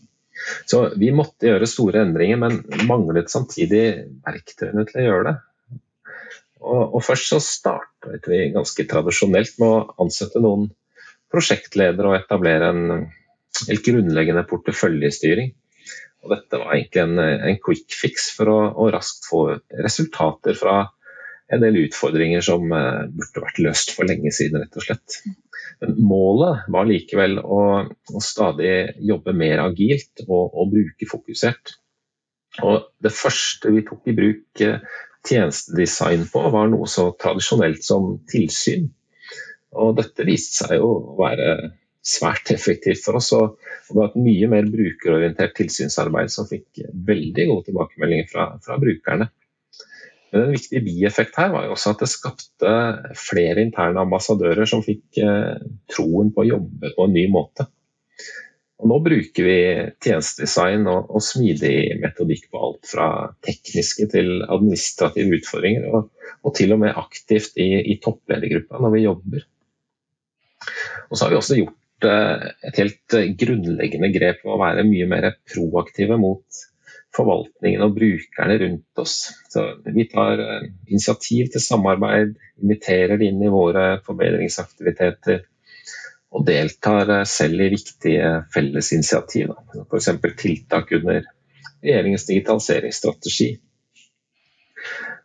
Så 0.67 0.81
vi 0.99 1.11
måtte 1.15 1.47
gjøre 1.47 1.69
store 1.69 2.03
endringer, 2.05 2.39
men 2.41 2.87
manglet 2.89 3.31
samtidig 3.31 3.83
verktøyene 4.25 4.85
til 4.89 5.01
å 5.01 5.05
gjøre 5.05 5.27
det. 5.29 5.35
Og, 6.65 6.95
og 6.97 7.03
først 7.05 7.29
så 7.31 7.41
startet 7.43 8.25
vi 8.29 8.49
ganske 8.55 8.87
tradisjonelt 8.89 9.59
med 9.61 9.69
å 9.69 10.05
ansette 10.05 10.41
noen 10.41 10.69
prosjektledere 11.31 12.09
og 12.09 12.17
etablere 12.17 12.71
en 12.71 12.83
helt 13.69 13.85
grunnleggende 13.85 14.45
porteføljestyring. 14.49 15.53
Og 16.25 16.33
dette 16.33 16.59
var 16.59 16.73
egentlig 16.73 17.03
en, 17.03 17.19
en 17.21 17.59
quick 17.61 17.93
fix 17.93 18.31
for 18.35 18.49
å, 18.49 18.59
å, 18.73 18.89
raskt 18.93 19.27
få 19.29 19.41
resultater 19.85 20.57
fra 20.57 20.79
en 21.53 21.61
del 21.61 21.77
utfordringer 21.83 22.41
som 22.41 22.65
uh, 22.73 23.05
burde 23.05 23.43
vært 23.43 23.61
løst 23.61 23.93
for 23.93 24.09
lenge 24.09 24.31
siden, 24.33 24.63
rett 24.63 24.79
og 24.79 24.87
slett. 24.87 25.19
Men 25.83 25.95
målet 26.07 26.67
var 26.71 26.87
likevel 26.89 27.39
å, 27.41 27.61
å 27.85 28.21
stadig 28.23 28.75
jobbe 29.05 29.35
mer 29.37 29.63
agilt 29.65 30.23
og, 30.27 30.53
og 30.53 30.71
brukerfokusert. 30.73 31.75
Og 32.63 32.85
det 33.03 33.11
første 33.11 33.71
vi 33.75 33.83
tok 33.87 34.07
i 34.07 34.15
bruk 34.15 34.63
uh, 34.63 34.77
tjenestedesign 35.27 36.27
på, 36.31 36.43
var 36.53 36.69
noe 36.71 36.87
så 36.89 37.09
tradisjonelt 37.19 37.83
som 37.83 38.13
tilsyn. 38.31 38.87
Og 39.75 39.97
dette 39.97 40.27
viste 40.27 40.63
seg 40.63 40.83
å 40.83 41.17
være 41.19 41.73
svært 42.05 42.51
effektivt 42.53 43.03
for 43.03 43.19
oss. 43.19 43.31
Og 43.35 43.57
det 43.89 43.97
var 43.97 44.11
et 44.11 44.19
mye 44.27 44.51
mer 44.51 44.69
brukerorientert 44.71 45.55
tilsynsarbeid 45.57 46.31
som 46.31 46.47
fikk 46.49 46.85
veldig 47.09 47.49
gode 47.49 47.67
tilbakemeldinger 47.71 48.29
fra, 48.31 48.47
fra 48.63 48.79
brukerne. 48.81 49.29
Men 50.35 50.49
en 50.49 50.51
viktig 50.51 50.81
bieffekt 50.83 51.37
her 51.39 51.53
var 51.53 51.63
jo 51.63 51.77
også 51.77 51.93
at 51.93 52.01
det 52.03 52.09
skapte 52.11 52.71
flere 53.15 53.63
interne 53.63 54.01
ambassadører 54.03 54.67
som 54.67 54.81
fikk 54.83 55.21
eh, 55.23 55.61
troen 55.93 56.33
på 56.35 56.43
å 56.43 56.47
jobbe 56.49 56.91
på 56.97 57.05
en 57.07 57.15
ny 57.15 57.23
måte. 57.31 57.69
Og 58.83 58.89
nå 58.91 58.97
bruker 59.05 59.47
vi 59.47 59.55
tjenestedesign 60.03 60.83
og, 60.91 61.07
og, 61.07 61.23
smidig 61.23 62.01
metodikk 62.01 62.49
på 62.51 62.65
alt 62.67 62.89
fra 62.91 63.07
tekniske 63.47 64.09
til 64.11 64.43
administrative 64.43 65.39
utfordringer, 65.39 65.87
og, 65.87 66.27
og 66.43 66.57
til 66.59 66.75
og 66.75 66.83
med 66.83 66.99
aktivt 66.99 67.55
i, 67.55 67.69
i 67.95 67.95
toppledergruppa 68.03 68.83
når 68.83 68.95
vi 68.97 69.05
jobber. 69.05 69.47
Og 71.07 71.15
så 71.15 71.23
har 71.23 71.31
vi 71.31 71.39
også 71.39 71.61
gjort 71.61 72.11
eh, 72.11 72.47
et 72.67 72.83
helt 72.83 73.19
grunnleggende 73.39 74.11
grep 74.19 74.43
å 74.43 74.59
være 74.59 74.83
mye 74.91 75.07
mer 75.15 75.31
proaktive 75.47 76.19
mot 76.19 76.65
forvaltningen 77.15 77.83
og 77.85 77.95
brukerne 77.95 78.57
rundt 78.61 79.01
oss. 79.01 79.15
Så 79.49 79.65
vi 79.85 80.07
tar 80.11 80.41
eh, 80.43 80.69
initiativ 80.87 81.51
til 81.53 81.63
samarbeid, 81.63 82.35
inviterer 82.61 83.21
inn 83.23 83.41
i 83.43 83.51
våre 83.51 83.87
forbedringsaktiviteter 84.05 85.43
og 86.35 86.45
deltar 86.47 87.13
eh, 87.19 87.27
selv 87.29 87.63
i 87.63 87.71
viktige 87.73 88.31
fellesinitiativ. 88.53 89.55
F.eks. 89.85 90.11
tiltak 90.41 90.91
under 90.99 91.23
regjeringens 91.85 92.27
digitaliseringsstrategi. 92.27 93.49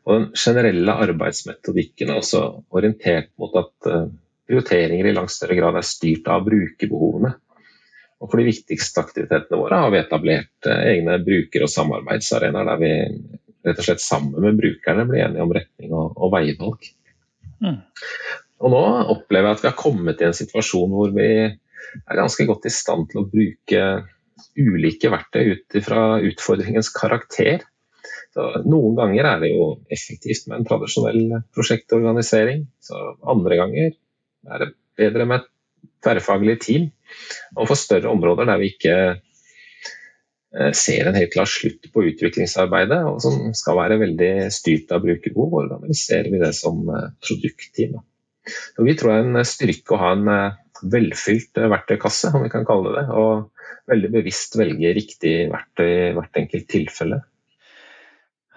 Og 0.09 0.17
den 0.17 0.27
generelle 0.39 0.97
arbeidsmetodikken 1.05 2.11
er 2.11 2.21
også 2.23 2.45
orientert 2.71 3.33
mot 3.41 3.55
at 3.61 3.91
eh, 3.91 4.11
prioriteringer 4.51 5.11
i 5.11 5.15
langt 5.17 5.35
større 5.35 5.59
grad 5.59 5.79
er 5.79 5.87
styrt 5.87 6.31
av 6.31 6.47
brukerbehovene. 6.47 7.35
Og 8.21 8.29
for 8.29 8.41
de 8.41 8.51
viktigste 8.51 9.01
aktivitetene 9.01 9.61
våre 9.61 9.81
har 9.81 9.93
vi 9.95 10.01
etablert 10.01 10.69
eh, 10.69 10.85
egne 10.95 11.17
bruker- 11.25 11.65
og 11.65 11.73
samarbeidsarenaer 11.73 12.69
der 12.69 12.81
vi 12.83 12.93
rett 13.67 13.81
og 13.81 13.87
slett 13.87 14.05
sammen 14.05 14.45
med 14.45 14.61
brukerne 14.61 15.07
blir 15.09 15.25
enige 15.25 15.45
om 15.45 15.55
retning 15.57 15.93
og, 15.93 16.15
og 16.17 16.33
veivalg. 16.35 16.87
Mm. 17.61 17.81
Og 18.61 18.73
nå 18.73 18.85
opplever 19.15 19.49
jeg 19.49 19.59
at 19.59 19.65
vi 19.65 19.71
har 19.71 19.79
kommet 19.79 20.21
i 20.21 20.29
en 20.29 20.37
situasjon 20.37 20.93
hvor 20.93 21.13
vi 21.17 21.29
er 21.49 22.19
ganske 22.19 22.47
godt 22.49 22.69
i 22.69 22.73
stand 22.73 23.09
til 23.11 23.23
å 23.23 23.29
bruke 23.29 23.85
ulike 24.61 25.11
verktøy 25.13 25.55
ut 25.55 25.77
fra 25.85 26.05
utfordringens 26.25 26.91
karakter. 26.93 27.65
Så 28.35 28.47
noen 28.69 28.97
ganger 28.99 29.29
er 29.33 29.41
det 29.43 29.53
jo 29.55 29.71
effektivt 29.93 30.47
med 30.49 30.61
en 30.61 30.69
tradisjonell 30.69 31.41
prosjektorganisering. 31.57 32.67
Så 32.85 33.01
andre 33.29 33.59
ganger 33.61 33.91
er 33.91 34.65
det 34.65 34.71
bedre 35.01 35.27
med 35.27 35.43
et 35.43 35.51
tverrfaglig 36.05 36.59
team. 36.63 36.89
Og 37.57 37.67
for 37.67 37.79
større 37.79 38.13
områder 38.13 38.49
der 38.51 38.61
vi 38.61 38.71
ikke 38.75 38.97
eh, 39.11 40.73
ser 40.77 41.11
en 41.11 41.19
helt 41.19 41.35
klar 41.35 41.51
slutt 41.51 41.91
på 41.93 42.07
utviklingsarbeidet, 42.13 43.03
og 43.11 43.21
som 43.25 43.53
skal 43.57 43.79
være 43.81 44.01
veldig 44.03 44.33
styrt 44.55 44.95
av 44.95 45.05
brukerbehov, 45.05 45.59
organiserer 45.65 46.31
vi 46.33 46.43
det 46.43 46.55
som 46.59 46.83
eh, 46.89 47.11
produktteam. 47.25 48.01
Og 48.79 48.87
vi 48.87 48.97
tror 48.97 49.13
det 49.13 49.21
er 49.21 49.31
en 49.31 49.49
styrke 49.49 49.97
å 49.97 50.03
ha 50.03 50.13
en 50.17 50.35
eh, 50.35 50.61
velfylt 50.81 51.61
verktøykasse, 51.61 52.33
om 52.35 52.47
vi 52.47 52.53
kan 52.53 52.67
kalle 52.69 52.95
det 52.95 53.03
det. 53.03 53.19
Og 53.21 53.91
veldig 53.91 54.13
bevisst 54.15 54.57
velge 54.59 54.95
riktig 54.97 55.35
verktøy 55.51 55.91
i 55.91 56.15
hvert 56.17 56.41
enkelt 56.41 56.71
tilfelle. 56.71 57.21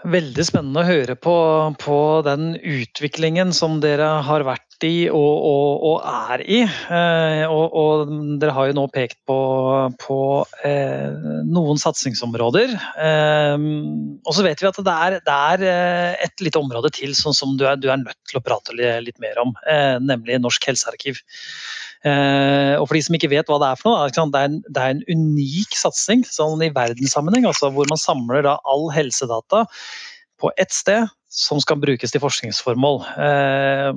Veldig 0.04 0.44
spennende 0.44 0.82
å 0.82 0.88
høre 0.88 1.16
på, 1.16 1.34
på, 1.80 1.98
den 2.28 2.58
utviklingen 2.58 3.54
som 3.56 3.78
dere 3.84 4.10
har 4.28 4.44
vært 4.44 4.73
i 4.88 5.08
og, 5.10 5.46
og, 5.48 5.84
og 5.90 6.08
er 6.08 6.44
i. 6.44 6.60
Eh, 6.64 7.44
og, 7.48 7.76
og, 7.78 8.14
dere 8.42 8.56
har 8.56 8.70
jo 8.70 8.76
nå 8.78 8.86
pekt 8.94 9.20
på, 9.30 9.38
på 10.02 10.18
eh, 10.68 11.16
noen 11.50 11.80
satsingsområder. 11.82 12.76
Eh, 13.08 13.68
og 14.24 14.36
så 14.36 14.46
vet 14.46 14.64
vi 14.64 14.70
at 14.70 14.82
det 14.84 14.98
er, 15.08 15.18
det 15.24 15.38
er 15.38 16.20
et 16.28 16.46
lite 16.46 16.62
område 16.62 16.94
til 16.96 17.16
som, 17.18 17.36
som 17.36 17.56
du, 17.60 17.66
er, 17.70 17.80
du, 17.80 17.90
er, 17.92 18.02
nødt 18.04 18.20
til 18.30 18.40
å 18.40 18.46
prate 18.46 18.76
litt 18.76 19.20
mer 19.24 19.40
om, 19.42 19.56
nemlig 20.04 20.40
Norsk 20.42 20.66
helsearkiv. 20.72 21.20
Og 22.04 22.84
for 22.84 22.98
de 22.98 23.02
som 23.06 23.16
ikke 23.16 23.32
vet 23.32 23.48
hva 23.48 23.60
det 23.62 23.70
er 23.70 23.80
for 23.80 23.90
noe, 23.94 24.10
det 24.12 24.40
er 24.40 24.50
en, 24.50 24.58
det 24.68 24.82
er 24.82 24.96
en 24.96 25.04
unik 25.08 25.78
satsing 25.80 26.26
sånn 26.28 26.64
i 26.66 26.72
verdenssammenheng, 26.76 27.48
altså 27.48 27.72
hvor 27.72 27.88
man 27.92 28.02
samler 28.02 28.50
all 28.56 28.90
helsedata 28.96 29.64
på 30.42 30.52
ett 30.60 30.76
sted 30.76 31.08
som 31.34 31.60
skal 31.62 31.80
brukes 31.82 32.14
til 32.14 32.22
forskningsformål. 32.22 33.00
Eh, 33.26 33.90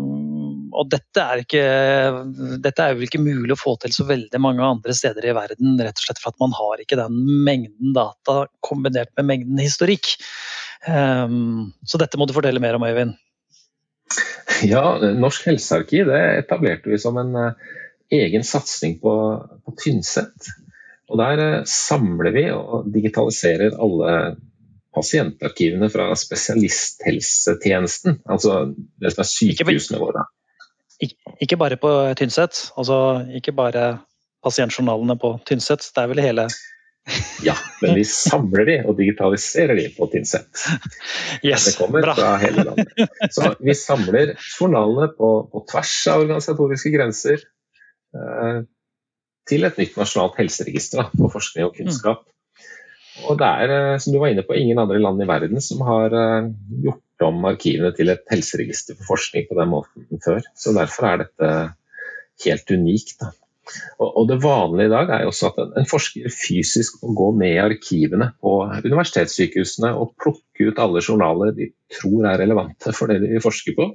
og 0.76 0.89
dette 0.93 1.22
er, 1.22 1.43
ikke, 1.45 1.64
dette 2.64 2.84
er 2.84 2.97
jo 2.97 3.07
ikke 3.07 3.20
mulig 3.22 3.55
å 3.55 3.61
få 3.61 3.76
til 3.80 3.93
så 3.97 4.07
veldig 4.09 4.41
mange 4.43 4.64
andre 4.64 4.97
steder 4.97 5.28
i 5.28 5.37
verden, 5.37 5.76
rett 5.80 6.01
og 6.01 6.09
slett 6.09 6.20
for 6.22 6.32
at 6.32 6.41
man 6.43 6.57
har 6.57 6.82
ikke 6.82 6.99
den 7.01 7.20
mengden 7.47 7.95
data 7.97 8.47
kombinert 8.64 9.12
med 9.18 9.28
mengden 9.30 9.61
historikk. 9.62 10.16
Eh, 10.89 11.39
så 11.84 12.03
dette 12.03 12.20
må 12.20 12.28
du 12.28 12.37
fortelle 12.37 12.62
mer 12.62 12.80
om, 12.80 12.89
Øyvind. 12.89 13.16
Ja, 14.64 14.97
Norsk 15.18 15.51
helsearkiv 15.51 16.09
det 16.09 16.22
etablerte 16.39 16.89
vi 16.89 17.01
som 17.03 17.18
en 17.20 17.34
egen 18.12 18.45
satsing 18.47 19.01
på, 19.03 19.12
på 19.64 19.76
Tynset. 19.82 20.55
Og 21.11 21.20
Der 21.20 21.43
eh, 21.43 21.64
samler 21.70 22.34
vi 22.34 22.47
og 22.55 22.89
digitaliserer 22.95 23.76
alle 23.82 24.37
pasientarkivene 24.97 25.88
fra 25.92 26.07
spesialisthelsetjenesten, 26.18 28.12
altså 28.24 28.72
det 28.74 29.12
som 29.12 29.22
er 29.22 29.28
sykehusene 29.30 29.99
våre. 30.01 30.22
Ikke 31.44 31.59
bare 31.61 31.76
på 31.80 31.90
Tynset, 32.16 32.70
altså 32.80 32.97
ikke 33.36 33.53
bare 33.57 33.99
pasientjournalene 34.47 35.16
på 35.20 35.28
Tynset, 35.49 35.82
det 35.92 36.01
er 36.03 36.09
vel 36.12 36.22
hele 36.24 36.44
Ja, 37.47 37.55
men 37.82 37.94
vi 37.94 38.03
samler 38.09 38.64
de 38.66 38.76
og 38.88 38.97
digitaliserer 38.99 39.74
de 39.78 39.84
på 39.94 40.09
Tynset. 40.11 40.49
Yes, 41.44 41.64
det 41.68 41.76
kommer 41.78 42.01
bra. 42.03 42.14
fra 42.16 42.38
hele 42.42 42.64
landet. 42.66 42.88
Så 43.30 43.42
vi 43.61 43.74
samler 43.78 44.26
journalene 44.40 45.09
på, 45.14 45.28
på 45.53 45.59
tvers 45.70 45.94
av 46.11 46.16
organisatoriske 46.24 46.90
grenser 46.97 47.38
Eh, 48.16 48.64
til 49.47 49.66
et 49.66 49.78
nytt 49.78 49.99
nasjonalt 49.99 50.38
helseregister 50.40 51.12
for 51.12 51.32
forskning 51.34 51.68
og 51.68 51.76
kunnskap. 51.78 52.24
Og 53.25 53.39
det 53.41 53.49
er, 53.49 53.73
eh, 53.73 53.99
som 54.03 54.12
du 54.12 54.21
var 54.21 54.33
inne 54.33 54.45
på, 54.47 54.57
ingen 54.59 54.79
andre 54.83 55.01
land 55.01 55.23
i 55.23 55.29
verden 55.29 55.62
som 55.64 55.83
har 55.87 56.12
eh, 56.12 56.53
gjort 56.85 57.27
om 57.27 57.49
arkivene 57.49 57.95
til 57.97 58.12
et 58.12 58.25
helseregister 58.29 58.99
for 58.99 59.17
forskning 59.17 59.49
på 59.49 59.57
den 59.57 59.73
måten 59.73 60.23
før. 60.25 60.45
Så 60.59 60.75
derfor 60.77 61.09
er 61.09 61.25
dette 61.25 61.51
helt 62.45 62.73
unikt. 62.77 63.17
Da. 63.23 63.33
Og, 64.05 64.29
Det 64.29 64.39
vanlige 64.43 64.91
i 64.91 64.93
dag 64.93 65.11
er 65.11 65.23
jo 65.25 65.33
også 65.33 65.51
at 65.51 65.79
en 65.81 65.89
forsker 65.91 66.29
fysisk 66.31 67.01
må 67.03 67.14
gå 67.19 67.31
ned 67.41 67.55
i 67.57 67.62
arkivene 67.64 68.31
på 68.43 68.53
universitetssykehusene 68.85 69.95
og 69.97 70.12
plukke 70.23 70.69
ut 70.69 70.83
alle 70.83 71.03
journaler 71.03 71.55
de 71.57 71.71
tror 71.97 72.29
er 72.31 72.43
relevante 72.45 72.93
for 72.95 73.11
det 73.11 73.23
de 73.25 73.43
forsker 73.43 73.75
på. 73.79 73.89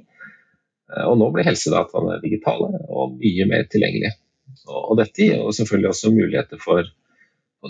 Eh, 0.92 1.06
og 1.06 1.16
nå 1.20 1.30
blir 1.32 1.48
helsedataene 1.48 2.18
digitale 2.24 2.82
og 2.88 3.16
mye 3.20 3.48
mer 3.48 3.70
tilgjengelige. 3.70 4.16
Og 4.68 4.98
dette 4.98 5.24
gir 5.24 5.46
selvfølgelig 5.56 5.94
også 5.94 6.12
muligheter 6.12 6.60
for 6.60 6.84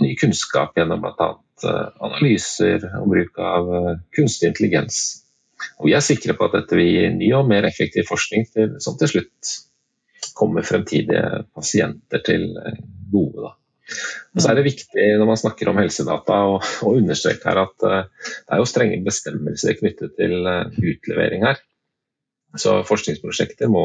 ny 0.01 0.15
kunnskap 0.17 0.77
gjennom 0.79 1.03
bl.a. 1.03 1.29
Eh, 1.63 1.89
analyser 2.03 2.87
og 2.99 3.11
bruk 3.13 3.41
av 3.43 3.69
eh, 3.77 3.91
kunstig 4.17 4.51
intelligens. 4.51 5.01
Og 5.79 5.91
vi 5.91 5.97
er 5.97 6.05
sikre 6.05 6.35
på 6.39 6.49
at 6.49 6.57
dette 6.57 6.79
vil 6.79 6.89
gi 6.89 7.11
ny 7.15 7.29
og 7.39 7.51
mer 7.51 7.69
effektiv 7.69 8.09
forskning 8.09 8.49
til, 8.51 8.79
som 8.83 8.97
til 8.99 9.13
slutt 9.13 9.53
kommer 10.39 10.67
fremtidige 10.67 11.45
pasienter 11.55 12.23
til 12.25 12.49
gode. 13.13 13.45
Da. 13.45 13.53
Og 14.33 14.43
så 14.43 14.51
er 14.51 14.59
det 14.59 14.65
viktig 14.67 15.07
når 15.21 15.29
man 15.29 15.39
snakker 15.39 15.71
om 15.71 15.79
helsedata 15.79 16.39
å, 16.49 16.57
understreke 16.95 17.47
her 17.51 17.61
at 17.67 17.75
det 17.83 17.93
er 17.93 18.63
jo 18.63 18.69
strenge 18.71 19.03
bestemmelser 19.07 19.77
knyttet 19.79 20.15
til 20.19 20.49
utlevering 20.49 21.45
her. 21.47 21.61
Så 22.59 22.81
forskningsprosjekter 22.89 23.71
må, 23.71 23.85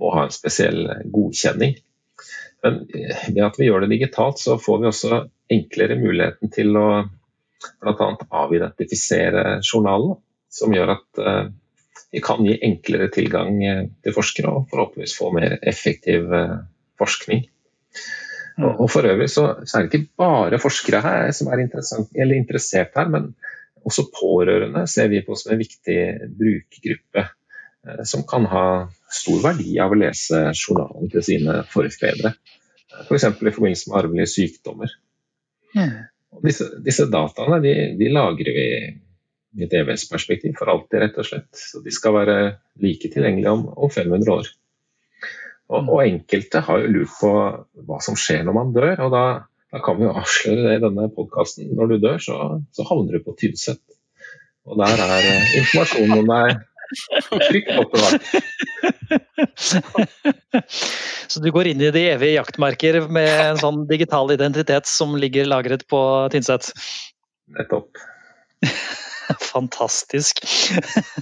må, 0.00 0.12
ha 0.16 0.26
en 0.26 0.34
spesiell 0.34 0.84
godkjenning. 1.14 1.76
Men 2.62 2.82
ved 2.92 3.42
at 3.46 3.58
vi 3.58 3.66
gjør 3.66 3.84
det 3.84 3.92
digitalt, 3.94 4.38
så 4.38 4.58
får 4.60 4.82
vi 4.82 4.90
også 4.90 5.22
enklere 5.52 5.98
muligheten 5.98 6.52
til 6.54 6.76
å 6.78 6.86
bl.a. 7.82 8.08
avidentifisere 8.42 9.58
journalen, 9.62 10.16
som 10.52 10.74
gjør 10.74 10.94
at 10.96 11.22
uh, 11.22 11.50
vi 12.12 12.22
kan 12.22 12.44
gi 12.44 12.58
enklere 12.66 13.08
tilgang 13.12 13.62
eh, 13.64 13.84
til 14.04 14.14
forskere 14.14 14.50
og 14.52 14.66
forhåpentligvis 14.70 15.14
få 15.16 15.30
mer 15.32 15.54
effektiv 15.62 16.26
forskning. 17.00 17.46
Mm. 18.58 18.66
Og, 18.66 18.82
og 18.84 18.90
For 18.92 19.08
øvrig 19.08 19.30
så, 19.32 19.46
så, 19.64 19.78
er 19.78 19.86
det 19.86 19.94
ikke 19.94 20.18
bare 20.20 20.60
forskere 20.60 21.00
her 21.04 21.30
som 21.36 21.48
er 21.52 21.64
interessert 21.64 22.98
her, 22.98 23.08
men 23.08 23.32
også 23.86 24.08
pårørende 24.14 24.84
ser 24.90 25.08
vi 25.12 25.22
på 25.26 25.36
som 25.38 25.54
en 25.54 25.62
viktig 25.62 25.98
brukergruppe. 26.38 27.26
Eh, 27.88 28.04
som 28.04 28.22
kan 28.22 28.46
ha 28.46 28.64
stor 29.10 29.42
verdi 29.42 29.74
av 29.82 29.92
å 29.92 29.98
lese 29.98 30.48
journalen 30.54 31.10
til 31.10 31.24
sine 31.26 31.62
forfedre. 31.70 32.34
F.eks. 33.06 33.28
For 33.38 33.48
i 33.48 33.54
forbindelse 33.54 33.90
med 33.90 33.98
arvelige 33.98 34.30
sykdommer. 34.30 34.92
Mm. 35.74 35.94
Disse, 36.46 36.68
disse, 36.84 37.08
dataene 37.12 37.58
de, 37.64 37.72
de 37.98 38.10
lagrer 38.12 38.56
vi 38.56 38.66
i 39.52 39.64
et 39.66 39.74
EVS-perspektiv 39.76 40.54
for 40.56 40.70
alltid, 40.72 41.00
rett 41.02 41.18
og 41.20 41.28
slett. 41.28 41.48
Så 41.58 41.82
de 41.84 41.92
skal 41.92 42.14
være 42.16 42.36
like 42.80 43.10
tilgjengelige 43.12 43.52
om, 43.52 43.66
om 43.74 43.90
500 43.92 44.32
år. 44.32 44.52
Og, 45.72 45.80
og, 45.80 45.98
enkelte 46.04 46.62
har 46.64 46.82
jo 46.82 46.92
lurt 46.92 47.16
på 47.18 47.32
hva 47.88 47.98
som 48.04 48.16
skjer 48.18 48.44
når 48.46 48.56
man 48.56 48.72
dør, 48.76 48.94
og 49.06 49.12
da, 49.12 49.24
da 49.72 49.80
kan 49.84 49.98
vi 49.98 50.06
jo 50.06 50.14
avsløre 50.20 50.66
det 50.68 50.78
i 50.78 50.82
denne 50.84 51.08
podkasten. 51.16 51.72
Når 51.76 51.92
du 51.92 51.96
dør, 52.00 52.22
så, 52.24 52.38
så 52.76 52.86
havner 52.88 53.18
du 53.18 53.26
på 53.26 53.36
Tynset. 53.40 53.82
Og 54.68 54.78
der 54.78 55.00
er 55.00 55.26
eh, 55.26 55.54
informasjonen 55.58 56.20
om 56.22 56.28
deg 56.30 56.60
Oppbevart. 57.78 58.22
Så 61.32 61.40
du 61.42 61.50
går 61.54 61.72
inn 61.72 61.82
i 61.82 61.90
de 61.94 62.04
evige 62.12 62.36
jaktmarker 62.36 63.00
med 63.12 63.30
en 63.30 63.60
sånn 63.60 63.84
digital 63.90 64.32
identitet 64.34 64.88
som 64.90 65.16
ligger 65.18 65.48
lagret 65.48 65.86
på 65.90 66.00
Tynset? 66.32 66.72
Nettopp. 67.56 68.02
Fantastisk. 69.52 70.42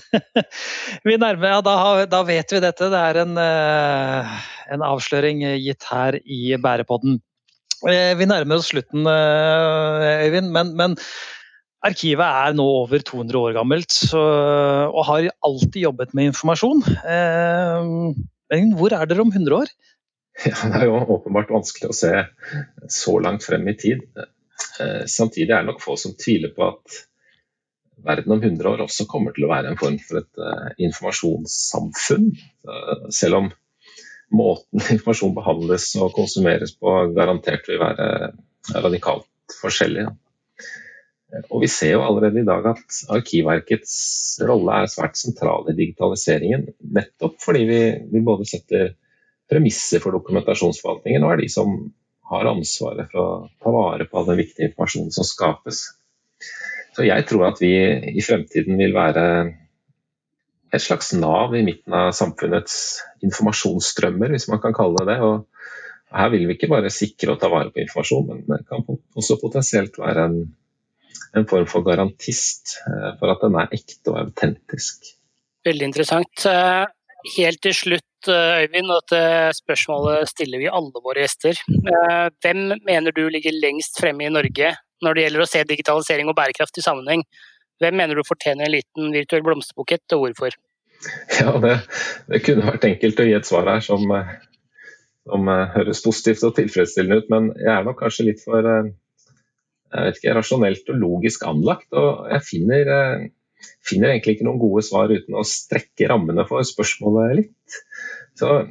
vi 1.06 1.16
nærmer, 1.20 1.48
ja, 1.54 1.60
da, 1.64 1.74
da, 2.10 2.22
vet 2.26 2.52
vi 2.52 2.62
dette. 2.62 2.90
Det 2.92 3.00
er 3.00 3.22
en, 3.22 3.34
eh, 3.40 4.38
en 4.74 4.86
avsløring 4.86 5.44
gitt 5.62 5.86
her 5.90 6.18
i 6.24 6.56
Bærepodden. 6.60 7.20
Eh, 7.88 8.12
vi 8.18 8.28
nærmer 8.28 8.60
oss 8.60 8.70
slutten, 8.74 9.06
eh, 9.08 10.26
Øyvind, 10.26 10.50
men, 10.52 10.74
men 10.76 10.96
Arkivet 11.86 12.26
er 12.26 12.56
nå 12.56 12.66
over 12.82 13.00
200 13.08 13.38
år 13.40 13.54
gammelt 13.56 13.94
og 14.12 15.00
har 15.08 15.30
alltid 15.46 15.86
jobbet 15.86 16.10
med 16.16 16.28
informasjon. 16.28 16.82
Men 18.52 18.74
hvor 18.76 18.92
er 18.92 19.08
dere 19.08 19.24
om 19.24 19.32
100 19.32 19.56
år? 19.62 19.72
Ja, 20.46 20.56
det 20.72 20.78
er 20.78 20.86
jo 20.86 21.00
åpenbart 21.16 21.50
vanskelig 21.52 21.90
å 21.90 21.96
se 21.96 22.12
så 22.92 23.16
langt 23.20 23.44
frem 23.44 23.66
i 23.68 23.74
tid. 23.76 24.04
Samtidig 25.08 25.50
er 25.50 25.64
det 25.64 25.70
nok 25.72 25.82
få 25.84 25.96
som 26.00 26.14
tviler 26.16 26.52
på 26.56 26.68
at 26.68 27.00
verden 28.04 28.32
om 28.32 28.42
100 28.42 28.68
år 28.70 28.84
også 28.86 29.08
kommer 29.10 29.34
til 29.36 29.46
å 29.46 29.50
være 29.50 29.72
en 29.72 29.80
form 29.80 29.98
for 30.04 30.22
et 30.22 30.40
uh, 30.40 30.70
informasjonssamfunn. 30.80 32.30
Selv 33.12 33.40
om 33.40 33.50
måten 34.32 34.84
informasjon 34.94 35.36
behandles 35.36 35.90
og 36.00 36.14
konsumeres 36.16 36.74
på 36.78 36.96
garantert 37.16 37.68
vil 37.68 37.82
være 37.82 38.32
radikalt 38.76 39.28
forskjellig. 39.60 40.08
Og 41.50 41.62
Vi 41.62 41.68
ser 41.70 41.94
jo 41.94 42.02
allerede 42.02 42.42
i 42.42 42.46
dag 42.46 42.66
at 42.72 42.98
Arkivverkets 43.14 43.94
rolle 44.46 44.80
er 44.82 44.90
svært 44.90 45.18
sentral 45.20 45.68
i 45.70 45.76
digitaliseringen. 45.78 46.66
Nettopp 46.96 47.38
fordi 47.42 47.62
vi, 47.68 47.80
vi 48.10 48.24
både 48.26 48.48
setter 48.50 48.92
premisser 49.50 50.02
for 50.02 50.14
dokumentasjonsforvaltningen 50.14 51.26
og 51.26 51.34
er 51.34 51.42
de 51.42 51.48
som 51.52 51.78
har 52.30 52.50
ansvaret 52.50 53.10
for 53.10 53.22
å 53.22 53.48
ta 53.62 53.72
vare 53.74 54.06
på 54.06 54.18
all 54.18 54.28
den 54.28 54.38
viktige 54.42 54.70
informasjonen 54.70 55.14
som 55.14 55.26
skapes. 55.26 55.82
Så 56.94 57.06
jeg 57.06 57.26
tror 57.26 57.48
at 57.50 57.62
vi 57.62 57.72
i 58.14 58.22
fremtiden 58.22 58.78
vil 58.78 58.94
være 58.94 59.24
et 60.70 60.82
slags 60.82 61.12
nav 61.18 61.54
i 61.58 61.64
midten 61.66 61.94
av 61.96 62.12
samfunnets 62.14 62.74
informasjonsstrømmer, 63.26 64.30
hvis 64.34 64.48
man 64.50 64.62
kan 64.62 64.74
kalle 64.76 65.02
det 65.02 65.16
det. 65.16 65.18
Og 65.26 66.20
her 66.20 66.30
vil 66.32 66.46
vi 66.46 66.56
ikke 66.56 66.70
bare 66.70 66.92
sikre 66.94 67.34
å 67.34 67.40
ta 67.40 67.50
vare 67.50 67.72
på 67.74 67.82
informasjon, 67.82 68.28
men 68.30 68.44
det 68.46 68.66
kan 68.70 68.86
også 69.18 69.38
potensielt 69.42 69.98
være 69.98 70.26
en, 70.30 70.38
en 71.36 71.46
form 71.46 71.66
for 71.70 71.84
garantist 71.86 72.76
eh, 72.86 73.10
for 73.20 73.32
at 73.32 73.42
den 73.44 73.58
er 73.58 73.74
ekte 73.76 74.12
og 74.12 74.20
autentisk. 74.24 75.12
Veldig 75.66 75.90
interessant. 75.90 76.46
Eh, 76.48 76.84
helt 77.36 77.60
til 77.62 77.76
slutt, 77.76 78.30
eh, 78.30 78.64
Øyvind, 78.64 78.90
og 78.94 79.04
til 79.12 79.54
spørsmålet 79.60 80.30
stiller 80.32 80.62
vi 80.62 80.70
alle 80.70 81.04
våre 81.04 81.24
gjester. 81.24 81.60
Hvem 82.40 82.64
mener 82.86 83.14
du 83.14 83.26
ligger 83.28 83.54
lengst 83.56 84.00
fremme 84.00 84.26
i 84.26 84.32
Norge 84.32 84.74
når 85.00 85.16
det 85.16 85.22
gjelder 85.24 85.44
å 85.44 85.48
se 85.48 85.62
digitalisering 85.64 86.28
og 86.28 86.36
bærekraft 86.36 86.76
i 86.76 86.84
sammenheng. 86.84 87.22
Hvem 87.80 87.94
mener 87.96 88.18
du 88.18 88.26
fortjener 88.26 88.66
en 88.66 88.74
liten 88.74 89.14
virtuell 89.14 89.44
blomsterbukett, 89.46 90.04
og 90.12 90.26
hvorfor? 90.26 90.58
Ja, 91.40 91.54
det, 91.56 91.78
det, 92.28 92.42
kunne 92.44 92.66
vært 92.66 92.84
enkelt 92.84 93.22
å 93.22 93.24
gi 93.24 93.32
et 93.32 93.48
svar 93.48 93.70
her 93.70 93.80
som, 93.80 94.02
som 95.24 95.48
høres 95.48 96.02
positivt 96.04 96.44
og 96.44 96.58
tilfredsstillende 96.58 97.22
ut, 97.22 97.30
men 97.32 97.46
jeg 97.56 97.72
er 97.72 97.86
nok 97.86 98.02
kanskje 98.02 98.26
litt 98.26 98.42
for 98.44 98.68
jeg 99.90 100.06
vet 100.06 100.20
ikke, 100.20 100.34
rasjonelt 100.38 100.90
og 100.92 101.00
logisk 101.02 101.44
anlagt. 101.50 101.88
Og 101.98 102.30
jeg 102.30 102.46
finner, 102.46 102.90
uh, 102.94 103.70
finner, 103.86 104.14
egentlig 104.14 104.38
ikke 104.38 104.48
noen 104.48 104.62
gode 104.62 104.84
svar 104.86 105.12
uten 105.12 105.38
å 105.38 105.46
strekke 105.46 106.10
rammene 106.12 106.46
for 106.48 106.66
spørsmålet 106.66 107.38
litt. 107.42 107.80
Så 108.38 108.62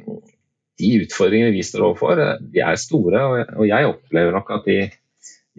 de 0.80 0.94
utfordringene 1.04 1.52
vi 1.52 1.66
står 1.66 1.90
overfor, 1.90 2.24
de 2.40 2.64
er 2.64 2.80
store, 2.80 3.20
og 3.52 3.66
jeg 3.68 3.88
opplever 3.90 4.32
nok 4.32 4.54
at 4.56 4.68
de 4.70 4.80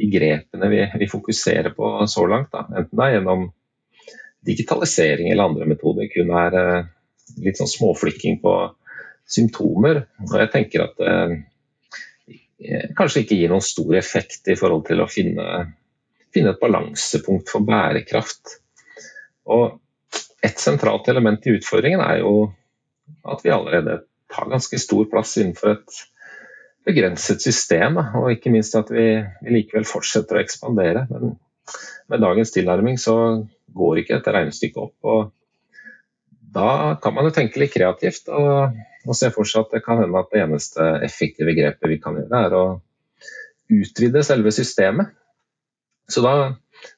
de 0.02 0.10
grepene 0.12 0.70
vi, 0.72 0.82
vi, 1.00 1.08
fokuserer 1.10 1.74
på 1.76 1.94
så 2.08 2.26
langt, 2.30 2.52
da, 2.54 2.66
enten 2.70 2.98
det 2.98 3.06
er 3.06 3.16
gjennom 3.18 3.48
digitalisering 4.48 5.30
eller 5.32 5.52
andre 5.52 5.68
metoder, 5.70 6.10
kun 6.12 6.32
er 6.34 6.58
eh, 6.58 6.86
litt 7.46 7.60
sånn 7.60 7.70
småflikking 7.70 8.40
på 8.42 8.56
symptomer. 9.30 10.06
Og 10.26 10.38
jeg 10.42 10.52
tenker 10.56 10.88
at 10.88 11.04
eh, 11.06 11.36
kanskje 12.98 13.24
ikke 13.24 13.38
gir 13.40 13.52
noen 13.52 13.66
stor 13.66 13.96
effekt 13.98 14.50
i 14.52 14.58
forhold 14.60 14.86
til 14.90 15.02
å 15.02 15.10
finne, 15.10 15.48
finne 16.34 16.54
et 16.54 16.62
balansepunkt 16.62 17.50
for 17.52 17.66
bærekraft. 17.66 18.58
Og 19.50 19.80
et 20.46 20.62
sentralt 20.62 21.10
element 21.12 21.46
i 21.48 21.56
utfordringen 21.58 22.04
er 22.06 22.22
jo 22.22 22.52
at 23.28 23.44
vi 23.46 23.54
allerede 23.54 24.02
tar 24.32 24.50
ganske 24.50 24.80
stor 24.80 25.08
plass 25.12 25.36
innenfor 25.42 25.76
et 25.76 26.00
begrenset 26.88 27.44
system, 27.44 28.00
og 28.18 28.32
ikke 28.34 28.54
minst 28.54 28.76
at 28.78 28.90
vi, 28.94 29.06
vi, 29.44 29.54
likevel 29.58 29.86
fortsetter 29.86 30.40
å 30.40 30.42
ekspandere. 30.42 31.06
Men 31.12 31.36
med 32.10 32.24
dagens 32.24 32.54
tilnærming 32.56 32.98
så 33.02 33.16
går 33.76 34.02
ikke 34.02 34.18
dette 34.18 34.34
regnestykket 34.34 34.82
opp. 34.82 34.96
og 35.06 35.30
Da 36.52 36.98
kan 37.02 37.16
man 37.16 37.28
jo 37.28 37.34
tenke 37.36 37.62
litt 37.62 37.74
kreativt 37.74 38.28
og, 38.34 38.78
og 39.08 39.18
se 39.18 39.32
for 39.34 39.48
seg 39.48 39.66
at 39.66 39.78
det 39.78 39.84
kan 39.86 40.02
hende 40.02 40.20
at 40.20 40.32
det 40.34 40.44
eneste 40.44 40.88
effektive 41.06 41.56
grepet 41.56 41.92
vi 41.92 42.00
kan 42.04 42.18
gjøre, 42.20 42.42
er 42.48 42.56
å 42.58 42.66
utvide 43.72 44.24
selve 44.28 44.52
systemet. 44.56 45.14
Så 46.12 46.24
da, 46.26 46.34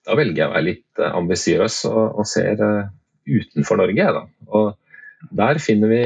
da 0.08 0.18
velger 0.18 0.41
jeg 0.41 0.49
å 0.49 0.54
være 0.56 0.70
litt 0.72 1.04
ambisiøs 1.06 1.84
og, 1.91 2.22
og 2.24 2.30
ser 2.30 2.64
uh, 2.64 2.88
utenfor 3.30 3.78
Norge. 3.84 4.08
Da. 4.18 4.24
Og 4.49 5.30
der 5.38 5.62
finner 5.62 5.91
vi 5.91 6.04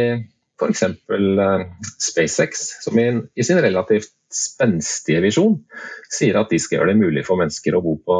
f.eks. 0.57 0.83
Uh, 1.07 1.63
SpaceX, 2.03 2.67
som 2.83 2.99
i, 2.99 3.07
i, 3.37 3.45
sin 3.47 3.61
relativt 3.63 4.11
spenstige 4.33 5.21
visjon 5.23 5.61
sier 6.11 6.35
at 6.41 6.51
de 6.51 6.59
skal 6.59 6.81
gjøre 6.81 6.91
det 6.91 6.99
mulig 6.99 7.23
for 7.23 7.39
mennesker 7.39 7.77
å 7.77 7.83
bo 7.85 7.95
på, 8.03 8.17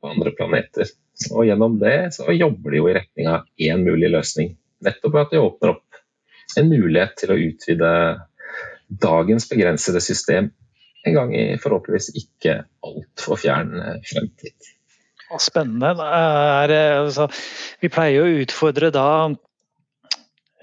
på 0.00 0.14
andre 0.14 0.32
planeter. 0.38 0.88
Og 1.34 1.44
Gjennom 1.44 1.76
det 1.82 2.14
så 2.16 2.32
jobber 2.32 2.72
de 2.72 2.80
jo 2.80 2.88
i 2.88 2.96
retning 2.96 3.28
av 3.28 3.44
én 3.60 3.84
mulig 3.84 4.08
løsning. 4.14 4.54
Nettopp 4.84 5.20
at 5.20 5.34
de 5.34 5.42
åpner 5.42 5.74
opp 5.74 6.00
en 6.58 6.70
mulighet 6.70 7.14
til 7.20 7.32
å 7.32 7.38
utvide 7.38 7.92
dagens 9.00 9.46
begrensede 9.50 10.02
system 10.02 10.50
en 11.06 11.16
gang 11.16 11.30
i 11.36 11.44
forhåpentligvis 11.60 12.10
ikke 12.20 12.56
altfor 12.84 13.38
fjern 13.40 13.76
eh, 13.80 14.00
fremtid. 14.10 14.72
Spennende. 15.40 15.92
Er, 15.94 16.72
altså, 17.04 17.28
vi 17.80 17.88
pleier 17.92 18.24
å 18.24 18.40
utfordre 18.42 18.90
da 18.92 19.06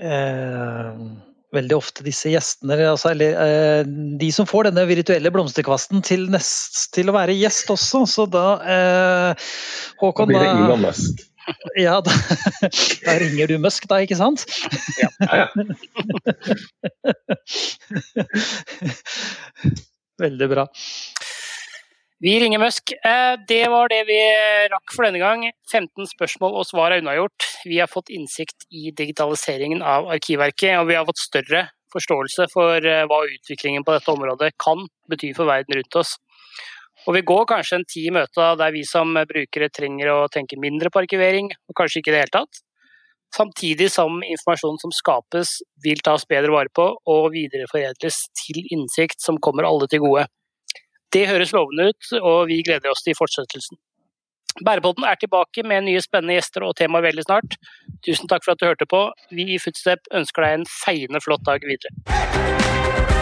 eh, 0.04 1.00
veldig 1.56 1.78
ofte 1.78 2.04
disse 2.06 2.30
gjestene, 2.34 2.76
altså, 2.90 3.14
eller 3.14 3.40
eh, 3.46 3.88
de 4.20 4.30
som 4.36 4.48
får 4.50 4.70
denne 4.70 4.84
virtuelle 4.90 5.32
blomsterkvasten 5.34 6.04
til, 6.06 6.28
nest, 6.34 6.90
til 6.96 7.10
å 7.10 7.16
være 7.16 7.38
gjest 7.38 7.72
også. 7.74 8.04
Så 8.12 8.28
da 8.32 8.46
eh, 8.76 9.50
Håkon, 10.04 10.28
da 10.28 10.34
blir 10.34 10.44
det 10.44 10.52
Elon 10.52 10.86
Musk. 10.86 11.24
Ja, 11.78 12.02
da, 12.04 12.12
da, 13.06 13.14
ringer 13.22 13.48
du 13.48 13.58
Musk, 13.64 13.88
da, 13.90 14.02
ikke 14.04 14.18
sant? 14.20 14.44
Ja, 15.00 15.10
ja. 15.32 15.48
Veldig 20.24 20.50
bra. 20.52 20.66
Vi 22.20 22.34
ringer 22.42 22.60
Musk. 22.60 22.92
Eh, 23.06 23.36
det 23.48 23.68
var 23.70 23.92
det 23.94 24.02
vi 24.10 24.18
rakk 24.74 24.94
for 24.96 25.06
denne 25.06 25.22
gang. 25.22 25.46
15 25.72 26.10
spørsmål 26.16 26.58
og 26.58 26.66
svar 26.66 26.92
er 26.92 27.04
unnagjort. 27.04 27.46
Vi 27.70 27.78
har 27.78 27.90
fått 27.92 28.10
innsikt 28.10 28.66
i 28.74 28.90
digitaliseringen 28.90 29.84
av 29.86 30.10
Arkivverket, 30.16 30.80
og 30.82 30.88
vi 30.90 30.98
har 30.98 31.06
fått 31.06 31.22
større 31.22 31.68
forståelse 31.94 32.48
for 32.54 32.82
eh, 32.82 33.06
hva 33.08 33.20
utviklingen 33.30 33.86
på 33.86 33.94
dette 33.96 34.12
området 34.12 34.56
kan 34.62 34.88
bety 35.12 35.30
for 35.38 35.50
verden 35.50 35.78
rundt 35.78 36.00
oss. 36.02 36.18
Og 37.08 37.16
vi 37.16 37.24
går 37.24 37.46
kanskje 37.48 37.80
en 37.80 37.88
ti 37.88 38.10
møter 38.12 38.28
møte 38.28 38.60
der 38.60 38.74
vi 38.76 38.84
som 38.84 39.14
brukere 39.16 39.70
trenger 39.72 40.10
å 40.12 40.28
tenke 40.28 40.60
mindre 40.60 40.92
på 40.92 41.06
arkivering, 41.06 41.52
og 41.70 41.76
kanskje 41.80 42.02
ikke 42.02 42.12
i 42.12 42.16
det 42.16 42.24
hele 42.26 42.36
tatt. 42.36 42.64
Samtidig 43.36 43.90
som 43.92 44.22
informasjonen 44.24 44.80
som 44.80 44.92
skapes 44.92 45.62
vil 45.84 46.00
tas 46.04 46.26
bedre 46.28 46.52
vare 46.52 46.72
på 46.74 46.86
og 46.96 47.32
videreforedles 47.34 48.28
til 48.40 48.64
innsikt 48.72 49.22
som 49.24 49.40
kommer 49.40 49.68
alle 49.68 49.88
til 49.88 50.04
gode. 50.04 50.28
Det 51.12 51.28
høres 51.28 51.54
lovende 51.56 51.90
ut, 51.92 52.10
og 52.22 52.48
vi 52.48 52.62
gleder 52.64 52.92
oss 52.92 53.04
til 53.04 53.16
fortsettelsen. 53.16 53.80
Bærepodden 54.66 55.06
er 55.06 55.16
tilbake 55.16 55.64
med 55.64 55.86
nye 55.86 56.02
spennende 56.02 56.36
gjester 56.36 56.66
og 56.66 56.76
temaer 56.80 57.06
veldig 57.06 57.28
snart. 57.28 57.60
Tusen 58.04 58.28
takk 58.28 58.44
for 58.44 58.56
at 58.56 58.60
du 58.60 58.66
hørte 58.68 58.90
på. 58.90 59.04
Vi 59.32 59.54
i 59.54 59.60
Footstep 59.62 60.10
ønsker 60.12 60.44
deg 60.44 60.58
en 60.58 60.68
feiende 60.72 61.22
flott 61.24 61.46
dag 61.46 61.64
videre. 61.68 63.17